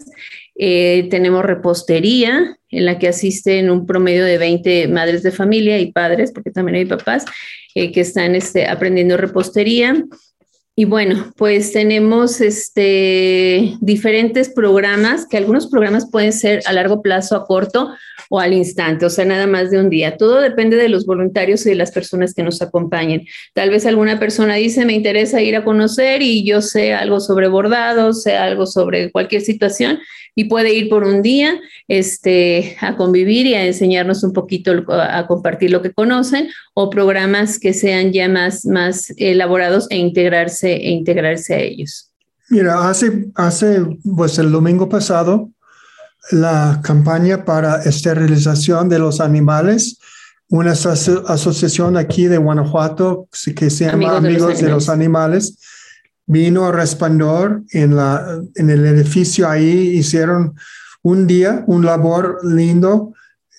eh, 0.54 1.08
tenemos 1.10 1.44
repostería, 1.44 2.56
en 2.70 2.84
la 2.84 3.00
que 3.00 3.08
asisten 3.08 3.68
un 3.70 3.84
promedio 3.84 4.24
de 4.24 4.38
20 4.38 4.86
madres 4.86 5.24
de 5.24 5.32
familia 5.32 5.80
y 5.80 5.90
padres, 5.90 6.30
porque 6.30 6.52
también 6.52 6.76
hay 6.76 6.84
papás 6.84 7.24
que 7.74 8.00
están 8.00 8.36
este, 8.36 8.66
aprendiendo 8.68 9.16
repostería. 9.16 10.04
Y 10.78 10.84
bueno, 10.84 11.32
pues 11.38 11.72
tenemos 11.72 12.42
este, 12.42 13.76
diferentes 13.80 14.50
programas, 14.50 15.26
que 15.26 15.38
algunos 15.38 15.68
programas 15.68 16.10
pueden 16.10 16.34
ser 16.34 16.60
a 16.66 16.72
largo 16.74 17.00
plazo, 17.00 17.34
a 17.34 17.46
corto 17.46 17.94
o 18.28 18.40
al 18.40 18.52
instante, 18.52 19.06
o 19.06 19.10
sea, 19.10 19.24
nada 19.24 19.46
más 19.46 19.70
de 19.70 19.78
un 19.80 19.88
día. 19.88 20.18
Todo 20.18 20.38
depende 20.38 20.76
de 20.76 20.90
los 20.90 21.06
voluntarios 21.06 21.64
y 21.64 21.70
de 21.70 21.76
las 21.76 21.92
personas 21.92 22.34
que 22.34 22.42
nos 22.42 22.60
acompañen. 22.60 23.24
Tal 23.54 23.70
vez 23.70 23.86
alguna 23.86 24.18
persona 24.18 24.56
dice, 24.56 24.84
me 24.84 24.92
interesa 24.92 25.40
ir 25.40 25.56
a 25.56 25.64
conocer 25.64 26.20
y 26.20 26.44
yo 26.44 26.60
sé 26.60 26.92
algo 26.92 27.20
sobre 27.20 27.48
bordados, 27.48 28.22
sé 28.22 28.36
algo 28.36 28.66
sobre 28.66 29.10
cualquier 29.10 29.40
situación 29.40 29.98
y 30.38 30.44
puede 30.44 30.74
ir 30.74 30.90
por 30.90 31.04
un 31.04 31.22
día 31.22 31.58
este, 31.88 32.76
a 32.80 32.96
convivir 32.96 33.46
y 33.46 33.54
a 33.54 33.64
enseñarnos 33.64 34.22
un 34.22 34.34
poquito, 34.34 34.84
a 34.88 35.26
compartir 35.26 35.70
lo 35.70 35.80
que 35.80 35.94
conocen, 35.94 36.50
o 36.74 36.90
programas 36.90 37.58
que 37.58 37.72
sean 37.72 38.12
ya 38.12 38.28
más 38.28 39.14
elaborados 39.16 39.86
e 39.90 39.96
integrarse, 39.96 40.65
e 40.72 40.90
integrarse 40.90 41.54
a 41.54 41.58
ellos. 41.58 42.12
Mira, 42.48 42.88
hace, 42.88 43.26
hace, 43.34 43.84
pues 44.16 44.38
el 44.38 44.52
domingo 44.52 44.88
pasado, 44.88 45.50
la 46.30 46.80
campaña 46.82 47.44
para 47.44 47.82
esterilización 47.82 48.88
de 48.88 48.98
los 48.98 49.20
animales, 49.20 49.98
una 50.48 50.72
asociación 50.72 51.96
aquí 51.96 52.26
de 52.26 52.38
Guanajuato 52.38 53.28
que 53.56 53.68
se 53.68 53.86
llama 53.86 54.16
Amigos, 54.16 54.60
de, 54.60 54.68
los 54.68 54.88
Animales, 54.88 55.58
vino 56.26 56.66
a 56.66 56.72
Resplandor 56.72 57.62
en, 57.72 57.96
la, 57.96 58.40
en 58.54 58.70
el 58.70 58.86
edificio 58.86 59.48
ahí, 59.48 59.96
hicieron 59.96 60.54
un 61.02 61.26
día, 61.26 61.64
un 61.66 61.84
labor 61.84 62.38
lindo 62.44 63.12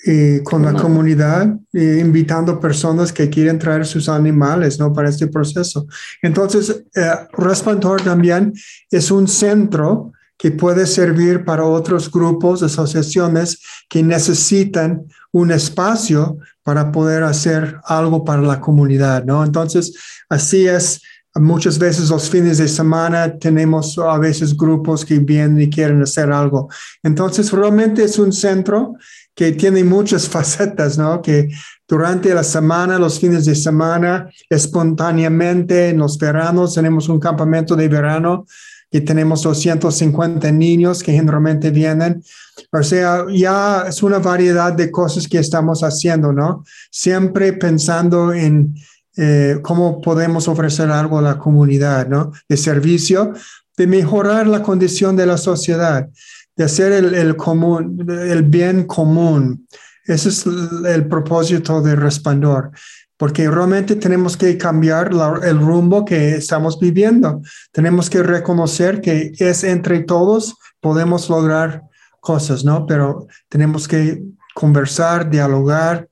eh, 0.09 0.41
con 0.41 0.63
la 0.63 0.73
comunidad, 0.73 1.53
eh, 1.73 1.99
invitando 2.01 2.61
personas 2.61 3.11
que 3.11 3.29
quieren 3.29 3.59
traer 3.59 3.85
sus 3.85 4.07
animales 4.07 4.79
¿no? 4.79 4.93
para 4.93 5.09
este 5.09 5.27
proceso. 5.27 5.85
Entonces, 6.21 6.83
eh, 6.95 7.11
Resplandor 7.33 8.01
también 8.01 8.53
es 8.89 9.11
un 9.11 9.27
centro 9.27 10.13
que 10.37 10.51
puede 10.51 10.87
servir 10.87 11.43
para 11.43 11.65
otros 11.65 12.09
grupos, 12.09 12.63
asociaciones 12.63 13.59
que 13.89 14.01
necesitan 14.01 15.03
un 15.33 15.51
espacio 15.51 16.37
para 16.63 16.89
poder 16.89 17.23
hacer 17.23 17.77
algo 17.83 18.23
para 18.23 18.41
la 18.41 18.61
comunidad, 18.61 19.25
¿no? 19.25 19.43
Entonces, 19.43 19.93
así 20.29 20.67
es 20.67 21.01
Muchas 21.39 21.77
veces 21.77 22.09
los 22.09 22.29
fines 22.29 22.57
de 22.57 22.67
semana 22.67 23.37
tenemos 23.37 23.97
a 23.97 24.17
veces 24.17 24.55
grupos 24.55 25.05
que 25.05 25.19
vienen 25.19 25.61
y 25.61 25.69
quieren 25.69 26.01
hacer 26.01 26.31
algo. 26.31 26.69
Entonces, 27.03 27.51
realmente 27.51 28.03
es 28.03 28.17
un 28.17 28.33
centro 28.33 28.95
que 29.37 29.51
tiene 29.51 29.83
muchas 29.83 30.27
facetas, 30.35 30.97
¿no? 30.97 31.21
Que 31.21 31.47
durante 31.87 32.33
la 32.33 32.43
semana, 32.43 32.99
los 32.99 33.19
fines 33.19 33.45
de 33.45 33.55
semana, 33.55 34.29
espontáneamente, 34.49 35.89
en 35.89 35.99
los 35.99 36.17
veranos, 36.17 36.73
tenemos 36.73 37.07
un 37.07 37.19
campamento 37.19 37.75
de 37.75 37.87
verano 37.87 38.45
y 38.89 39.01
tenemos 39.01 39.43
250 39.43 40.51
niños 40.51 41.03
que 41.03 41.13
generalmente 41.13 41.69
vienen. 41.69 42.23
O 42.71 42.81
sea, 42.81 43.25
ya 43.31 43.85
es 43.87 44.01
una 44.01 44.17
variedad 44.19 44.73
de 44.73 44.89
cosas 44.89 45.27
que 45.27 45.37
estamos 45.37 45.81
haciendo, 45.83 46.33
¿no? 46.33 46.65
Siempre 46.89 47.53
pensando 47.53 48.33
en 48.33 48.73
eh, 49.15 49.59
cómo 49.61 50.01
podemos 50.01 50.47
ofrecer 50.47 50.89
algo 50.89 51.19
a 51.19 51.21
la 51.21 51.37
comunidad, 51.37 52.07
¿no? 52.07 52.31
De 52.49 52.57
servicio, 52.57 53.33
de 53.77 53.87
mejorar 53.87 54.47
la 54.47 54.63
condición 54.63 55.15
de 55.15 55.27
la 55.27 55.37
sociedad, 55.37 56.09
de 56.57 56.65
hacer 56.65 56.91
el, 56.91 57.13
el, 57.13 57.35
común, 57.37 58.05
el 58.09 58.43
bien 58.43 58.85
común. 58.85 59.67
Ese 60.05 60.29
es 60.29 60.45
el 60.45 61.07
propósito 61.07 61.81
de 61.81 61.95
Resplandor, 61.95 62.71
porque 63.15 63.49
realmente 63.49 63.95
tenemos 63.95 64.35
que 64.35 64.57
cambiar 64.57 65.11
el 65.43 65.59
rumbo 65.59 66.03
que 66.03 66.35
estamos 66.35 66.79
viviendo. 66.79 67.41
Tenemos 67.71 68.09
que 68.09 68.23
reconocer 68.23 69.01
que 69.01 69.31
es 69.37 69.63
entre 69.63 70.01
todos 70.01 70.55
podemos 70.79 71.29
lograr 71.29 71.83
cosas, 72.19 72.63
¿no? 72.63 72.85
Pero 72.85 73.27
tenemos 73.49 73.87
que 73.87 74.21
conversar, 74.53 75.29
dialogar 75.29 76.07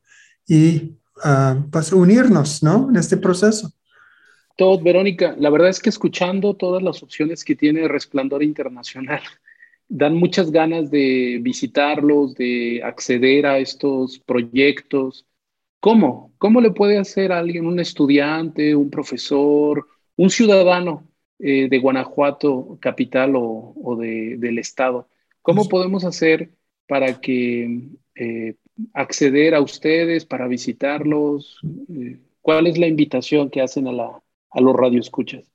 y 0.48 0.94
pues, 1.72 1.92
unirnos, 1.92 2.62
¿no? 2.62 2.90
En 2.90 2.96
este 2.98 3.18
proceso. 3.18 3.72
Todo, 4.58 4.82
Verónica, 4.82 5.36
la 5.38 5.50
verdad 5.50 5.70
es 5.70 5.80
que 5.80 5.90
escuchando 5.90 6.54
todas 6.54 6.82
las 6.82 7.04
opciones 7.04 7.44
que 7.44 7.56
tiene 7.56 7.88
Resplandor 7.88 8.42
Internacional, 8.44 9.22
dan 9.88 10.16
muchas 10.16 10.52
ganas 10.52 10.90
de 10.90 11.40
visitarlos, 11.42 12.36
de 12.36 12.82
acceder 12.84 13.46
a 13.46 13.60
estos 13.60 14.20
proyectos. 14.20 15.26
¿Cómo? 15.80 16.34
¿Cómo 16.38 16.62
le 16.62 16.72
puede 16.72 16.98
hacer 16.98 17.32
a 17.32 17.40
alguien, 17.40 17.66
un 17.66 17.80
estudiante, 17.80 18.76
un 18.76 18.90
profesor, 18.90 19.88
un 20.16 20.30
ciudadano 20.30 21.08
eh, 21.40 21.68
de 21.70 21.80
Guanajuato, 21.80 22.78
capital 22.82 23.34
o, 23.36 23.96
del 24.00 24.58
estado? 24.58 25.08
¿Cómo 25.42 25.62
pues 25.62 25.70
podemos 25.70 26.04
hacer 26.06 26.52
para 26.88 27.20
que 27.22 27.90
eh, 28.16 28.56
acceder 28.94 29.54
a 29.54 29.62
ustedes, 29.62 30.26
para 30.26 30.48
visitarlos? 30.48 31.60
Eh, 31.90 32.20
¿Cuál 32.42 32.68
es 32.68 32.78
la 32.78 32.88
invitación 32.88 33.50
que 33.50 33.62
hacen 33.62 33.88
a, 33.88 33.92
la, 33.92 34.24
a 34.50 34.62
los 34.62 34.76
radioescuchas? 34.76 35.55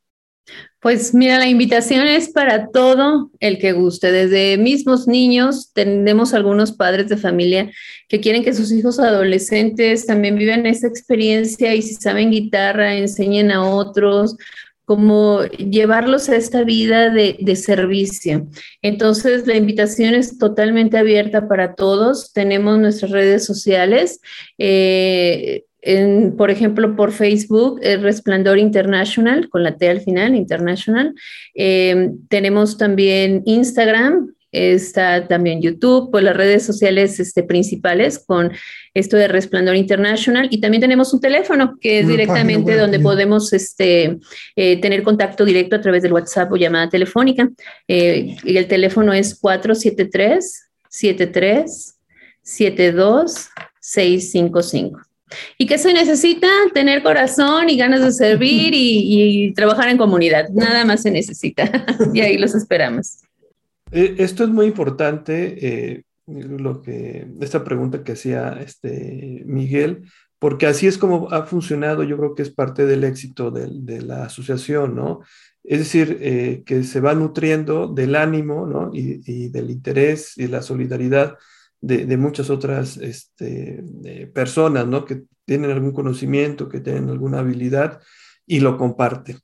Pues 0.81 1.13
mira, 1.13 1.39
la 1.39 1.47
invitación 1.47 2.07
es 2.07 2.31
para 2.31 2.69
todo 2.69 3.31
el 3.39 3.59
que 3.59 3.73
guste, 3.73 4.11
desde 4.13 4.57
mismos 4.57 5.07
niños, 5.07 5.73
tenemos 5.75 6.33
algunos 6.33 6.73
padres 6.73 7.11
de 7.11 7.19
familia 7.19 7.71
que 8.09 8.21
quieren 8.21 8.43
que 8.43 8.55
sus 8.55 8.73
hijos 8.73 8.99
adolescentes 8.99 10.07
también 10.07 10.37
vivan 10.37 10.65
esa 10.65 10.87
experiencia 10.87 11.75
y 11.75 11.83
si 11.83 11.95
saben 11.97 12.31
guitarra, 12.31 12.95
enseñen 12.95 13.51
a 13.51 13.63
otros, 13.63 14.37
como 14.91 15.45
llevarlos 15.45 16.29
a 16.29 16.35
esta 16.35 16.65
vida 16.65 17.11
de, 17.11 17.55
servicio. 17.55 18.49
Entonces, 18.83 19.47
la 19.47 19.55
invitación 19.55 20.15
es 20.15 20.37
totalmente 20.37 20.99
abierta 20.99 21.47
para 21.47 21.77
todos. 21.77 22.33
Tenemos 22.33 22.77
nuestras 22.81 23.13
redes 23.13 23.45
sociales. 23.45 24.21
Eh, 24.59 25.63
por 26.37 26.51
ejemplo, 26.51 26.97
por 26.97 27.13
Facebook, 27.13 27.81
el 27.83 28.03
Resplandor 28.03 28.59
International, 28.59 29.49
con 29.49 29.63
la 29.63 29.77
T 29.77 29.89
al 29.89 30.01
final, 30.01 30.35
International. 30.35 31.15
Eh, 31.55 32.11
tenemos 32.29 32.77
también 32.77 33.43
Instagram, 33.47 34.35
está 34.53 35.29
también 35.29 35.63
YouTube, 35.63 36.11
pues 36.11 36.25
las 36.25 36.37
redes 36.37 36.65
sociales 36.65 37.21
este, 37.21 37.43
principales 37.43 38.19
con 38.19 38.51
esto 38.95 39.17
de 39.17 39.29
Resplandor 39.29 39.77
International 39.77 40.49
y 40.51 40.61
también 40.61 40.81
tenemos 40.81 41.15
un 41.15 41.21
teléfono 41.21 41.77
que 41.81 42.01
es 42.01 42.09
directamente 42.09 42.77
donde 42.77 42.99
podemos 42.99 43.53
este, 43.53 44.19
eh, 44.57 44.81
tener 44.81 45.03
contacto 45.03 45.45
directo 45.45 45.77
a 45.77 45.81
través 45.81 46.03
del 46.03 46.13
WhatsApp 46.13 46.53
o 46.53 46.57
llamada 46.57 46.89
telefónica. 46.89 47.49
Eh, 47.87 48.37
y 48.43 48.57
el 48.57 48.67
teléfono 48.67 49.13
es 49.13 49.39
473 49.39 50.71
73 50.89 51.97
72 52.43 53.49
655. 53.81 55.10
¿Y 55.59 55.67
qué 55.67 55.79
se 55.79 55.93
necesita? 55.93 56.49
Tener 56.75 57.03
corazón 57.03 57.69
y 57.69 57.77
ganas 57.77 58.03
de 58.03 58.13
servir 58.13 58.73
y, 58.75 59.53
trabajar 59.55 59.89
en 59.89 59.99
comunidad. 59.99 60.49
Nada 60.51 60.85
más 60.85 61.03
se 61.03 61.11
necesita. 61.11 61.71
y 62.15 62.21
ahí 62.21 62.39
los 62.39 62.55
esperamos. 62.55 63.19
Eh, 63.93 64.17
esto 64.19 64.45
es 64.45 64.51
muy 64.51 64.67
importante, 64.67 65.67
eh, 65.67 66.03
lo 66.27 66.81
que, 66.81 67.27
esta 67.41 67.65
pregunta 67.65 68.05
que 68.05 68.13
hacía 68.13 68.59
este 68.61 69.43
Miguel, 69.47 70.05
porque 70.39 70.67
así 70.67 70.87
es 70.87 70.97
como 70.97 71.31
ha 71.31 71.45
funcionado, 71.45 72.03
yo 72.03 72.17
creo 72.17 72.35
que 72.35 72.43
es 72.43 72.51
parte 72.51 72.87
del 72.87 73.05
éxito 73.05 73.51
de, 73.51 74.03
la 74.03 74.25
asociación, 74.25 74.95
¿no? 74.95 75.21
Es 75.63 75.81
decir, 75.81 76.19
eh, 76.21 76.63
que 76.65 76.83
se 76.85 77.01
va 77.01 77.15
nutriendo 77.15 77.89
del 77.89 78.17
ánimo, 78.17 78.67
¿no? 78.67 78.91
Y, 78.95 79.49
del 79.51 79.71
interés 79.71 80.39
y 80.39 80.47
la 80.47 80.63
solidaridad 80.63 81.37
de, 81.81 82.17
muchas 82.17 82.51
otras 82.51 82.97
este, 82.99 83.83
personas, 84.35 84.87
¿no? 84.87 85.05
Que 85.05 85.23
tienen 85.47 85.71
algún 85.71 85.93
conocimiento, 85.93 86.69
que 86.69 86.81
tienen 86.81 87.09
alguna 87.09 87.41
habilidad 87.41 88.01
y 88.47 88.61
lo 88.61 88.77
comparten. 88.77 89.39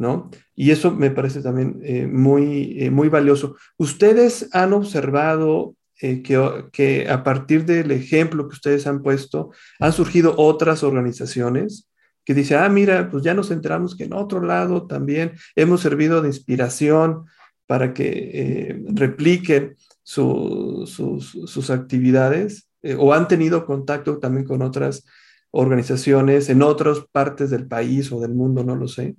¿no? 0.00 0.30
Y 0.56 0.70
eso 0.70 0.90
me 0.90 1.10
parece 1.10 1.42
también 1.42 1.78
eh, 1.84 2.06
muy, 2.06 2.76
eh, 2.78 2.90
muy 2.90 3.10
valioso. 3.10 3.56
¿Ustedes 3.76 4.48
han 4.52 4.72
observado 4.72 5.76
eh, 6.00 6.22
que, 6.22 6.64
que, 6.72 7.06
a 7.10 7.22
partir 7.22 7.66
del 7.66 7.90
ejemplo 7.90 8.48
que 8.48 8.54
ustedes 8.54 8.86
han 8.86 9.02
puesto, 9.02 9.50
han 9.78 9.92
surgido 9.92 10.34
otras 10.38 10.82
organizaciones 10.82 11.90
que 12.24 12.32
dicen, 12.32 12.60
ah, 12.62 12.68
mira, 12.70 13.10
pues 13.10 13.22
ya 13.22 13.34
nos 13.34 13.50
enteramos 13.50 13.94
que 13.94 14.04
en 14.04 14.14
otro 14.14 14.40
lado 14.40 14.86
también 14.86 15.32
hemos 15.54 15.82
servido 15.82 16.22
de 16.22 16.28
inspiración 16.28 17.26
para 17.66 17.92
que 17.92 18.82
repliquen 18.94 19.76
sus, 20.10 21.30
sus, 21.46 21.70
actividades 21.70 22.68
o 22.98 23.14
han 23.14 23.28
tenido 23.28 23.64
contacto 23.64 24.18
también 24.18 24.44
con 24.44 24.60
otras 24.60 25.04
organizaciones 25.52 26.48
en 26.48 26.62
otras 26.62 26.98
partes 27.12 27.50
del 27.50 27.68
país 27.68 28.10
o 28.10 28.20
del 28.20 28.34
mundo, 28.34 28.64
no 28.64 28.74
lo 28.74 28.88
sé. 28.88 29.14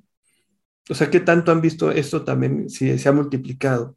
O 0.89 0.93
sea, 0.93 1.09
¿qué 1.09 1.21
tanto 1.21 1.53
han 1.53 1.61
visto 1.61 1.91
esto 1.91 2.23
también, 2.23 2.69
si 2.69 2.97
se 2.97 3.07
ha 3.07 3.13
multiplicado? 3.13 3.95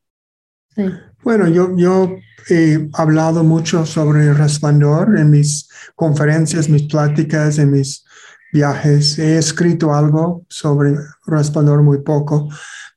Bueno, 1.22 1.48
yo, 1.48 1.76
yo 1.76 2.16
he 2.48 2.88
hablado 2.92 3.42
mucho 3.42 3.86
sobre 3.86 4.32
resplandor 4.32 5.18
en 5.18 5.30
mis 5.30 5.68
conferencias, 5.96 6.68
mis 6.68 6.84
pláticas, 6.84 7.58
en 7.58 7.72
mis 7.72 8.04
viajes. 8.52 9.18
He 9.18 9.36
escrito 9.38 9.92
algo 9.94 10.44
sobre 10.48 10.94
Resplandor 11.26 11.82
muy 11.82 12.02
poco, 12.02 12.48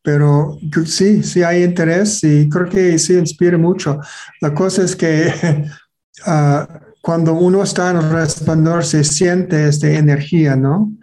pero 0.07 0.57
sí, 0.85 1.21
sí 1.21 1.43
hay 1.43 1.65
interés 1.65 2.23
y 2.23 2.47
creo 2.47 2.69
que 2.69 2.97
sí 2.97 3.15
inspira 3.15 3.57
mucho. 3.57 3.99
La 4.39 4.53
cosa 4.53 4.83
es 4.83 4.95
que 4.95 5.33
uh, 6.25 6.73
cuando 7.01 7.33
uno 7.33 7.61
está 7.61 7.89
en 7.89 8.09
resplandor 8.09 8.85
se 8.85 9.03
siente 9.03 9.67
esta 9.67 9.89
energía, 9.89 10.55
¿no? 10.55 10.93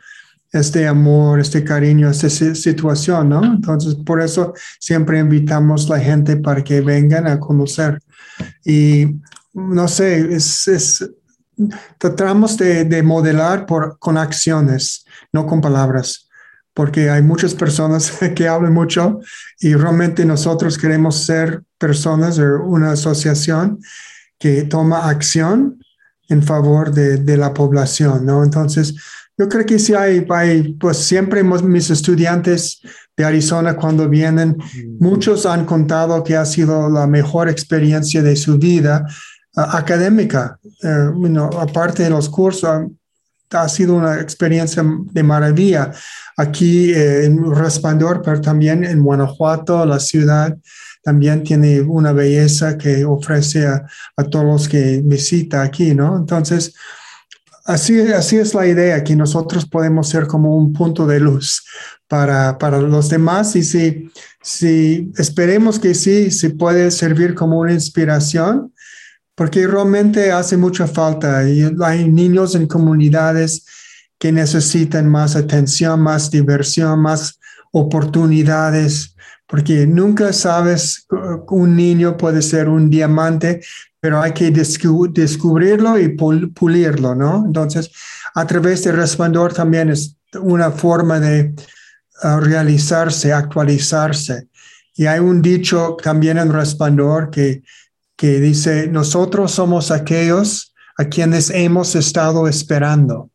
Este 0.50 0.88
amor, 0.88 1.38
este 1.38 1.62
cariño, 1.62 2.08
esta 2.08 2.30
situación, 2.30 3.28
¿no? 3.28 3.44
Entonces, 3.44 3.94
por 3.94 4.22
eso 4.22 4.54
siempre 4.80 5.18
invitamos 5.18 5.90
a 5.90 5.98
la 5.98 6.00
gente 6.00 6.38
para 6.38 6.64
que 6.64 6.80
vengan 6.80 7.26
a 7.26 7.38
conocer. 7.38 8.00
Y 8.64 9.16
no 9.52 9.86
sé, 9.86 10.34
es, 10.34 11.04
tratamos 11.98 12.56
de, 12.56 13.02
modelar 13.02 13.66
por, 13.66 13.98
con 13.98 14.16
acciones, 14.16 15.04
no 15.30 15.44
con 15.44 15.60
palabras, 15.60 16.23
porque 16.74 17.08
hay 17.08 17.22
muchas 17.22 17.54
personas 17.54 18.12
que 18.34 18.48
hablan 18.48 18.74
mucho 18.74 19.20
y 19.60 19.74
realmente 19.74 20.24
nosotros 20.24 20.76
queremos 20.76 21.24
ser 21.24 21.62
personas 21.78 22.38
o 22.38 22.64
una 22.64 22.92
asociación 22.92 23.78
que 24.38 24.64
toma 24.64 25.08
acción 25.08 25.78
en 26.28 26.42
favor 26.42 26.92
de, 26.92 27.36
la 27.36 27.54
población, 27.54 28.26
¿no? 28.26 28.42
Entonces, 28.42 28.94
yo 29.36 29.48
creo 29.48 29.66
que 29.66 29.78
sí 29.78 29.94
hay, 29.94 30.26
hay, 30.30 30.74
pues 30.74 30.98
siempre 30.98 31.42
mis 31.42 31.90
estudiantes 31.90 32.80
de 33.16 33.24
Arizona 33.24 33.76
cuando 33.76 34.08
vienen, 34.08 34.56
muchos 34.98 35.46
han 35.46 35.64
contado 35.64 36.24
que 36.24 36.36
ha 36.36 36.44
sido 36.44 36.88
la 36.88 37.06
mejor 37.06 37.48
experiencia 37.48 38.22
de 38.22 38.36
su 38.36 38.58
vida 38.58 39.06
uh, 39.56 39.60
académica. 39.60 40.58
Uh, 40.82 41.58
aparte 41.58 42.04
de 42.04 42.10
los 42.10 42.28
cursos, 42.28 42.86
ha 43.62 43.68
sido 43.68 43.94
una 43.94 44.20
experiencia 44.20 44.82
de 44.84 45.22
maravilla 45.22 45.92
aquí 46.36 46.92
eh, 46.92 47.26
en 47.26 47.54
Resplandor, 47.54 48.22
pero 48.22 48.40
también 48.40 48.84
en 48.84 49.02
Guanajuato, 49.02 49.84
la 49.86 50.00
ciudad 50.00 50.56
también 51.02 51.42
tiene 51.42 51.82
una 51.82 52.12
belleza 52.12 52.78
que 52.78 53.04
ofrece 53.04 53.66
a, 53.66 53.84
todos 54.30 54.44
los 54.44 54.68
que 54.68 55.02
visita 55.04 55.62
aquí, 55.62 55.94
¿no? 55.94 56.16
Entonces, 56.16 56.74
así, 57.66 58.00
así 58.00 58.36
es 58.36 58.54
la 58.54 58.66
idea, 58.66 59.04
que 59.04 59.14
nosotros 59.14 59.66
podemos 59.66 60.08
ser 60.08 60.26
como 60.26 60.56
un 60.56 60.72
punto 60.72 61.06
de 61.06 61.20
luz 61.20 61.62
para, 62.08 62.56
para 62.58 62.80
los 62.80 63.10
demás 63.10 63.54
y 63.54 63.62
si, 63.62 64.10
si 64.42 65.12
esperemos 65.16 65.78
que 65.78 65.94
sí, 65.94 66.30
se 66.30 66.50
puede 66.50 66.90
servir 66.90 67.34
como 67.34 67.58
una 67.58 67.72
inspiración, 67.72 68.72
porque 69.34 69.66
realmente 69.66 70.30
hace 70.32 70.56
mucha 70.56 70.86
falta 70.86 71.48
y 71.48 71.64
hay 71.82 72.08
niños 72.08 72.54
en 72.54 72.66
comunidades 72.66 73.66
que 74.18 74.32
necesitan 74.32 75.08
más 75.08 75.36
atención, 75.36 76.00
más 76.00 76.30
diversión, 76.30 77.00
más 77.00 77.38
oportunidades 77.72 79.14
porque 79.46 79.86
nunca 79.86 80.32
sabes, 80.32 81.06
un 81.48 81.76
niño 81.76 82.16
puede 82.16 82.40
ser 82.42 82.68
un 82.68 82.88
diamante, 82.88 83.60
pero 84.00 84.20
hay 84.20 84.32
que 84.32 84.50
descubrirlo 84.50 85.98
y 85.98 86.08
pulirlo, 86.08 87.14
¿no? 87.14 87.44
Entonces, 87.46 87.90
a 88.34 88.46
través 88.46 88.84
del 88.84 88.96
resplandor 88.96 89.52
también 89.52 89.90
es 89.90 90.16
una 90.40 90.70
forma 90.70 91.20
de 91.20 91.54
uh, 92.22 92.40
realizarse, 92.40 93.32
actualizarse. 93.32 94.48
Y 94.96 95.06
hay 95.06 95.20
un 95.20 95.42
dicho 95.42 95.96
también 96.02 96.38
en 96.38 96.52
resplandor 96.52 97.30
que, 97.30 97.62
dice, 98.26 98.88
nosotros 98.88 99.52
somos 99.52 99.90
aquellos 99.90 100.74
a 100.96 101.04
quienes 101.04 101.50
hemos 101.50 101.94
estado 101.94 102.48
esperando. 102.48 103.30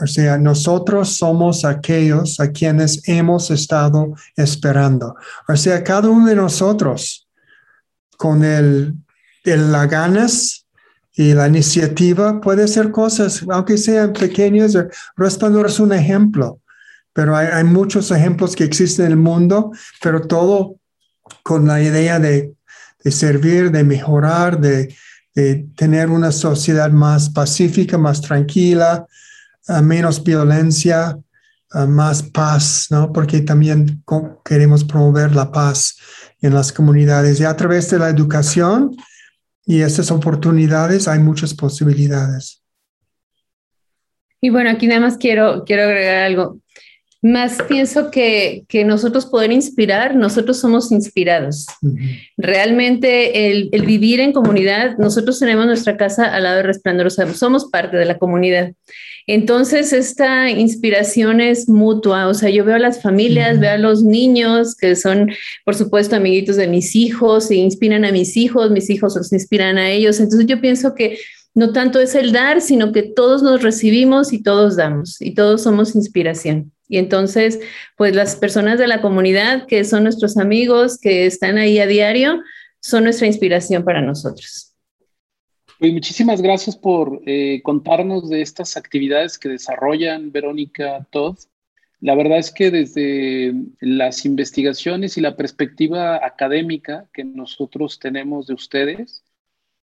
O 0.00 0.06
sea, 0.06 0.38
nosotros 0.38 1.16
somos 1.16 1.64
aquellos 1.64 2.40
a 2.40 2.50
quienes 2.50 3.06
hemos 3.08 3.50
estado 3.50 4.14
esperando. 4.36 5.14
O 5.48 5.56
sea, 5.56 5.84
cada 5.84 6.08
uno 6.08 6.26
de 6.26 6.34
nosotros, 6.34 7.28
con 8.16 8.42
el, 8.42 8.94
el 9.44 9.70
la 9.70 9.86
ganas 9.86 10.66
y 11.12 11.32
la 11.32 11.46
iniciativa, 11.46 12.40
puede 12.40 12.64
hacer 12.64 12.90
cosas, 12.90 13.44
aunque 13.48 13.78
sean 13.78 14.12
pequeñas. 14.12 14.76
Resplandor 15.16 15.66
es 15.66 15.78
un 15.78 15.92
ejemplo, 15.92 16.60
pero 17.12 17.36
hay 17.36 17.62
muchos 17.62 18.10
ejemplos 18.10 18.56
que 18.56 18.64
existen 18.64 19.06
en 19.06 19.12
el 19.12 19.18
mundo, 19.18 19.70
pero 20.02 20.22
todo 20.22 20.76
con 21.44 21.68
la 21.68 21.80
idea 21.80 22.18
de, 22.18 22.52
de 23.04 23.10
servir, 23.12 23.70
de 23.70 23.84
mejorar, 23.84 24.58
de, 24.58 24.94
tener 25.76 26.10
una 26.10 26.30
sociedad 26.30 26.90
más 26.92 27.28
pacífica, 27.28 27.98
más 27.98 28.20
tranquila, 28.20 29.04
menos 29.82 30.22
violencia, 30.22 31.18
más 31.88 32.22
paz, 32.22 32.86
¿no? 32.90 33.12
Porque 33.12 33.40
también 33.40 34.04
queremos 34.44 34.84
promover 34.84 35.34
la 35.34 35.50
paz 35.50 35.96
en 36.40 36.54
las 36.54 36.72
comunidades 36.72 37.40
y 37.40 37.44
a 37.44 37.56
través 37.56 37.90
de 37.90 37.98
la 37.98 38.10
educación 38.10 38.94
y 39.66 39.80
estas 39.80 40.10
oportunidades 40.10 41.08
hay 41.08 41.18
muchas 41.18 41.54
posibilidades. 41.54 42.62
Y 44.40 44.50
bueno, 44.50 44.70
aquí 44.70 44.86
nada 44.86 45.00
más 45.00 45.16
quiero, 45.16 45.64
quiero 45.64 45.84
agregar 45.84 46.24
algo. 46.24 46.58
Más 47.24 47.56
pienso 47.66 48.10
que, 48.10 48.64
que 48.68 48.84
nosotros 48.84 49.24
poder 49.24 49.50
inspirar, 49.50 50.14
nosotros 50.14 50.60
somos 50.60 50.92
inspirados. 50.92 51.64
Realmente 52.36 53.50
el, 53.50 53.70
el, 53.72 53.86
vivir 53.86 54.20
en 54.20 54.34
comunidad, 54.34 54.98
nosotros 54.98 55.38
tenemos 55.38 55.64
nuestra 55.64 55.96
casa 55.96 56.26
al 56.26 56.42
lado 56.42 56.58
de 56.58 56.64
Resplandor, 56.64 57.10
somos 57.10 57.70
parte 57.70 57.96
de 57.96 58.04
la 58.04 58.18
comunidad. 58.18 58.74
Entonces, 59.26 59.94
esta 59.94 60.50
inspiración 60.50 61.40
es 61.40 61.66
mutua, 61.66 62.28
o 62.28 62.34
sea, 62.34 62.50
yo 62.50 62.62
veo 62.62 62.74
a 62.74 62.78
las 62.78 63.00
familias, 63.00 63.58
veo 63.58 63.72
a 63.72 63.78
los 63.78 64.02
niños 64.02 64.76
que 64.76 64.94
son, 64.94 65.30
por 65.64 65.76
supuesto, 65.76 66.16
amiguitos 66.16 66.56
de 66.56 66.68
mis 66.68 66.94
hijos, 66.94 67.46
se 67.46 67.54
inspiran 67.54 68.04
a 68.04 68.12
mis 68.12 68.36
hijos, 68.36 68.70
mis 68.70 68.90
hijos 68.90 69.16
los 69.16 69.32
inspiran 69.32 69.78
a 69.78 69.90
ellos. 69.90 70.20
Entonces, 70.20 70.46
yo 70.46 70.60
pienso 70.60 70.94
que 70.94 71.16
no 71.54 71.72
tanto 71.72 72.00
es 72.00 72.14
el 72.14 72.32
dar, 72.32 72.60
sino 72.60 72.92
que 72.92 73.02
todos 73.02 73.42
nos 73.42 73.62
recibimos 73.62 74.34
y 74.34 74.42
todos 74.42 74.76
damos 74.76 75.22
y 75.22 75.32
todos 75.32 75.62
somos 75.62 75.94
inspiración. 75.94 76.73
Y 76.88 76.98
entonces, 76.98 77.60
pues 77.96 78.14
las 78.14 78.36
personas 78.36 78.78
de 78.78 78.86
la 78.86 79.00
comunidad 79.00 79.66
que 79.66 79.84
son 79.84 80.02
nuestros 80.02 80.36
amigos, 80.36 80.98
que 80.98 81.26
están 81.26 81.58
ahí 81.58 81.78
a 81.78 81.86
diario, 81.86 82.42
son 82.80 83.04
nuestra 83.04 83.26
inspiración 83.26 83.84
para 83.84 84.02
nosotros. 84.02 84.74
Pues 85.78 85.92
muchísimas 85.92 86.40
gracias 86.40 86.76
por 86.76 87.20
eh, 87.26 87.60
contarnos 87.62 88.28
de 88.28 88.42
estas 88.42 88.76
actividades 88.76 89.38
que 89.38 89.48
desarrollan 89.48 90.30
Verónica 90.30 91.06
Todd. 91.10 91.36
La 92.00 92.14
verdad 92.14 92.38
es 92.38 92.52
que 92.52 92.70
desde 92.70 93.54
las 93.80 94.24
investigaciones 94.24 95.16
y 95.16 95.20
la 95.20 95.36
perspectiva 95.36 96.24
académica 96.24 97.08
que 97.12 97.24
nosotros 97.24 97.98
tenemos 97.98 98.46
de 98.46 98.54
ustedes, 98.54 99.24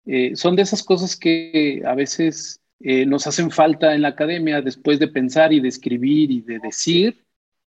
eh, 0.05 0.35
son 0.35 0.55
de 0.55 0.63
esas 0.63 0.83
cosas 0.83 1.15
que 1.15 1.83
a 1.85 1.93
veces 1.93 2.61
eh, 2.82 3.05
nos 3.05 3.27
hacen 3.27 3.51
falta 3.51 3.93
en 3.93 4.01
la 4.01 4.09
academia 4.09 4.61
después 4.61 4.99
de 4.99 5.09
pensar 5.09 5.51
y 5.51 5.59
de 5.59 5.67
escribir 5.67 6.32
y 6.32 6.41
de 6.41 6.59
decir, 6.59 7.25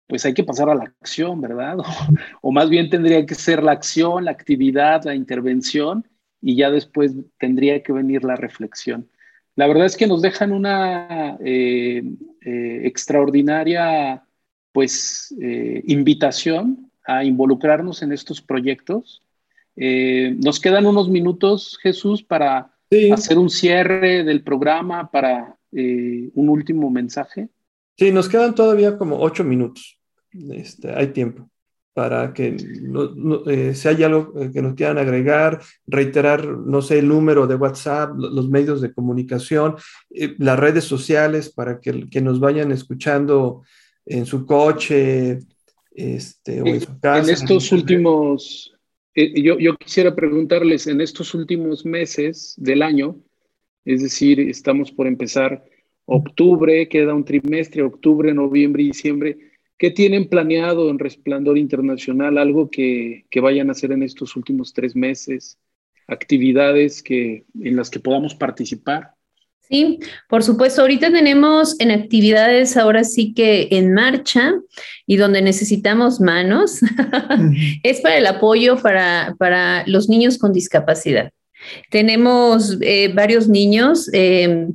pues 0.07 0.25
hay 0.25 0.33
que 0.33 0.43
pasar 0.43 0.69
a 0.69 0.75
la 0.75 0.85
acción, 0.85 1.41
¿verdad? 1.41 1.77
o 2.41 2.51
más 2.51 2.69
bien 2.69 2.89
tendría 2.89 3.25
que 3.25 3.35
ser 3.35 3.61
la 3.61 3.73
acción, 3.73 4.25
la 4.25 4.31
actividad, 4.31 5.03
la 5.03 5.15
intervención 5.15 6.07
y 6.41 6.55
ya 6.55 6.71
después 6.71 7.13
tendría 7.37 7.83
que 7.83 7.91
venir 7.91 8.23
la 8.23 8.35
reflexión. 8.35 9.09
La 9.55 9.67
verdad 9.67 9.85
es 9.85 9.97
que 9.97 10.07
nos 10.07 10.21
dejan 10.21 10.53
una 10.53 11.37
eh, 11.43 12.03
eh, 12.41 12.81
extraordinaria 12.85 14.23
pues 14.71 15.35
invitación 15.37 16.89
a 17.05 17.25
involucrarnos 17.25 18.03
en 18.03 18.13
estos 18.13 18.41
proyectos. 18.41 19.21
nos 19.75 20.61
quedan 20.61 20.85
unos 20.85 21.09
minutos, 21.09 21.77
Jesús, 21.83 22.23
para 22.23 22.71
hacer 23.13 23.37
un 23.37 23.49
cierre 23.49 24.23
del 24.23 24.43
programa, 24.43 25.09
para 25.09 25.55
un 25.71 26.49
último 26.49 26.89
mensaje. 26.89 27.47
Sí, 27.97 28.11
nos 28.11 28.27
quedan 28.27 28.53
todavía 28.53 28.97
como 28.97 29.19
ocho 29.19 29.43
minutos. 29.43 29.97
Este, 30.33 30.93
hay 30.93 31.07
tiempo 31.07 31.49
para 31.93 32.33
que 32.33 32.55
no, 32.81 33.43
eh, 33.49 33.75
si 33.75 33.87
hay 33.87 34.03
algo 34.03 34.33
eh, 34.39 34.49
que 34.53 34.61
nos 34.61 34.75
quieran 34.75 34.97
agregar, 34.97 35.61
reiterar, 35.85 36.45
no 36.45 36.81
sé, 36.81 36.99
el 36.99 37.07
número 37.07 37.47
de 37.47 37.55
WhatsApp, 37.55 38.13
los 38.17 38.49
medios 38.49 38.81
de 38.81 38.93
comunicación, 38.93 39.75
eh, 40.09 40.33
las 40.37 40.57
redes 40.57 40.85
sociales 40.85 41.49
para 41.49 41.79
que, 41.79 42.09
que, 42.09 42.21
nos 42.21 42.39
vayan 42.39 42.71
escuchando 42.71 43.63
en 44.05 44.25
su 44.25 44.45
coche 44.45 45.39
este, 45.93 46.61
o 46.61 46.65
en 46.65 46.81
su 46.81 46.99
casa. 46.99 47.23
En 47.27 47.29
estos 47.29 47.71
últimos, 47.73 48.70
yo, 49.15 49.59
yo 49.59 49.77
quisiera 49.77 50.15
preguntarles, 50.15 50.87
en 50.87 51.01
estos 51.01 51.33
últimos 51.33 51.85
meses 51.85 52.55
del 52.57 52.81
año, 52.81 53.21
es 53.85 54.01
decir, 54.01 54.39
estamos 54.39 54.91
por 54.91 55.07
empezar 55.07 55.63
octubre, 56.05 56.87
queda 56.89 57.13
un 57.13 57.25
trimestre, 57.25 57.83
octubre, 57.83 58.33
noviembre 58.33 58.83
y 58.83 58.87
diciembre, 58.87 59.51
¿Qué 59.81 59.89
tienen 59.89 60.29
planeado 60.29 60.91
en 60.91 60.99
Resplandor 60.99 61.57
Internacional? 61.57 62.37
¿Algo 62.37 62.69
que, 62.69 63.25
vayan 63.41 63.69
a 63.69 63.71
hacer 63.71 63.91
en 63.91 64.03
estos 64.03 64.35
últimos 64.35 64.73
tres 64.73 64.95
meses? 64.95 65.57
¿Actividades 66.05 67.01
que, 67.01 67.45
en 67.59 67.75
las 67.75 67.89
que 67.89 67.99
podamos 67.99 68.35
participar? 68.35 69.15
Sí, 69.71 69.99
por 70.27 70.43
supuesto. 70.43 70.81
Ahorita 70.81 71.13
tenemos 71.13 71.79
en 71.79 71.91
actividades 71.91 72.75
ahora 72.75 73.05
sí 73.05 73.33
que 73.33 73.69
en 73.71 73.93
marcha 73.93 74.53
y 75.07 75.15
donde 75.15 75.41
necesitamos 75.41 76.19
manos, 76.19 76.79
es 77.83 78.01
para 78.01 78.17
el 78.17 78.27
apoyo 78.27 78.75
para, 78.81 79.33
para, 79.39 79.87
los 79.87 80.09
niños 80.09 80.37
con 80.37 80.51
discapacidad. 80.51 81.31
Tenemos 81.89 82.77
eh, 82.81 83.13
varios 83.13 83.47
niños. 83.47 84.09
Eh, 84.11 84.67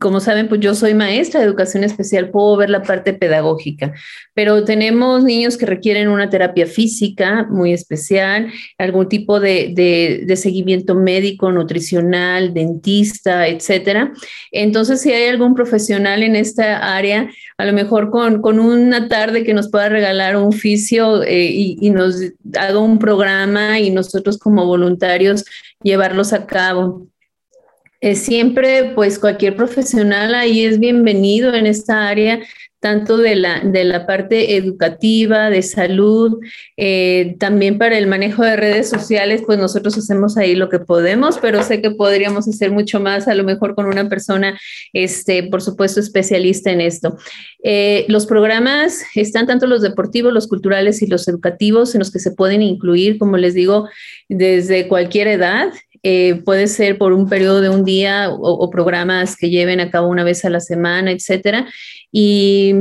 como 0.00 0.18
saben, 0.18 0.48
pues 0.48 0.60
yo 0.60 0.74
soy 0.74 0.94
maestra 0.94 1.40
de 1.40 1.46
educación 1.46 1.84
especial, 1.84 2.30
puedo 2.30 2.56
ver 2.56 2.68
la 2.68 2.82
parte 2.82 3.12
pedagógica, 3.12 3.94
pero 4.34 4.64
tenemos 4.64 5.22
niños 5.22 5.56
que 5.56 5.66
requieren 5.66 6.08
una 6.08 6.28
terapia 6.30 6.66
física 6.66 7.46
muy 7.48 7.72
especial, 7.72 8.50
algún 8.76 9.08
tipo 9.08 9.38
de, 9.38 10.24
seguimiento 10.36 10.96
médico, 10.96 11.52
nutricional, 11.52 12.54
dentista, 12.54 13.46
etcétera. 13.46 14.12
Entonces, 14.50 15.00
si 15.00 15.12
hay 15.12 15.28
algún 15.28 15.54
profesional 15.54 16.24
en 16.24 16.34
esta 16.34 16.96
área, 16.96 17.30
a 17.56 17.64
lo 17.64 17.72
mejor 17.72 18.10
con, 18.10 18.58
una 18.58 19.08
tarde 19.08 19.44
que 19.44 19.54
nos 19.54 19.70
pueda 19.70 19.88
regalar 19.88 20.36
un 20.36 20.48
oficio 20.48 21.22
eh, 21.22 21.76
y 21.80 21.90
nos 21.90 22.16
haga 22.58 22.80
un 22.80 22.98
programa 22.98 23.78
y 23.78 23.90
nosotros 23.90 24.38
como 24.38 24.66
voluntarios 24.66 25.44
llevarlos 25.82 26.32
a 26.32 26.46
cabo 26.46 27.06
siempre, 28.14 28.92
pues 28.94 29.18
cualquier 29.18 29.56
profesional 29.56 30.34
ahí 30.34 30.64
es 30.64 30.78
bienvenido 30.78 31.54
en 31.54 31.66
esta 31.66 32.08
área, 32.08 32.40
tanto 32.80 33.16
de 33.16 33.34
la, 33.34 33.60
de 33.60 33.84
la 33.84 34.06
parte 34.06 34.56
educativa, 34.56 35.50
de 35.50 35.62
salud, 35.62 36.38
eh, 36.76 37.34
también 37.40 37.76
para 37.76 37.98
el 37.98 38.06
manejo 38.06 38.44
de 38.44 38.56
redes 38.56 38.88
sociales, 38.88 39.42
pues 39.44 39.58
nosotros 39.58 39.98
hacemos 39.98 40.36
ahí 40.36 40.54
lo 40.54 40.68
que 40.68 40.78
podemos, 40.78 41.38
pero 41.38 41.62
sé 41.64 41.82
que 41.82 41.90
podríamos 41.90 42.46
hacer 42.46 42.70
mucho 42.70 43.00
más, 43.00 43.26
a 43.26 43.34
lo 43.34 43.42
mejor 43.42 43.74
con 43.74 43.86
una 43.86 44.08
persona, 44.08 44.58
este, 44.92 45.42
por 45.42 45.60
supuesto, 45.60 45.98
especialista 45.98 46.70
en 46.70 46.80
esto. 46.80 47.16
Eh, 47.64 48.04
los 48.08 48.26
programas 48.26 49.02
están 49.16 49.48
tanto 49.48 49.66
los 49.66 49.82
deportivos, 49.82 50.32
los 50.32 50.46
culturales 50.46 51.02
y 51.02 51.08
los 51.08 51.26
educativos, 51.26 51.94
en 51.94 51.98
los 51.98 52.12
que 52.12 52.20
se 52.20 52.30
pueden 52.30 52.62
incluir, 52.62 53.18
como 53.18 53.36
les 53.38 53.54
digo, 53.54 53.88
desde 54.28 54.86
cualquier 54.86 55.26
edad. 55.26 55.72
Eh, 56.02 56.42
puede 56.44 56.68
ser 56.68 56.98
por 56.98 57.12
un 57.12 57.28
periodo 57.28 57.60
de 57.60 57.68
un 57.68 57.84
día 57.84 58.30
o, 58.30 58.70
programas 58.70 59.36
que 59.36 59.50
lleven 59.50 59.80
a 59.80 59.90
cabo 59.90 60.08
una 60.08 60.24
vez 60.24 60.44
a 60.44 60.50
la 60.50 60.60
semana, 60.60 61.10
etcétera. 61.10 61.66
Y 62.12 62.74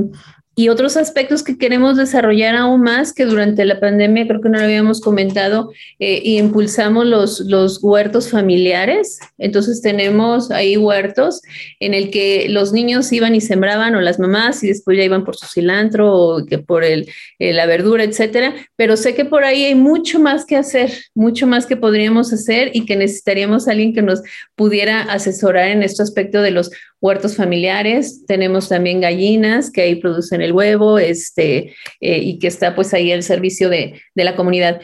y 0.60 0.70
otros 0.70 0.98
aspectos 0.98 1.44
que 1.44 1.56
queremos 1.56 1.98
desarrollar 1.98 2.56
aún 2.56 2.82
más, 2.82 3.14
que 3.14 3.26
durante 3.26 3.64
la 3.64 3.80
pandemia 3.80 4.28
creo 4.28 4.42
que 4.42 4.50
no 4.50 4.58
lo 4.58 4.64
habíamos 4.64 5.02
comentado, 5.02 5.72
eh, 6.00 6.20
impulsamos 6.24 7.06
los, 7.06 7.42
los 7.42 7.84
huertos 7.84 8.32
familiares. 8.32 9.20
Entonces 9.38 9.84
tenemos 9.84 10.50
ahí 10.50 10.76
huertos 10.76 11.44
en 11.80 11.94
el 11.94 12.10
que 12.10 12.48
los 12.50 12.74
niños 12.74 13.14
iban 13.14 13.36
y 13.36 13.42
sembraban 13.42 13.94
o 13.94 14.02
las 14.02 14.18
mamás 14.18 14.64
y 14.64 14.70
después 14.70 14.98
ya 14.98 15.04
iban 15.04 15.26
por 15.26 15.36
su 15.36 15.46
cilantro 15.46 16.12
o 16.12 16.44
que 16.48 16.58
por 16.58 16.84
el, 16.84 17.08
eh, 17.38 17.54
la 17.54 17.68
verdura, 17.68 18.04
etcétera. 18.04 18.56
Pero 18.76 18.98
sé 18.98 19.14
que 19.14 19.26
por 19.26 19.44
ahí 19.44 19.64
hay 19.64 19.76
mucho 19.76 20.20
más 20.20 20.44
que 20.44 20.56
hacer, 20.56 20.92
mucho 21.14 21.46
más 21.46 21.68
que 21.68 21.78
podríamos 21.78 22.34
hacer 22.34 22.72
y 22.74 22.88
que 22.88 22.96
necesitaríamos 22.96 23.68
alguien 23.68 23.94
que 23.94 24.02
nos 24.02 24.24
pudiera 24.56 25.04
asesorar 25.04 25.68
en 25.68 25.84
este 25.84 26.02
aspecto 26.02 26.42
de 26.42 26.50
los 26.50 26.72
huertos 27.00 27.36
familiares, 27.36 28.26
tenemos 28.26 28.70
también 28.70 29.02
gallinas 29.02 29.72
que 29.72 29.82
ahí 29.82 29.96
producen 29.96 30.42
el 30.42 30.52
huevo 30.52 31.00
este, 31.00 31.76
eh, 32.02 32.18
y 32.18 32.40
que 32.40 32.48
está 32.48 32.76
pues 32.76 32.94
ahí 32.94 33.12
el 33.12 33.24
servicio 33.24 33.70
de, 33.70 34.02
de 34.16 34.24
la 34.24 34.36
comunidad. 34.36 34.82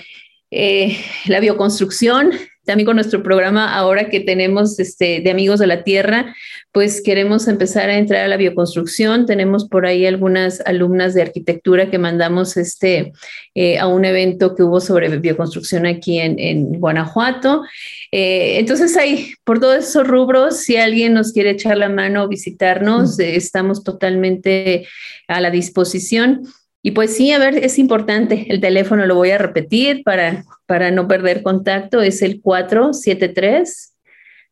Eh, 0.51 0.97
la 1.25 1.39
bioconstrucción, 1.39 2.31
también 2.65 2.85
con 2.85 2.95
nuestro 2.95 3.23
programa 3.23 3.75
ahora 3.75 4.09
que 4.09 4.19
tenemos 4.19 4.79
este, 4.79 5.21
de 5.21 5.31
Amigos 5.31 5.59
de 5.59 5.67
la 5.67 5.83
Tierra, 5.83 6.33
pues 6.71 7.01
queremos 7.01 7.47
empezar 7.47 7.89
a 7.89 7.97
entrar 7.97 8.23
a 8.23 8.27
la 8.27 8.37
bioconstrucción. 8.37 9.25
Tenemos 9.25 9.67
por 9.67 9.85
ahí 9.85 10.05
algunas 10.05 10.61
alumnas 10.61 11.13
de 11.13 11.21
arquitectura 11.21 11.91
que 11.91 11.99
mandamos 11.99 12.57
este, 12.57 13.13
eh, 13.53 13.77
a 13.77 13.87
un 13.87 14.05
evento 14.05 14.55
que 14.55 14.63
hubo 14.63 14.79
sobre 14.79 15.09
bioconstrucción 15.17 15.85
aquí 15.85 16.19
en, 16.19 16.39
en 16.39 16.79
Guanajuato. 16.79 17.63
Eh, 18.11 18.57
entonces, 18.59 18.97
ahí, 18.97 19.33
por 19.43 19.59
todos 19.59 19.87
esos 19.87 20.07
rubros, 20.07 20.57
si 20.57 20.77
alguien 20.77 21.13
nos 21.13 21.33
quiere 21.33 21.51
echar 21.51 21.77
la 21.77 21.89
mano 21.89 22.23
o 22.23 22.27
visitarnos, 22.27 23.19
estamos 23.19 23.83
totalmente 23.83 24.87
a 25.27 25.41
la 25.41 25.51
disposición. 25.51 26.41
Y 26.81 26.91
pues 26.91 27.15
sí, 27.15 27.31
a 27.31 27.39
ver, 27.39 27.55
es 27.55 27.79
importante, 27.79 28.45
el 28.49 28.59
teléfono 28.59 29.05
lo 29.05 29.15
voy 29.15 29.31
a 29.31 29.37
repetir 29.37 30.03
para, 30.03 30.43
para 30.65 30.91
no 30.91 31.07
perder 31.07 31.43
contacto, 31.43 32.01
es 32.01 32.21
el 32.21 32.41
473 32.41 33.93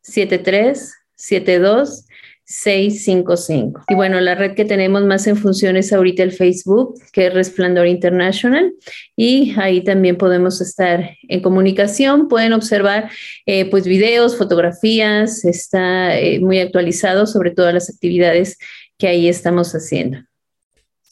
73 0.02 0.92
72 1.14 2.06
655. 2.44 3.84
Y 3.88 3.94
bueno, 3.94 4.20
la 4.20 4.34
red 4.34 4.54
que 4.54 4.64
tenemos 4.64 5.04
más 5.04 5.26
en 5.26 5.36
función 5.36 5.76
es 5.76 5.92
ahorita 5.92 6.22
el 6.22 6.32
Facebook, 6.32 6.94
que 7.12 7.26
es 7.26 7.34
Resplandor 7.34 7.86
International, 7.86 8.74
y 9.16 9.54
ahí 9.58 9.82
también 9.82 10.16
podemos 10.16 10.60
estar 10.60 11.16
en 11.28 11.40
comunicación. 11.40 12.28
Pueden 12.28 12.52
observar 12.52 13.10
eh, 13.46 13.70
pues 13.70 13.86
videos, 13.86 14.36
fotografías, 14.36 15.44
está 15.44 16.18
eh, 16.18 16.40
muy 16.40 16.58
actualizado 16.58 17.26
sobre 17.26 17.52
todas 17.52 17.72
las 17.72 17.88
actividades 17.88 18.58
que 18.98 19.06
ahí 19.06 19.28
estamos 19.28 19.72
haciendo. 19.72 20.18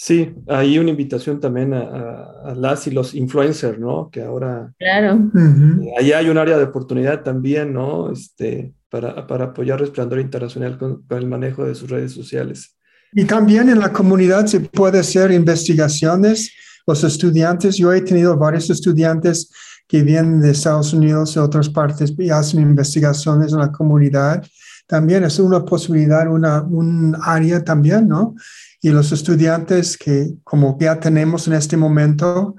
Sí, 0.03 0.35
hay 0.49 0.79
una 0.79 0.89
invitación 0.89 1.41
también 1.41 1.75
a, 1.75 2.55
las 2.57 2.87
y 2.87 2.91
los 2.91 3.15
influencers, 3.15 3.79
¿no? 3.79 4.09
Que 4.11 4.23
ahora... 4.23 4.73
Claro. 4.79 5.31
Ahí 5.99 6.13
hay 6.13 6.31
un 6.31 6.39
área 6.39 6.57
de 6.57 6.65
oportunidad 6.65 7.23
también, 7.23 7.75
¿no? 7.75 8.11
Este, 8.11 8.73
para, 8.89 9.27
para 9.27 9.45
apoyar 9.45 9.79
Resplandor 9.79 10.19
Internacional 10.21 10.79
con, 10.79 11.05
el 11.11 11.27
manejo 11.27 11.67
de 11.67 11.75
sus 11.75 11.91
redes 11.91 12.13
sociales. 12.13 12.75
Y 13.13 13.27
también 13.27 13.69
en 13.69 13.79
la 13.79 13.93
comunidad 13.93 14.47
se 14.47 14.61
puede 14.61 15.01
hacer 15.01 15.33
investigaciones. 15.33 16.51
Los 16.87 17.05
estudiantes, 17.05 17.77
yo 17.77 17.93
he 17.93 18.01
tenido 18.01 18.39
varios 18.39 18.71
estudiantes 18.71 19.51
que 19.87 20.03
vienen 20.03 20.41
de 20.41 20.53
Estados 20.53 20.95
Unidos 20.95 21.37
y 21.37 21.41
otras 21.41 21.69
partes 21.69 22.15
y 22.17 22.31
hacen 22.31 22.63
investigaciones 22.63 23.53
en 23.53 23.59
la 23.59 23.71
comunidad. 23.71 24.43
También 24.87 25.25
es 25.25 25.39
una 25.39 25.63
posibilidad, 25.63 26.27
una, 26.27 26.63
un 26.63 27.15
área 27.21 27.63
también, 27.63 28.09
¿no? 28.09 28.35
Y 28.81 28.91
los 28.91 29.13
estudiantes 29.13 29.97
que 29.97 30.35
como 30.43 30.77
ya 30.81 30.99
tenemos 30.99 31.47
en 31.47 31.55
este 31.55 31.77
momento, 31.77 32.57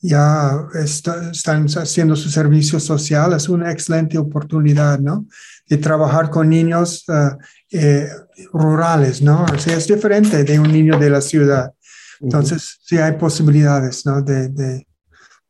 ya 0.00 0.68
están 0.74 1.66
haciendo 1.66 2.14
su 2.14 2.28
servicio 2.28 2.78
social, 2.78 3.32
es 3.32 3.48
una 3.48 3.72
excelente 3.72 4.18
oportunidad, 4.18 4.98
¿no? 4.98 5.26
De 5.66 5.78
trabajar 5.78 6.28
con 6.28 6.50
niños 6.50 7.04
eh, 7.08 7.30
eh, 7.72 8.08
rurales, 8.52 9.22
¿no? 9.22 9.44
O 9.44 9.58
sea, 9.58 9.76
es 9.76 9.88
diferente 9.88 10.44
de 10.44 10.58
un 10.60 10.70
niño 10.70 10.98
de 10.98 11.08
la 11.08 11.22
ciudad. 11.22 11.72
Entonces, 12.20 12.80
sí 12.82 12.98
hay 12.98 13.12
posibilidades, 13.12 14.04
¿no? 14.04 14.20
De, 14.20 14.86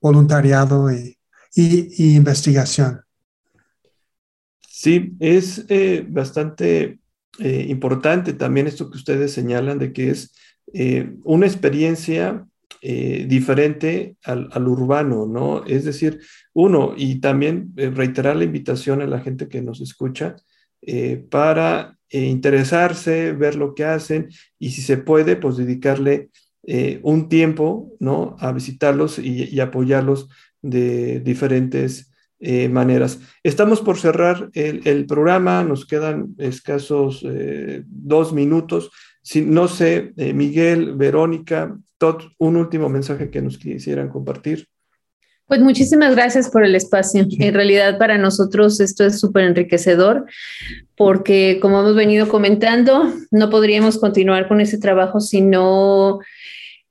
voluntariado 0.01 0.93
y, 0.93 1.19
y, 1.55 2.15
investigación. 2.15 3.01
Sí, 4.69 5.17
es 5.19 5.65
eh, 5.69 6.07
bastante 6.09 7.01
eh, 7.39 7.67
importante 7.69 8.33
también 8.33 8.67
esto 8.67 8.91
que 8.91 8.97
ustedes 8.97 9.33
señalan 9.33 9.79
de 9.79 9.93
que 9.93 10.11
es 10.11 10.35
eh, 10.73 11.15
una 11.25 11.47
experiencia 11.47 12.47
eh, 12.81 13.27
diferente 13.29 14.17
al, 14.23 14.69
urbano, 14.69 15.27
¿no? 15.27 15.65
Es 15.65 15.85
decir, 15.85 16.21
uno, 16.53 16.95
y 16.97 17.21
también 17.21 17.73
reiterar 17.77 18.37
la 18.37 18.45
invitación 18.45 19.01
a 19.01 19.07
la 19.07 19.21
gente 19.21 19.49
que 19.49 19.63
nos 19.63 19.81
escucha 19.81 20.37
para 21.31 21.97
interesarse, 22.11 23.33
ver 23.33 23.55
lo 23.55 23.75
que 23.75 23.87
hacen 23.87 24.29
y 24.59 24.73
si 24.73 24.83
se 24.83 24.99
puede, 24.99 25.37
pues 25.37 25.57
dedicarle 25.57 26.29
un 27.03 27.31
tiempo, 27.31 27.97
¿no? 28.01 28.37
A 28.39 28.53
visitarlos 28.53 29.19
y 29.19 29.59
apoyarlos 29.61 30.29
de 30.61 31.21
diferentes 31.21 32.14
eh, 32.47 32.69
maneras. 32.69 33.21
Estamos 33.43 33.81
por 33.81 33.99
cerrar 33.99 34.51
el, 34.53 35.07
programa, 35.07 35.65
nos 35.65 35.87
quedan 35.87 36.35
escasos 36.37 37.25
eh, 37.27 37.83
dos 37.87 38.35
minutos. 38.35 38.91
Si, 39.23 39.41
no 39.41 39.67
sé, 39.67 40.13
eh, 40.19 40.35
Miguel, 40.35 40.95
Verónica, 40.95 41.75
Todd, 41.97 42.25
un 42.37 42.57
último 42.57 42.91
mensaje 42.91 43.31
que 43.31 43.41
nos 43.41 43.57
quisieran 43.57 44.11
compartir. 44.11 44.69
Pues 45.47 45.61
muchísimas 45.61 46.15
gracias 46.15 46.51
por 46.51 46.65
el 46.65 46.75
espacio. 46.75 47.27
En 47.39 47.55
realidad 47.55 47.97
para 47.97 48.19
nosotros 48.19 48.79
esto 48.81 49.05
es 49.05 49.19
súper 49.21 49.45
enriquecedor 49.45 50.27
porque 50.97 51.59
como 51.63 51.81
hemos 51.81 51.95
venido 51.95 52.29
comentando, 52.29 53.11
no 53.31 53.49
podríamos 53.49 53.99
continuar 53.99 54.49
con 54.49 54.61
ese 54.61 54.79
trabajo 54.79 55.21
si 55.21 55.41
no 55.41 56.21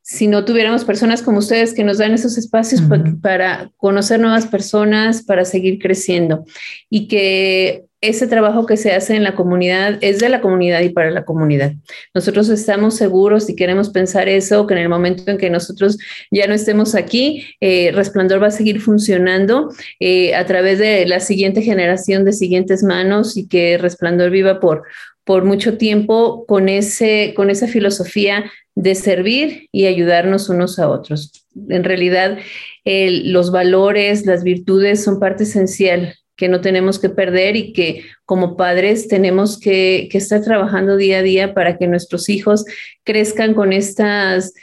si 0.03 0.27
no 0.27 0.43
tuviéramos 0.43 0.83
personas 0.83 1.23
como 1.23 1.39
ustedes 1.39 1.73
que 1.73 1.85
nos 1.85 1.97
dan 1.97 2.13
esos 2.13 2.37
espacios 2.37 2.81
para 3.21 3.71
conocer 3.77 4.19
nuevas 4.19 4.45
personas, 4.45 5.23
para 5.23 5.45
seguir 5.45 5.79
creciendo 5.79 6.43
y 6.89 7.07
que 7.07 7.85
ese 8.01 8.27
trabajo 8.27 8.65
que 8.65 8.75
se 8.75 8.91
hace 8.91 9.15
en 9.15 9.23
la 9.23 9.33
comunidad 9.33 9.97
es 10.01 10.19
de 10.19 10.27
la 10.27 10.41
comunidad 10.41 10.81
y 10.81 10.89
para 10.89 11.09
la 11.09 11.23
comunidad. 11.23 11.71
Nosotros 12.13 12.49
estamos 12.49 12.97
seguros 12.97 13.49
y 13.49 13.55
queremos 13.55 13.91
pensar 13.91 14.27
eso, 14.27 14.67
que 14.67 14.73
en 14.73 14.81
el 14.81 14.89
momento 14.89 15.31
en 15.31 15.37
que 15.37 15.49
nosotros 15.49 15.97
ya 16.29 16.45
no 16.45 16.53
estemos 16.53 16.95
aquí, 16.95 17.45
eh, 17.61 17.93
Resplandor 17.93 18.43
va 18.43 18.47
a 18.47 18.51
seguir 18.51 18.81
funcionando 18.81 19.69
eh, 20.01 20.35
a 20.35 20.45
través 20.45 20.79
de 20.79 21.05
la 21.05 21.21
siguiente 21.21 21.61
generación 21.61 22.25
de 22.25 22.33
siguientes 22.33 22.83
manos 22.83 23.37
y 23.37 23.47
que 23.47 23.77
Resplandor 23.77 24.31
viva 24.31 24.59
por, 24.59 24.83
por 25.23 25.45
mucho 25.45 25.77
tiempo 25.77 26.45
con, 26.47 26.69
ese, 26.69 27.33
con 27.35 27.49
esa 27.49 27.67
filosofía 27.67 28.51
de 28.75 28.95
servir 28.95 29.69
y 29.71 29.85
ayudarnos 29.85 30.49
unos 30.49 30.79
a 30.79 30.89
otros. 30.89 31.45
En 31.69 31.83
realidad, 31.83 32.39
los 32.85 33.51
valores, 33.51 34.25
las 34.25 34.43
virtudes 34.43 35.03
son 35.03 35.19
parte 35.19 35.43
esencial 35.43 36.15
que 36.35 36.49
no 36.49 36.61
tenemos 36.61 36.99
que 36.99 37.09
perder 37.09 37.55
y 37.55 37.73
que 37.73 38.05
como 38.25 38.57
padres 38.57 39.07
tenemos 39.07 39.59
que, 39.59 40.09
que 40.11 40.17
estar 40.17 40.41
trabajando 40.41 40.97
día 40.97 41.19
a 41.19 41.21
día 41.21 41.53
para 41.53 41.77
que 41.77 41.87
nuestros 41.87 42.27
hijos 42.27 42.65
crezcan 43.03 43.53
con 43.53 43.71
estas 43.71 44.53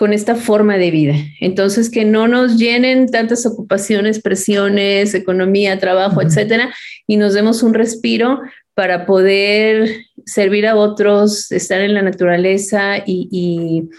con 0.00 0.14
esta 0.14 0.34
forma 0.34 0.78
de 0.78 0.90
vida. 0.90 1.14
Entonces, 1.40 1.90
que 1.90 2.06
no 2.06 2.26
nos 2.26 2.56
llenen 2.56 3.10
tantas 3.10 3.44
ocupaciones, 3.44 4.18
presiones, 4.18 5.12
economía, 5.12 5.78
trabajo, 5.78 6.22
etcétera, 6.22 6.72
y 7.06 7.18
nos 7.18 7.34
demos 7.34 7.62
un 7.62 7.74
respiro 7.74 8.40
para 8.72 9.04
poder 9.04 9.90
servir 10.24 10.66
a 10.66 10.74
otros, 10.74 11.52
estar 11.52 11.82
en 11.82 11.92
la 11.92 12.00
naturaleza 12.00 12.94
y, 13.06 13.90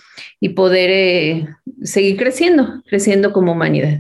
poder 0.56 0.90
eh, 0.92 1.48
seguir 1.84 2.18
creciendo, 2.18 2.82
creciendo 2.90 3.32
como 3.32 3.52
humanidad. 3.52 4.00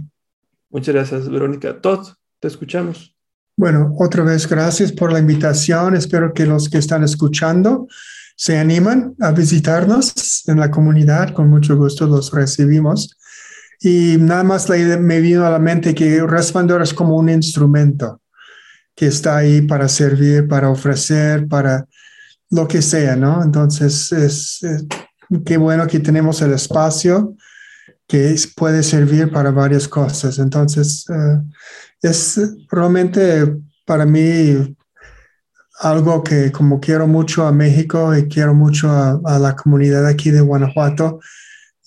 Muchas 0.71 0.95
gracias, 0.95 1.29
Verónica. 1.29 1.81
Todd, 1.81 2.07
te 2.39 2.47
escuchamos. 2.47 3.15
Bueno, 3.55 3.93
otra 3.99 4.23
vez 4.23 4.49
gracias 4.49 4.91
por 4.91 5.13
la 5.13 5.19
invitación. 5.19 5.95
Espero 5.95 6.33
que 6.33 6.47
los 6.47 6.67
que 6.67 6.79
están 6.79 7.03
escuchando 7.03 7.87
se 8.41 8.57
animan 8.57 9.15
a 9.19 9.31
visitarnos 9.33 10.47
en 10.47 10.59
la 10.59 10.71
comunidad. 10.71 11.31
Con 11.31 11.47
mucho 11.47 11.77
gusto 11.77 12.07
los 12.07 12.31
recibimos. 12.31 13.15
Y 13.79 14.17
nada 14.17 14.43
más 14.43 14.67
me 14.67 15.19
vino 15.19 15.45
a 15.45 15.51
la 15.51 15.59
mente 15.59 15.93
que 15.93 16.25
Resplandor 16.25 16.81
es 16.81 16.91
como 16.91 17.17
un 17.17 17.29
instrumento 17.29 18.19
que 18.95 19.05
está 19.05 19.37
ahí 19.37 19.61
para 19.61 19.87
servir, 19.87 20.47
para 20.47 20.71
ofrecer, 20.71 21.47
para 21.47 21.85
lo 22.49 22.67
que 22.67 22.81
sea, 22.81 23.15
¿no? 23.15 23.43
Entonces, 23.43 24.11
es, 24.11 24.59
qué 25.45 25.57
bueno 25.57 25.85
que 25.85 25.99
tenemos 25.99 26.41
el 26.41 26.53
espacio 26.53 27.35
que 28.07 28.35
puede 28.55 28.81
servir 28.81 29.31
para 29.31 29.51
varias 29.51 29.87
cosas. 29.87 30.39
Entonces, 30.39 31.05
eh, 31.09 31.41
es 32.01 32.41
realmente 32.71 33.55
para 33.85 34.07
mí 34.07 34.75
algo 35.81 36.23
que 36.23 36.51
como 36.51 36.79
quiero 36.79 37.07
mucho 37.07 37.47
a 37.47 37.51
México 37.51 38.15
y 38.15 38.27
quiero 38.27 38.53
mucho 38.53 38.89
a, 38.91 39.39
la 39.39 39.55
comunidad 39.55 40.05
aquí 40.05 40.29
de 40.29 40.41
Guanajuato, 40.41 41.19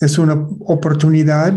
es 0.00 0.18
una 0.18 0.34
oportunidad 0.60 1.54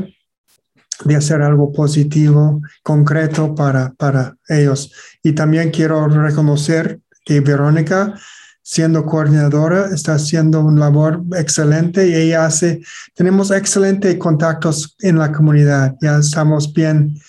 de 1.03 1.15
hacer 1.15 1.41
algo 1.41 1.71
positivo, 1.73 2.61
concreto 2.83 3.55
para, 3.55 3.93
para 3.97 4.35
ellos. 4.49 4.91
Y 5.23 5.33
también 5.33 5.71
quiero 5.71 6.07
reconocer 6.07 6.99
que 7.25 7.41
Verónica, 7.41 8.13
siendo 8.61 9.05
coordinadora, 9.05 9.89
está 9.93 10.13
haciendo 10.13 10.61
un 10.61 10.79
labor 10.79 11.23
excelente 11.35 12.07
y 12.07 12.13
ella 12.13 12.45
hace, 12.45 12.81
tenemos 13.15 13.49
excelentes 13.49 14.15
contactos 14.17 14.95
en 14.99 15.17
la 15.17 15.31
comunidad, 15.31 15.95
ya 16.01 16.19
estamos 16.19 16.71
bien 16.71 17.19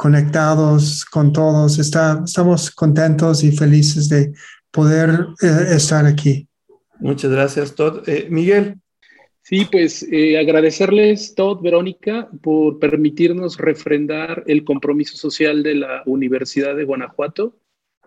conectados 0.00 1.04
con 1.04 1.30
todos, 1.30 1.78
está, 1.78 2.22
estamos 2.24 2.70
contentos 2.70 3.44
y 3.44 3.52
felices 3.52 4.08
de 4.08 4.32
poder 4.70 5.26
eh, 5.42 5.74
estar 5.76 6.06
aquí. 6.06 6.48
Muchas 7.00 7.30
gracias, 7.30 7.74
Todd. 7.74 8.08
Eh, 8.08 8.26
Miguel, 8.30 8.78
Sí, 9.42 9.66
pues 9.70 10.06
eh, 10.10 10.38
agradecerles, 10.38 11.34
Todd, 11.34 11.60
Verónica, 11.60 12.30
por 12.40 12.78
permitirnos 12.78 13.58
refrendar 13.58 14.44
el 14.46 14.64
compromiso 14.64 15.16
social 15.16 15.62
de 15.62 15.74
la 15.74 16.02
Universidad 16.06 16.76
de 16.76 16.84
Guanajuato. 16.84 17.58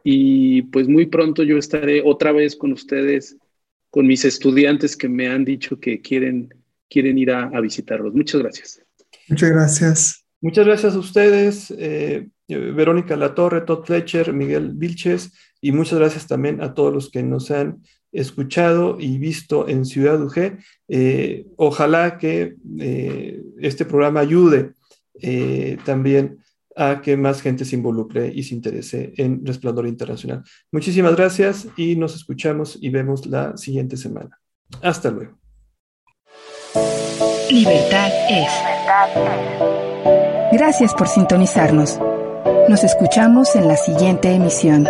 Y 0.04 0.64
pues 0.64 0.88
muy 0.88 1.06
pronto 1.06 1.44
yo 1.44 1.58
estaré 1.58 2.02
otra 2.04 2.32
vez 2.32 2.56
con 2.56 2.72
ustedes, 2.72 3.38
con 3.92 4.08
mis 4.08 4.26
estudiantes 4.26 4.98
que 4.98 5.10
me 5.10 5.28
han 5.28 5.46
dicho 5.46 5.80
que 5.80 6.02
quieren, 6.02 6.50
quieren 6.90 7.20
ir 7.20 7.30
a, 7.32 7.60
visitarlos. 7.60 8.16
Muchas 8.16 8.42
gracias. 8.42 8.82
Muchas 9.28 9.50
gracias. 9.52 10.23
Muchas 10.44 10.66
gracias 10.66 10.96
a 10.96 11.00
ustedes, 11.00 11.74
eh, 11.78 12.28
Verónica 12.50 13.16
Latorre, 13.16 13.62
Todd 13.62 13.86
Fletcher, 13.86 14.34
Miguel 14.34 14.74
Vilches, 14.74 15.32
y 15.62 15.72
muchas 15.72 16.00
gracias 16.00 16.28
también 16.28 16.62
a 16.62 16.74
todos 16.74 16.94
los 16.94 17.10
que 17.10 17.24
nos 17.24 17.50
han 17.50 17.82
escuchado 18.12 18.98
y 19.00 19.20
visto 19.20 19.70
en 19.70 19.86
Ciudad 19.86 20.22
UG. 20.22 20.58
Eh, 20.90 21.46
ojalá 21.56 22.18
que 22.18 22.56
eh, 22.78 23.42
este 23.62 23.86
programa 23.86 24.20
ayude 24.20 24.74
eh, 25.22 25.78
también 25.86 26.40
a 26.76 27.02
que 27.02 27.16
más 27.16 27.42
gente 27.42 27.64
se 27.64 27.78
involucre 27.78 28.30
y 28.36 28.44
se 28.44 28.56
interese 28.56 29.14
en 29.16 29.46
Resplandor 29.46 29.88
Internacional. 29.88 30.44
Muchísimas 30.74 31.16
gracias 31.16 31.70
y 31.78 31.96
nos 31.96 32.16
escuchamos 32.16 32.78
y 32.82 32.90
vemos 32.90 33.26
la 33.26 33.56
siguiente 33.56 33.96
semana. 33.96 34.42
Hasta 34.82 35.10
luego. 35.10 35.40
Libertad 37.50 38.12
es. 38.30 39.83
Gracias 40.54 40.94
por 40.94 41.08
sintonizarnos. 41.08 42.00
Nos 42.70 42.84
escuchamos 42.84 43.56
en 43.56 43.68
la 43.68 43.76
siguiente 43.76 44.32
emisión. 44.32 44.88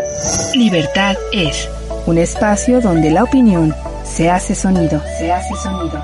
Libertad 0.54 1.16
es 1.32 1.70
un 2.06 2.18
espacio 2.18 2.82
donde 2.82 3.10
la 3.10 3.24
opinión 3.24 3.74
se 4.04 4.30
hace 4.30 4.56
sonido. 4.56 5.02
Se 5.18 5.32
hace 5.32 5.56
sonido. 5.56 6.04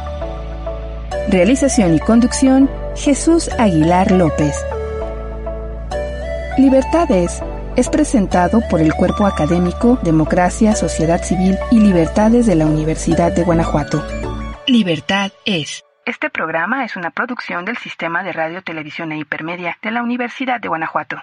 Realización 1.27 1.93
y 1.93 1.99
conducción, 1.99 2.69
Jesús 2.95 3.49
Aguilar 3.59 4.11
López. 4.11 4.55
Libertades 6.57 7.41
es 7.75 7.89
presentado 7.89 8.61
por 8.69 8.79
el 8.79 8.93
Cuerpo 8.93 9.25
Académico 9.25 9.99
Democracia, 10.01 10.73
Sociedad 10.73 11.21
Civil 11.21 11.57
y 11.69 11.81
Libertades 11.81 12.45
de 12.45 12.55
la 12.55 12.65
Universidad 12.65 13.33
de 13.33 13.43
Guanajuato. 13.43 14.01
Libertad 14.67 15.31
es. 15.43 15.83
Este 16.09 16.31
programa 16.31 16.85
es 16.85 16.95
una 16.95 17.11
producción 17.11 17.65
del 17.65 17.77
Sistema 17.77 18.23
de 18.23 18.33
Radio, 18.33 18.63
Televisión 18.63 19.11
e 19.11 19.19
Hipermedia 19.19 19.77
de 19.83 19.91
la 19.91 20.01
Universidad 20.01 20.59
de 20.59 20.67
Guanajuato. 20.67 21.21